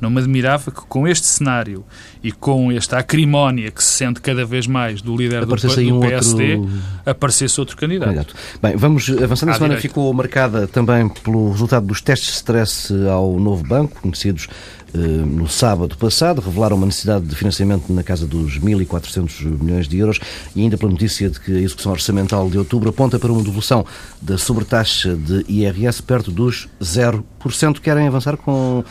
não 0.00 0.10
me 0.10 0.20
admirava 0.20 0.70
que 0.70 0.82
com 0.82 1.08
este 1.08 1.26
cenário 1.26 1.84
e 2.22 2.30
com 2.30 2.70
esta 2.70 2.98
acrimónia 2.98 3.70
que 3.70 3.82
se 3.82 3.92
sente 3.92 4.20
cada 4.20 4.44
vez 4.44 4.66
mais 4.66 5.00
do 5.00 5.16
líder 5.16 5.46
do, 5.46 5.56
do, 5.56 6.00
PSD, 6.00 6.56
outro... 6.56 6.70
aparecesse 7.04 7.58
outro 7.58 7.76
candidato. 7.76 8.08
candidato. 8.08 8.34
Bem, 8.60 8.76
vamos 8.76 9.08
avançando. 9.08 9.50
A 9.50 9.54
semana 9.54 9.74
direita. 9.74 9.80
ficou 9.80 10.12
marcada 10.12 10.66
também 10.66 11.08
pelo 11.08 11.50
resultado 11.50 11.86
dos 11.86 12.00
testes 12.00 12.28
de 12.28 12.34
stress 12.34 12.92
ao 13.08 13.38
novo 13.40 13.64
banco, 13.64 14.00
conhecidos 14.00 14.48
no 14.94 15.48
sábado 15.48 15.96
passado, 15.96 16.40
revelaram 16.40 16.76
uma 16.76 16.86
necessidade 16.86 17.26
de 17.26 17.34
financiamento 17.34 17.92
na 17.92 18.02
casa 18.02 18.26
dos 18.26 18.58
1.400 18.58 19.44
milhões 19.62 19.86
de 19.88 19.98
euros 19.98 20.18
e 20.54 20.62
ainda 20.62 20.78
pela 20.78 20.90
notícia 20.90 21.28
de 21.28 21.38
que 21.40 21.52
a 21.52 21.60
execução 21.60 21.92
orçamental 21.92 22.48
de 22.48 22.58
outubro 22.58 22.88
aponta 22.88 23.18
para 23.18 23.30
uma 23.30 23.42
devolução 23.42 23.84
da 24.22 24.38
sobretaxa 24.38 25.14
de 25.14 25.44
IRS 25.48 26.02
perto 26.02 26.30
dos 26.30 26.68
0%. 26.80 27.80
Querem 27.80 28.06
avançar 28.06 28.36
com 28.36 28.84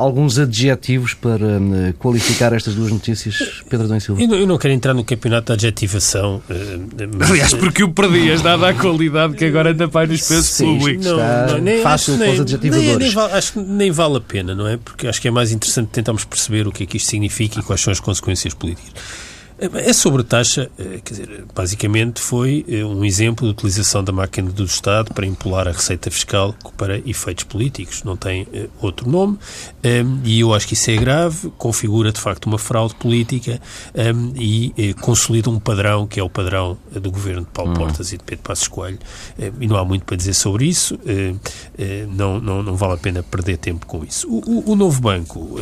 alguns 0.00 0.38
adjetivos 0.38 1.14
para 1.14 1.58
uh, 1.58 1.94
qualificar 1.98 2.52
estas 2.52 2.74
duas 2.74 2.90
notícias, 2.90 3.62
Pedro 3.68 3.86
Dom 3.86 4.00
Silva? 4.00 4.22
Eu 4.22 4.28
não, 4.28 4.36
eu 4.36 4.46
não, 4.46 4.58
quero 4.58 4.72
entrar 4.72 4.94
no 4.94 5.04
campeonato 5.04 5.48
da 5.48 5.54
adjetivação. 5.54 6.42
Uh, 6.48 7.10
mas... 7.16 7.30
Aliás, 7.30 7.54
porque 7.54 7.84
o 7.84 7.92
perdias, 7.92 8.40
dada 8.40 8.68
a 8.68 8.74
qualidade 8.74 9.34
que 9.34 9.44
agora 9.44 9.70
anda 9.70 9.88
para 9.88 10.06
nos 10.06 10.26
pesos 10.26 10.56
públicos. 10.56 11.04
Não, 11.04 11.16
está 11.16 11.46
não, 11.48 11.58
nem, 11.58 11.82
fácil 11.82 12.16
para 12.16 12.30
os 12.30 12.40
adjetivadores. 12.40 13.14
Nem, 13.14 13.26
nem 13.26 13.36
acho 13.36 13.52
que 13.52 13.58
nem 13.60 13.90
vale 13.90 14.16
a 14.16 14.20
pena, 14.20 14.54
não 14.54 14.66
é? 14.66 14.76
Porque 14.78 15.06
acho 15.06 15.20
que 15.20 15.28
é 15.28 15.30
mais 15.30 15.52
interessante 15.52 15.88
tentarmos 15.88 16.24
perceber 16.24 16.66
o 16.66 16.72
que 16.72 16.84
é 16.84 16.86
que 16.86 16.96
isto 16.96 17.10
significa 17.10 17.60
e 17.60 17.62
quais 17.62 17.80
são 17.80 17.92
as 17.92 18.00
consequências 18.00 18.54
políticas. 18.54 18.92
A 19.60 19.92
sobretaxa, 19.92 20.70
eh, 20.78 21.00
quer 21.04 21.12
dizer, 21.12 21.44
basicamente 21.54 22.18
foi 22.18 22.64
eh, 22.66 22.82
um 22.82 23.04
exemplo 23.04 23.46
de 23.46 23.52
utilização 23.52 24.02
da 24.02 24.10
máquina 24.10 24.50
do 24.50 24.64
Estado 24.64 25.12
para 25.12 25.26
impular 25.26 25.68
a 25.68 25.72
receita 25.72 26.10
fiscal 26.10 26.54
para 26.78 26.96
efeitos 27.06 27.44
políticos, 27.44 28.02
não 28.02 28.16
tem 28.16 28.48
eh, 28.54 28.68
outro 28.80 29.10
nome, 29.10 29.38
e 30.24 30.40
eu 30.40 30.54
acho 30.54 30.66
que 30.66 30.72
isso 30.72 30.90
é 30.90 30.96
grave, 30.96 31.50
configura 31.58 32.10
de 32.10 32.18
facto 32.18 32.46
uma 32.46 32.58
fraude 32.58 32.94
política 32.94 33.60
e 34.34 34.94
consolida 35.00 35.50
um 35.50 35.58
padrão 35.58 36.06
que 36.06 36.18
é 36.18 36.22
o 36.22 36.30
padrão 36.30 36.78
do 36.90 37.10
governo 37.10 37.42
de 37.42 37.50
Paulo 37.50 37.72
hum. 37.72 37.74
Portas 37.74 38.12
e 38.12 38.18
de 38.18 38.24
Pedro 38.24 38.42
Passos 38.42 38.68
Coelho, 38.68 38.98
e 39.60 39.66
não 39.66 39.76
há 39.76 39.84
muito 39.84 40.04
para 40.04 40.16
dizer 40.16 40.34
sobre 40.34 40.66
isso, 40.66 40.98
não, 42.08 42.40
não, 42.40 42.62
não 42.62 42.76
vale 42.76 42.94
a 42.94 42.96
pena 42.96 43.22
perder 43.22 43.58
tempo 43.58 43.84
com 43.86 44.04
isso. 44.04 44.28
O, 44.28 44.40
o, 44.46 44.72
o 44.72 44.76
novo 44.76 45.00
banco, 45.00 45.58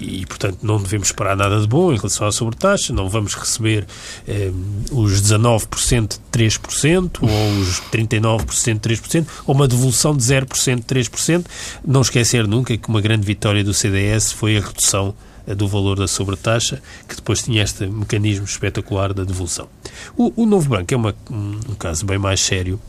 e 0.00 0.24
portanto 0.26 0.58
não 0.62 0.82
devemos 0.82 1.08
esperar 1.08 1.36
nada 1.36 1.60
de 1.60 1.68
bom 1.68 1.92
em 1.92 1.96
relação 1.96 2.26
à 2.26 2.32
sobretaxa, 2.32 2.92
não 2.92 3.08
vamos 3.08 3.19
vamos 3.20 3.34
receber 3.34 3.86
eh, 4.26 4.50
os 4.90 5.20
19% 5.20 6.08
de 6.08 6.18
3% 6.32 7.18
ou 7.20 7.60
os 7.60 7.80
39% 7.92 8.80
de 8.80 8.96
3% 8.96 9.26
ou 9.46 9.54
uma 9.54 9.68
devolução 9.68 10.16
de 10.16 10.22
0% 10.22 10.76
de 10.76 10.82
3%. 10.82 11.44
Não 11.86 12.00
esquecer 12.00 12.46
nunca 12.46 12.76
que 12.76 12.88
uma 12.88 13.00
grande 13.00 13.26
vitória 13.26 13.62
do 13.62 13.74
CDS 13.74 14.32
foi 14.32 14.56
a 14.56 14.60
redução 14.60 15.14
eh, 15.46 15.54
do 15.54 15.68
valor 15.68 15.98
da 15.98 16.08
sobretaxa, 16.08 16.82
que 17.06 17.14
depois 17.14 17.42
tinha 17.42 17.62
este 17.62 17.86
mecanismo 17.86 18.46
espetacular 18.46 19.12
da 19.12 19.22
devolução. 19.22 19.68
O, 20.16 20.42
o 20.42 20.46
Novo 20.46 20.70
Banco 20.70 20.92
é 20.92 20.96
uma, 20.96 21.14
um 21.30 21.74
caso 21.78 22.04
bem 22.06 22.18
mais 22.18 22.40
sério. 22.40 22.80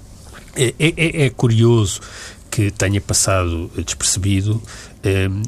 É, 0.56 0.74
é, 0.80 1.26
é 1.26 1.30
curioso 1.30 2.02
que 2.52 2.70
tenha 2.70 3.00
passado 3.00 3.72
despercebido. 3.84 4.62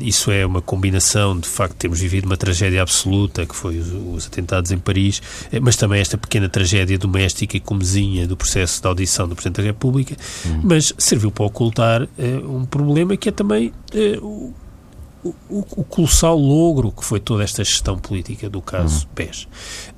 Isso 0.01 0.31
é 0.31 0.45
uma 0.45 0.61
combinação, 0.61 1.37
de 1.37 1.47
facto, 1.47 1.75
temos 1.75 1.99
vivido 1.99 2.25
uma 2.25 2.37
tragédia 2.37 2.81
absoluta, 2.81 3.45
que 3.45 3.55
foi 3.55 3.77
os, 3.77 3.91
os 3.91 4.25
atentados 4.25 4.71
em 4.71 4.79
Paris, 4.79 5.21
eh, 5.51 5.59
mas 5.59 5.75
também 5.75 6.01
esta 6.01 6.17
pequena 6.17 6.49
tragédia 6.49 6.97
doméstica 6.97 7.55
e 7.55 7.59
comezinha 7.59 8.25
do 8.25 8.35
processo 8.35 8.81
de 8.81 8.87
audição 8.87 9.27
do 9.27 9.35
Presidente 9.35 9.57
da 9.57 9.63
República, 9.63 10.15
hum. 10.45 10.61
mas 10.63 10.93
serviu 10.97 11.29
para 11.29 11.45
ocultar 11.45 12.07
um 12.47 12.65
problema 12.65 13.15
que 13.15 13.29
é 13.29 13.31
também 13.31 13.71
o, 14.21 14.53
o, 15.49 15.83
colossal 15.83 16.37
logro 16.37 16.91
que 16.91 17.03
foi 17.03 17.19
toda 17.19 17.43
esta 17.43 17.63
gestão 17.63 17.97
política 17.97 18.49
do 18.49 18.61
caso 18.61 19.05
uhum. 19.05 19.13
PES. 19.15 19.47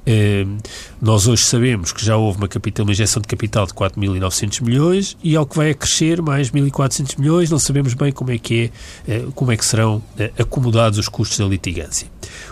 Uh, 0.08 0.58
nós 1.02 1.28
hoje 1.28 1.44
sabemos 1.44 1.92
que 1.92 2.04
já 2.04 2.16
houve 2.16 2.38
uma, 2.38 2.48
capital, 2.48 2.86
uma 2.86 2.92
injeção 2.92 3.22
de 3.22 3.28
capital 3.28 3.66
de 3.66 3.74
4.900 3.74 4.62
milhões 4.62 5.18
e 5.24 5.36
ao 5.36 5.46
que 5.46 5.56
vai 5.56 5.72
a 5.72 5.74
crescer 5.74 6.22
mais 6.22 6.52
1.400 6.52 7.20
milhões, 7.20 7.50
não 7.50 7.58
sabemos 7.58 7.94
bem 7.96 8.12
como 8.12 8.32
é 8.32 8.38
que 8.38 8.72
é, 9.08 9.18
uh, 9.18 9.32
como 9.32 9.52
é 9.52 9.58
que 9.58 9.66
serão 9.66 9.98
uh, 9.98 10.42
acomodados 10.42 11.00
os 11.00 11.10
custos 11.10 11.40
da 11.40 11.46
litigância. 11.46 12.08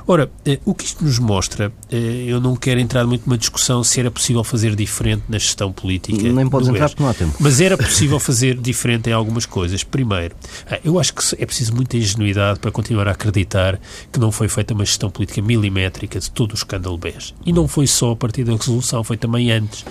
Ora, 0.05 0.29
o 0.65 0.73
que 0.73 0.85
isto 0.85 1.03
nos 1.03 1.17
mostra, 1.17 1.71
eu 1.89 2.39
não 2.39 2.55
quero 2.55 2.79
entrar 2.79 3.05
muito 3.07 3.25
numa 3.25 3.37
discussão 3.37 3.83
se 3.83 3.99
era 3.99 4.11
possível 4.11 4.43
fazer 4.43 4.75
diferente 4.75 5.23
na 5.27 5.37
gestão 5.37 5.71
política. 5.71 6.31
Nem 6.31 6.47
podes 6.47 6.67
entrar 6.67 6.89
porque 6.89 7.01
não 7.01 7.09
há 7.09 7.13
tempo. 7.13 7.35
Mas 7.39 7.59
era 7.59 7.77
possível 7.77 8.19
fazer 8.21 8.57
diferente 8.57 9.09
em 9.09 9.13
algumas 9.13 9.45
coisas. 9.45 9.83
Primeiro, 9.83 10.35
eu 10.83 10.99
acho 10.99 11.13
que 11.13 11.23
é 11.41 11.45
preciso 11.45 11.73
muita 11.73 11.97
ingenuidade 11.97 12.59
para 12.59 12.69
continuar 12.71 13.07
a 13.07 13.11
acreditar 13.11 13.79
que 14.11 14.19
não 14.19 14.31
foi 14.31 14.47
feita 14.47 14.73
uma 14.73 14.85
gestão 14.85 15.09
política 15.09 15.41
milimétrica 15.41 16.19
de 16.19 16.29
todo 16.29 16.51
o 16.51 16.55
escândalo 16.55 16.97
BES. 16.97 17.33
E 17.45 17.51
não 17.51 17.67
foi 17.67 17.87
só 17.87 18.11
a 18.11 18.15
partir 18.15 18.43
da 18.43 18.53
resolução, 18.53 19.03
foi 19.03 19.17
também 19.17 19.51
antes. 19.51 19.85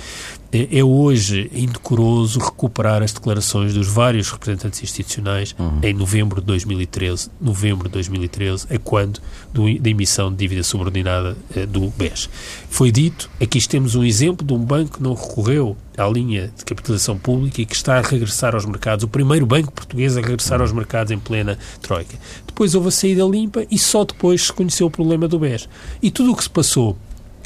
É, 0.52 0.78
é 0.78 0.84
hoje 0.84 1.50
indecoroso 1.54 2.38
recuperar 2.38 3.02
as 3.02 3.12
declarações 3.12 3.72
dos 3.72 3.88
vários 3.88 4.30
representantes 4.30 4.82
institucionais 4.82 5.54
uhum. 5.58 5.80
em 5.82 5.94
novembro 5.94 6.40
de 6.40 6.46
2013. 6.46 7.30
Novembro 7.40 7.88
de 7.88 7.94
2013 7.94 8.66
é 8.68 8.76
quando 8.76 9.20
do, 9.52 9.62
da 9.78 9.88
emissão 9.88 10.30
de 10.30 10.36
dívida 10.36 10.62
subordinada 10.62 11.36
eh, 11.56 11.64
do 11.64 11.88
BES. 11.96 12.28
Foi 12.68 12.90
dito, 12.90 13.30
aqui 13.40 13.66
temos 13.66 13.94
um 13.94 14.04
exemplo 14.04 14.46
de 14.46 14.52
um 14.52 14.58
banco 14.58 14.98
que 14.98 15.02
não 15.02 15.14
recorreu 15.14 15.74
à 15.96 16.06
linha 16.06 16.52
de 16.54 16.64
capitalização 16.64 17.16
pública 17.16 17.62
e 17.62 17.66
que 17.66 17.74
está 17.74 17.98
a 17.98 18.02
regressar 18.02 18.54
aos 18.54 18.66
mercados, 18.66 19.04
o 19.04 19.08
primeiro 19.08 19.46
banco 19.46 19.72
português 19.72 20.16
a 20.18 20.20
regressar 20.20 20.60
aos 20.60 20.72
mercados 20.72 21.10
em 21.10 21.18
plena 21.18 21.58
troika. 21.80 22.18
Depois 22.46 22.74
houve 22.74 22.88
a 22.88 22.90
saída 22.90 23.24
limpa 23.24 23.64
e 23.70 23.78
só 23.78 24.04
depois 24.04 24.46
se 24.46 24.52
conheceu 24.52 24.86
o 24.86 24.90
problema 24.90 25.26
do 25.26 25.38
BES. 25.38 25.66
E 26.02 26.10
tudo 26.10 26.32
o 26.32 26.36
que 26.36 26.42
se 26.42 26.50
passou 26.50 26.98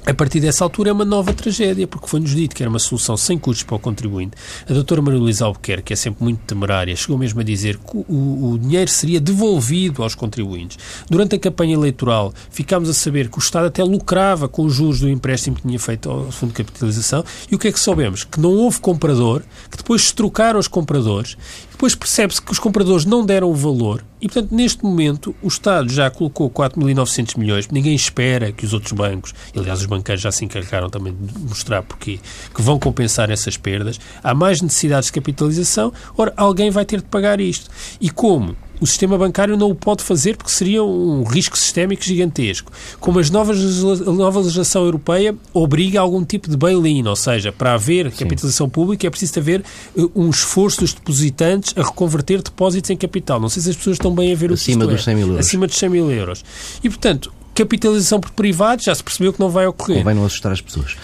a 0.06 0.14
partir 0.14 0.38
dessa 0.38 0.62
altura 0.62 0.90
é 0.90 0.92
uma 0.92 1.04
nova 1.04 1.34
tragédia, 1.34 1.84
porque 1.84 2.06
foi-nos 2.06 2.30
dito 2.30 2.54
que 2.54 2.62
era 2.62 2.70
uma 2.70 2.78
solução 2.78 3.16
sem 3.16 3.36
custos 3.36 3.64
para 3.64 3.74
o 3.74 3.78
contribuinte. 3.78 4.36
A 4.70 4.72
doutora 4.72 5.02
Maria 5.02 5.18
Luísa 5.18 5.44
Albuquerque, 5.44 5.82
que 5.86 5.92
é 5.92 5.96
sempre 5.96 6.22
muito 6.22 6.38
temerária, 6.46 6.94
chegou 6.94 7.18
mesmo 7.18 7.40
a 7.40 7.42
dizer 7.42 7.76
que 7.76 7.96
o, 7.96 8.52
o, 8.52 8.58
dinheiro 8.58 8.88
seria 8.88 9.20
devolvido 9.20 10.04
aos 10.04 10.14
contribuintes. 10.14 10.78
Durante 11.10 11.34
a 11.34 11.38
campanha 11.40 11.74
eleitoral, 11.74 12.32
ficámos 12.50 12.88
a 12.88 12.94
saber 12.94 13.28
que 13.28 13.36
o 13.36 13.40
Estado 13.40 13.66
até 13.66 13.82
lucrava 13.82 14.48
com 14.48 14.64
os 14.64 14.74
juros 14.74 15.00
do 15.00 15.08
empréstimo 15.08 15.56
que 15.56 15.62
tinha 15.62 15.78
feito 15.78 16.08
ao 16.08 16.30
Fundo 16.30 16.50
de 16.50 16.56
Capitalização. 16.62 17.24
E 17.50 17.56
o 17.56 17.58
que 17.58 17.66
é 17.66 17.72
que 17.72 17.80
soubemos? 17.80 18.22
Que 18.22 18.38
não 18.38 18.50
houve 18.50 18.78
comprador, 18.78 19.42
que 19.68 19.76
depois 19.76 20.02
se 20.02 20.14
trocaram 20.14 20.60
os 20.60 20.68
compradores 20.68 21.36
depois 21.76 21.94
percebe-se 21.94 22.40
que 22.40 22.50
os 22.50 22.58
compradores 22.58 23.04
não 23.04 23.22
deram 23.22 23.50
o 23.50 23.54
valor 23.54 24.02
e, 24.18 24.26
portanto, 24.28 24.54
neste 24.54 24.82
momento, 24.82 25.36
o 25.42 25.48
Estado 25.48 25.92
já 25.92 26.10
colocou 26.10 26.48
4.900 26.50 27.38
milhões. 27.38 27.68
Ninguém 27.68 27.94
espera 27.94 28.50
que 28.50 28.64
os 28.64 28.72
outros 28.72 28.92
bancos, 28.92 29.34
aliás, 29.54 29.80
os 29.80 29.86
banqueiros 29.86 30.22
já 30.22 30.32
se 30.32 30.42
encarregaram 30.42 30.88
também 30.88 31.14
de 31.14 31.38
mostrar 31.38 31.82
porque 31.82 32.18
que 32.54 32.62
vão 32.62 32.78
compensar 32.78 33.30
essas 33.30 33.58
perdas. 33.58 34.00
Há 34.24 34.34
mais 34.34 34.62
necessidades 34.62 35.08
de 35.08 35.12
capitalização. 35.12 35.92
Ora, 36.16 36.32
alguém 36.34 36.70
vai 36.70 36.86
ter 36.86 37.02
de 37.02 37.08
pagar 37.08 37.40
isto. 37.40 37.70
E 38.00 38.08
como? 38.08 38.56
O 38.80 38.86
sistema 38.86 39.16
bancário 39.16 39.56
não 39.56 39.70
o 39.70 39.74
pode 39.74 40.02
fazer 40.02 40.36
porque 40.36 40.50
seria 40.50 40.82
um 40.82 41.22
risco 41.24 41.56
sistémico 41.56 42.02
gigantesco. 42.02 42.70
Como 43.00 43.18
as 43.18 43.30
novas, 43.30 43.58
a 44.06 44.12
nova 44.12 44.40
legislação 44.40 44.84
europeia 44.84 45.34
obriga 45.52 45.98
a 45.98 46.02
algum 46.02 46.24
tipo 46.24 46.48
de 46.48 46.56
bail-in, 46.56 47.06
ou 47.06 47.16
seja, 47.16 47.52
para 47.52 47.74
haver 47.74 48.10
Sim. 48.10 48.24
capitalização 48.24 48.68
pública 48.68 49.06
é 49.06 49.10
preciso 49.10 49.38
haver 49.38 49.62
uh, 49.96 50.10
um 50.14 50.30
esforço 50.30 50.80
dos 50.80 50.92
depositantes 50.92 51.72
a 51.76 51.82
reconverter 51.82 52.42
depósitos 52.42 52.90
em 52.90 52.96
capital. 52.96 53.40
Não 53.40 53.48
sei 53.48 53.62
se 53.62 53.70
as 53.70 53.76
pessoas 53.76 53.96
estão 53.96 54.14
bem 54.14 54.32
a 54.32 54.36
ver 54.36 54.52
Acima 54.52 54.84
o 54.84 54.88
que 54.88 54.94
isto 54.94 54.96
dos 54.96 55.00
é. 55.00 55.04
100 55.04 55.14
mil 55.14 55.28
euros. 55.28 55.46
Acima 55.46 55.66
dos 55.66 55.76
100 55.76 55.88
mil 55.88 56.10
euros. 56.10 56.44
E, 56.82 56.88
portanto, 56.88 57.32
capitalização 57.56 58.20
por 58.20 58.30
privados, 58.32 58.84
já 58.84 58.94
se 58.94 59.02
percebeu 59.02 59.32
que 59.32 59.40
não 59.40 59.48
vai 59.48 59.66
ocorrer. 59.66 59.98
Convém 59.98 60.14
não 60.14 60.26
assustar 60.26 60.52
as 60.52 60.60
pessoas. 60.60 60.94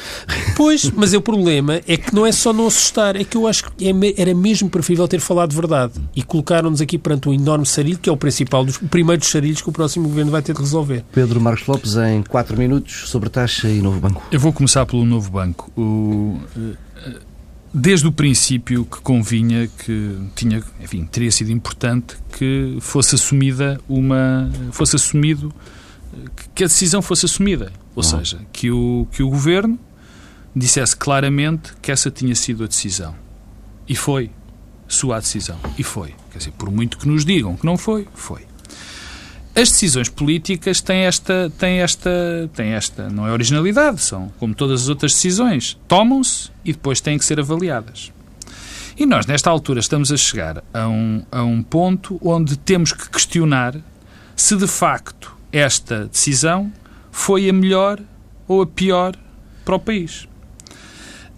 Pois, 0.55 0.91
mas 0.91 1.15
o 1.15 1.21
problema 1.21 1.81
é 1.89 1.97
que 1.97 2.15
não 2.15 2.27
é 2.27 2.31
só 2.31 2.53
não 2.53 2.67
assustar, 2.67 3.17
é 3.17 3.25
que 3.25 3.37
eu 3.37 3.47
acho 3.47 3.65
que 3.65 3.89
é 3.89 3.93
era 4.21 4.35
mesmo 4.35 4.69
preferível 4.69 5.09
ter 5.09 5.21
falado 5.21 5.51
de 5.51 5.57
verdade. 5.57 5.95
E 6.15 6.23
colocaram-nos 6.23 6.81
aqui 6.81 6.99
perante 6.99 7.29
um 7.29 7.33
enorme 7.33 7.65
sarilho, 7.65 7.99
que 7.99 8.09
é 8.09 8.13
o 8.13 8.17
principal, 8.17 8.65
dos, 8.65 8.77
o 8.77 8.87
primeiro 8.87 9.21
dos 9.21 9.31
sarilhos 9.31 9.63
que 9.63 9.69
o 9.69 9.73
próximo 9.73 10.09
governo 10.09 10.31
vai 10.31 10.43
ter 10.43 10.53
de 10.55 10.61
resolver. 10.61 11.05
Pedro 11.13 11.41
Marcos 11.41 11.67
Lopes, 11.67 11.97
em 11.97 12.23
4 12.23 12.57
minutos, 12.57 13.09
sobre 13.09 13.31
taxa 13.31 13.69
e 13.69 13.81
novo 13.81 13.99
banco. 13.99 14.23
Eu 14.31 14.39
vou 14.39 14.53
começar 14.53 14.85
pelo 14.85 15.05
novo 15.05 15.31
banco. 15.31 15.73
O, 15.77 16.39
eh, 16.57 17.21
desde 17.73 18.07
o 18.07 18.13
princípio 18.13 18.85
que 18.85 19.01
convinha 19.01 19.69
que 19.85 20.19
tinha, 20.35 20.63
enfim, 20.83 21.07
teria 21.11 21.31
sido 21.31 21.51
importante 21.51 22.17
que 22.39 22.77
fosse 22.81 23.15
assumida 23.15 23.81
uma, 23.89 24.51
fosse 24.71 24.97
assumido 24.97 25.53
que 26.55 26.65
a 26.65 26.67
decisão 26.67 27.03
fosse 27.03 27.27
assumida. 27.27 27.73
Ou 27.95 28.03
uhum. 28.03 28.11
seja, 28.11 28.41
que 28.53 28.71
o, 28.71 29.07
que 29.11 29.23
o 29.23 29.29
governo 29.29 29.79
dissesse 30.55 30.97
claramente 30.97 31.73
que 31.81 31.91
essa 31.91 32.11
tinha 32.11 32.35
sido 32.35 32.65
a 32.65 32.67
decisão. 32.67 33.15
E 33.89 33.97
foi. 33.97 34.31
Sua 34.87 35.19
decisão. 35.19 35.59
E 35.79 35.83
foi. 35.83 36.15
Quer 36.31 36.39
dizer, 36.39 36.53
por 36.53 36.71
muito 36.71 36.99
que 36.99 37.09
nos 37.09 37.25
digam 37.25 37.57
que 37.57 37.65
não 37.65 37.77
foi, 37.77 38.07
foi. 38.15 38.43
As 39.55 39.71
decisões 39.71 40.09
políticas 40.09 40.81
têm 40.81 41.01
esta, 41.03 41.53
têm 41.59 41.81
esta, 41.81 42.51
têm 42.55 42.71
esta, 42.71 43.11
não 43.11 43.27
é 43.27 43.33
originalidade, 43.33 44.01
são 44.01 44.33
como 44.39 44.55
todas 44.55 44.83
as 44.83 44.89
outras 44.89 45.13
decisões, 45.13 45.79
tomam-se 45.87 46.51
e 46.65 46.73
depois 46.73 47.03
têm 47.03 47.19
que 47.19 47.25
ser 47.25 47.39
avaliadas. 47.39 48.11
E 48.97 49.05
nós, 49.05 49.27
nesta 49.27 49.51
altura, 49.51 49.81
estamos 49.81 50.11
a 50.11 50.17
chegar 50.17 50.65
a 50.73 50.89
um, 50.89 51.23
a 51.31 51.43
um 51.43 51.63
ponto 51.63 52.19
onde 52.23 52.57
temos 52.57 52.93
que 52.93 53.11
questionar 53.11 53.77
se 54.35 54.57
de 54.57 54.67
facto 54.67 55.32
esta 55.53 56.07
decisão 56.07 56.73
foi 57.11 57.49
a 57.49 57.53
melhor 57.53 58.01
ou 58.49 58.63
a 58.63 58.67
pior 58.67 59.15
para 59.65 59.77
o 59.77 59.79
país. 59.79 60.27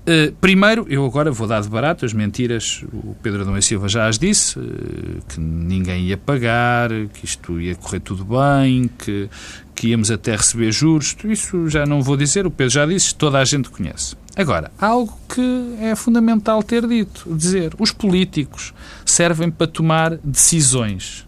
Uh, 0.06 0.34
primeiro, 0.38 0.86
eu 0.90 1.04
agora 1.06 1.32
vou 1.32 1.46
dar 1.46 1.62
de 1.62 1.68
barato 1.68 2.04
as 2.04 2.12
mentiras, 2.12 2.84
o 2.92 3.16
Pedro 3.22 3.40
Adão 3.40 3.56
e 3.56 3.62
Silva 3.62 3.88
já 3.88 4.06
as 4.06 4.18
disse, 4.18 4.58
uh, 4.58 5.22
que 5.26 5.40
ninguém 5.40 6.04
ia 6.04 6.18
pagar, 6.18 6.90
que 7.14 7.24
isto 7.24 7.58
ia 7.58 7.74
correr 7.74 8.00
tudo 8.00 8.22
bem, 8.22 8.90
que, 8.98 9.30
que 9.74 9.88
íamos 9.88 10.10
até 10.10 10.36
receber 10.36 10.70
juros, 10.72 11.16
isso 11.24 11.70
já 11.70 11.86
não 11.86 12.02
vou 12.02 12.18
dizer, 12.18 12.46
o 12.46 12.50
Pedro 12.50 12.74
já 12.74 12.84
disse, 12.84 13.14
toda 13.14 13.38
a 13.38 13.44
gente 13.46 13.70
conhece. 13.70 14.14
Agora, 14.36 14.70
algo 14.78 15.18
que 15.26 15.74
é 15.80 15.94
fundamental 15.94 16.62
ter 16.62 16.86
dito, 16.86 17.34
dizer, 17.34 17.72
os 17.78 17.90
políticos 17.90 18.74
servem 19.06 19.50
para 19.50 19.66
tomar 19.66 20.18
decisões 20.22 21.26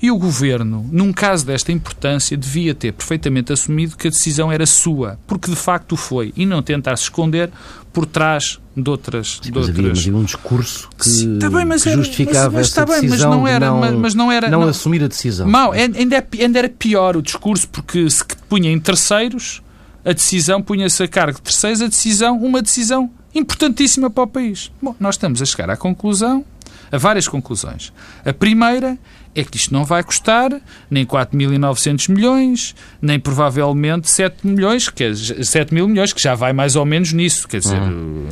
e 0.00 0.10
o 0.10 0.18
governo, 0.18 0.88
num 0.90 1.12
caso 1.12 1.46
desta 1.46 1.70
importância, 1.72 2.36
devia 2.36 2.74
ter 2.74 2.92
perfeitamente 2.92 3.52
assumido 3.52 3.96
que 3.96 4.08
a 4.08 4.10
decisão 4.10 4.50
era 4.50 4.66
sua, 4.66 5.18
porque 5.26 5.50
de 5.50 5.56
facto 5.56 5.96
foi, 5.96 6.32
e 6.36 6.44
não 6.44 6.62
tentar 6.62 6.96
se 6.96 7.04
esconder 7.04 7.50
por 7.92 8.06
trás 8.06 8.58
de 8.76 8.88
outras. 8.88 9.38
Sim, 9.42 9.50
de 9.50 9.58
mas, 9.58 9.68
outras... 9.68 9.98
Havia, 9.98 10.16
um 10.16 10.24
discurso 10.24 10.88
que, 10.98 11.08
Sim, 11.08 11.38
tá 11.38 11.50
bem, 11.50 11.64
mas 11.64 11.84
que 11.84 11.92
justificava 11.92 12.46
mas, 12.46 12.54
mas, 12.54 12.66
essa 12.68 12.86
bem, 12.86 13.00
decisão 13.02 13.30
mas 13.30 13.38
não 13.38 13.48
era, 13.48 13.66
não, 13.66 13.98
mas 13.98 14.14
não 14.14 14.32
era 14.32 14.50
não, 14.50 14.60
não 14.60 14.68
assumir 14.68 15.04
a 15.04 15.08
decisão. 15.08 15.46
Mal, 15.46 15.72
ainda, 15.72 16.16
é, 16.16 16.26
ainda 16.40 16.58
era 16.58 16.68
pior 16.68 17.16
o 17.16 17.22
discurso, 17.22 17.68
porque 17.68 18.08
se 18.08 18.24
punha 18.48 18.70
em 18.70 18.80
terceiros 18.80 19.62
a 20.04 20.12
decisão, 20.12 20.60
punha-se 20.60 21.02
a 21.02 21.08
cargo 21.08 21.38
de 21.38 21.42
terceiros 21.42 21.80
a 21.80 21.86
decisão, 21.86 22.38
uma 22.38 22.60
decisão 22.60 23.10
importantíssima 23.34 24.10
para 24.10 24.24
o 24.24 24.26
país. 24.26 24.70
Bom, 24.80 24.94
nós 24.98 25.14
estamos 25.14 25.40
a 25.40 25.44
chegar 25.44 25.70
à 25.70 25.76
conclusão, 25.76 26.44
a 26.90 26.98
várias 26.98 27.28
conclusões. 27.28 27.92
A 28.24 28.32
primeira 28.32 28.98
é 29.34 29.42
que 29.42 29.56
isto 29.56 29.72
não 29.72 29.84
vai 29.84 30.02
custar 30.02 30.50
nem 30.90 31.06
4.900 31.06 32.10
milhões, 32.10 32.74
nem 33.00 33.18
provavelmente 33.18 34.10
7 34.10 34.46
milhões, 34.46 34.88
que 34.88 35.04
é 35.04 35.14
7 35.14 35.72
mil 35.72 35.88
milhões, 35.88 36.12
que 36.12 36.20
já 36.20 36.34
vai 36.34 36.52
mais 36.52 36.76
ou 36.76 36.84
menos 36.84 37.12
nisso, 37.12 37.48
quer 37.48 37.60
dizer, 37.60 37.80
uhum. 37.80 38.26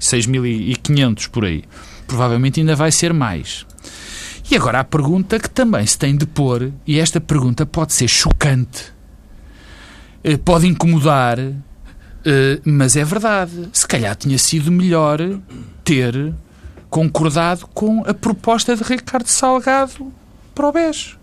6.500 0.00 1.28
por 1.28 1.44
aí. 1.44 1.64
Provavelmente 2.06 2.60
ainda 2.60 2.76
vai 2.76 2.92
ser 2.92 3.12
mais. 3.12 3.66
E 4.48 4.54
agora 4.54 4.80
a 4.80 4.84
pergunta 4.84 5.40
que 5.40 5.50
também 5.50 5.84
se 5.84 5.98
tem 5.98 6.16
de 6.16 6.26
pôr, 6.26 6.72
e 6.86 7.00
esta 7.00 7.20
pergunta 7.20 7.66
pode 7.66 7.92
ser 7.92 8.06
chocante, 8.06 8.92
eh, 10.22 10.36
pode 10.36 10.68
incomodar, 10.68 11.40
eh, 11.40 12.60
mas 12.64 12.94
é 12.94 13.04
verdade. 13.04 13.68
Se 13.72 13.86
calhar 13.86 14.14
tinha 14.14 14.38
sido 14.38 14.70
melhor 14.70 15.18
ter 15.82 16.32
concordado 16.88 17.66
com 17.74 18.04
a 18.06 18.14
proposta 18.14 18.76
de 18.76 18.84
Ricardo 18.84 19.26
Salgado 19.26 20.12
para 20.56 20.68
o 20.68 20.72
BES. 20.72 21.16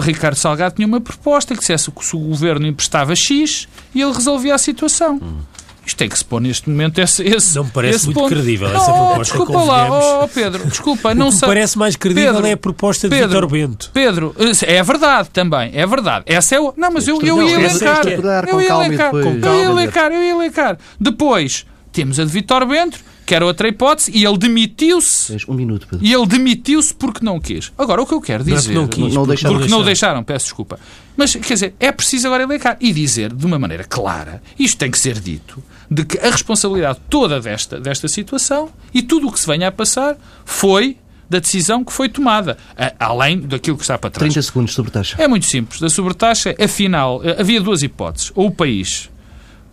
Ricardo 0.00 0.34
Salgado 0.34 0.74
tinha 0.74 0.86
uma 0.86 1.00
proposta 1.00 1.54
que 1.54 1.60
dissesse 1.60 1.90
que 1.92 2.04
se 2.04 2.16
o 2.16 2.18
governo 2.18 2.66
emprestava 2.66 3.14
X 3.14 3.68
e 3.94 4.02
ele 4.02 4.12
resolvia 4.12 4.56
a 4.56 4.58
situação. 4.58 5.20
Hum. 5.22 5.38
Isto 5.86 5.96
tem 5.96 6.08
que 6.08 6.18
se 6.18 6.24
pôr 6.24 6.40
neste 6.40 6.68
momento 6.68 7.00
esse, 7.00 7.22
esse 7.22 7.56
Não 7.56 7.64
me 7.64 7.70
parece 7.70 7.96
esse 7.96 8.06
muito 8.06 8.20
ponto. 8.20 8.28
credível 8.28 8.68
essa 8.68 8.92
oh, 8.92 9.06
proposta. 9.06 9.22
Desculpa 9.22 9.62
lá, 9.62 10.22
oh, 10.22 10.28
Pedro, 10.28 10.66
desculpa. 10.66 11.14
não 11.14 11.28
o 11.28 11.30
que 11.30 11.36
me 11.36 11.40
parece 11.40 11.78
mais 11.78 11.96
credível 11.96 12.32
Pedro, 12.32 12.46
é 12.46 12.52
a 12.52 12.56
proposta 12.56 13.08
de 13.08 13.16
Pedro, 13.16 13.28
Vitor 13.28 13.50
Bento. 13.50 13.90
Pedro, 13.92 14.36
é 14.66 14.82
verdade 14.82 15.30
também, 15.30 15.70
é 15.72 15.86
verdade. 15.86 16.24
Essa 16.26 16.56
é 16.56 16.60
o... 16.60 16.74
Não, 16.76 16.90
mas 16.90 17.08
eu, 17.08 17.20
eu, 17.22 17.42
ia 17.42 17.54
elencar. 17.54 18.06
Eu 18.06 18.60
ia 18.60 18.68
elencar. 18.68 19.14
Eu 19.14 19.54
ia 19.54 19.64
elencar, 19.64 20.12
eu 20.12 20.22
ia 20.22 20.30
elencar. 20.30 20.78
Depois, 20.98 21.64
temos 21.92 22.20
a 22.20 22.24
de 22.24 22.30
Vitor 22.30 22.66
Bento, 22.66 22.98
que 23.30 23.34
era 23.36 23.46
outra 23.46 23.68
hipótese, 23.68 24.10
e 24.12 24.24
ele 24.24 24.36
demitiu-se. 24.36 25.36
Um 25.48 25.54
minuto, 25.54 25.86
Pedro. 25.88 26.04
E 26.04 26.12
ele 26.12 26.26
demitiu-se 26.26 26.92
porque 26.92 27.24
não 27.24 27.38
quis. 27.38 27.72
Agora, 27.78 28.02
o 28.02 28.06
que 28.06 28.12
eu 28.12 28.20
quero 28.20 28.42
dizer. 28.42 28.72
Não, 28.74 28.82
não 28.82 28.88
quis, 28.88 29.02
não 29.04 29.08
porque, 29.22 29.26
deixaram. 29.28 29.54
porque 29.54 29.70
não 29.70 29.84
deixaram, 29.84 30.24
peço 30.24 30.46
desculpa. 30.46 30.80
Mas, 31.16 31.36
quer 31.36 31.54
dizer, 31.54 31.74
é 31.78 31.92
preciso 31.92 32.26
agora 32.26 32.42
elencar 32.42 32.76
e 32.80 32.92
dizer 32.92 33.32
de 33.32 33.46
uma 33.46 33.56
maneira 33.56 33.84
clara, 33.84 34.42
isto 34.58 34.76
tem 34.78 34.90
que 34.90 34.98
ser 34.98 35.20
dito, 35.20 35.62
de 35.88 36.04
que 36.04 36.18
a 36.18 36.28
responsabilidade 36.28 36.98
toda 37.08 37.40
desta, 37.40 37.78
desta 37.80 38.08
situação 38.08 38.68
e 38.92 39.00
tudo 39.00 39.28
o 39.28 39.32
que 39.32 39.38
se 39.38 39.46
venha 39.46 39.68
a 39.68 39.72
passar 39.72 40.16
foi 40.44 40.96
da 41.28 41.38
decisão 41.38 41.84
que 41.84 41.92
foi 41.92 42.08
tomada, 42.08 42.58
a- 42.76 42.92
além 42.98 43.38
daquilo 43.38 43.76
que 43.76 43.84
está 43.84 43.96
para 43.96 44.10
trás. 44.10 44.32
30 44.32 44.42
segundos 44.44 44.74
sobre 44.74 44.90
taxa. 44.90 45.14
É 45.22 45.28
muito 45.28 45.46
simples. 45.46 45.80
Da 45.80 45.88
sobretaxa, 45.88 46.56
afinal, 46.60 47.20
eh, 47.24 47.36
havia 47.38 47.60
duas 47.60 47.82
hipóteses. 47.82 48.32
Ou 48.34 48.48
o 48.48 48.50
país, 48.50 49.08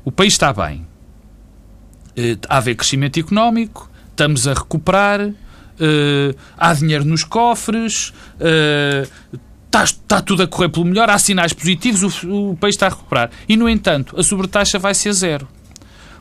o 0.05 0.11
país 0.11 0.33
está 0.33 0.53
bem, 0.53 0.85
há 2.47 2.55
a 2.55 2.57
haver 2.57 2.75
crescimento 2.75 3.19
económico, 3.19 3.89
estamos 4.09 4.47
a 4.47 4.53
recuperar, 4.53 5.21
eh, 5.79 6.35
há 6.57 6.73
dinheiro 6.73 7.05
nos 7.05 7.23
cofres, 7.23 8.13
eh, 8.39 9.07
está, 9.65 9.83
está 9.83 10.21
tudo 10.21 10.43
a 10.43 10.47
correr 10.47 10.69
pelo 10.69 10.85
melhor, 10.85 11.09
há 11.09 11.17
sinais 11.19 11.53
positivos, 11.53 12.23
o, 12.23 12.51
o 12.51 12.57
país 12.57 12.75
está 12.75 12.87
a 12.87 12.89
recuperar. 12.89 13.29
E, 13.47 13.55
no 13.55 13.69
entanto, 13.69 14.19
a 14.19 14.23
sobretaxa 14.23 14.79
vai 14.79 14.93
ser 14.93 15.13
zero. 15.13 15.47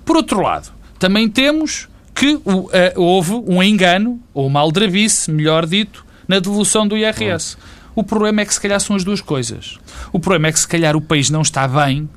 Por 0.04 0.16
outro 0.16 0.40
lado, 0.40 0.72
também 0.98 1.28
temos 1.28 1.88
que 2.14 2.40
eh, 2.72 2.94
houve 2.96 3.32
um 3.32 3.62
engano, 3.62 4.20
ou 4.32 4.46
uma 4.46 4.60
aldrabice, 4.60 5.30
melhor 5.30 5.66
dito, 5.66 6.04
na 6.26 6.38
devolução 6.38 6.86
do 6.86 6.96
IRS. 6.96 7.56
O 7.94 8.02
problema 8.02 8.42
é 8.42 8.44
que 8.44 8.52
se 8.52 8.60
calhar 8.60 8.80
são 8.80 8.96
as 8.96 9.04
duas 9.04 9.20
coisas. 9.20 9.78
O 10.12 10.18
problema 10.18 10.48
é 10.48 10.52
que 10.52 10.60
se 10.60 10.68
calhar 10.68 10.96
o 10.96 11.00
país 11.00 11.30
não 11.30 11.42
está 11.42 11.66
bem, 11.66 12.08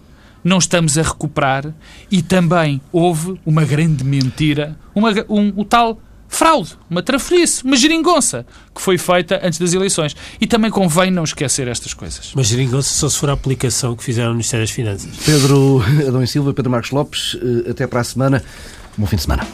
não 0.43 0.57
estamos 0.57 0.97
a 0.97 1.01
recuperar 1.01 1.73
e 2.09 2.21
também 2.21 2.81
houve 2.91 3.39
uma 3.45 3.65
grande 3.65 4.03
mentira, 4.03 4.77
uma, 4.95 5.11
um, 5.29 5.53
o 5.55 5.65
tal 5.65 5.99
fraude, 6.29 6.77
uma 6.89 7.01
trafelice, 7.01 7.63
uma 7.63 7.75
geringonça 7.75 8.45
que 8.73 8.81
foi 8.81 8.97
feita 8.97 9.41
antes 9.43 9.59
das 9.59 9.73
eleições. 9.73 10.15
E 10.39 10.47
também 10.47 10.69
convém 10.69 11.11
não 11.11 11.23
esquecer 11.23 11.67
estas 11.67 11.93
coisas. 11.93 12.31
Mas 12.35 12.47
geringonça 12.47 12.93
só 12.93 13.09
se 13.09 13.17
for 13.17 13.29
a 13.29 13.33
aplicação 13.33 13.95
que 13.95 14.03
fizeram 14.03 14.29
no 14.29 14.35
Ministério 14.35 14.65
das 14.65 14.71
Finanças. 14.71 15.09
Pedro 15.25 15.81
Adão 16.07 16.23
e 16.23 16.27
Silva, 16.27 16.53
Pedro 16.53 16.71
Marcos 16.71 16.91
Lopes, 16.91 17.35
eh, 17.41 17.71
até 17.71 17.87
para 17.87 18.01
a 18.01 18.03
semana. 18.03 18.43
Bom 18.95 19.05
fim 19.05 19.15
de 19.15 19.23
semana. 19.23 19.45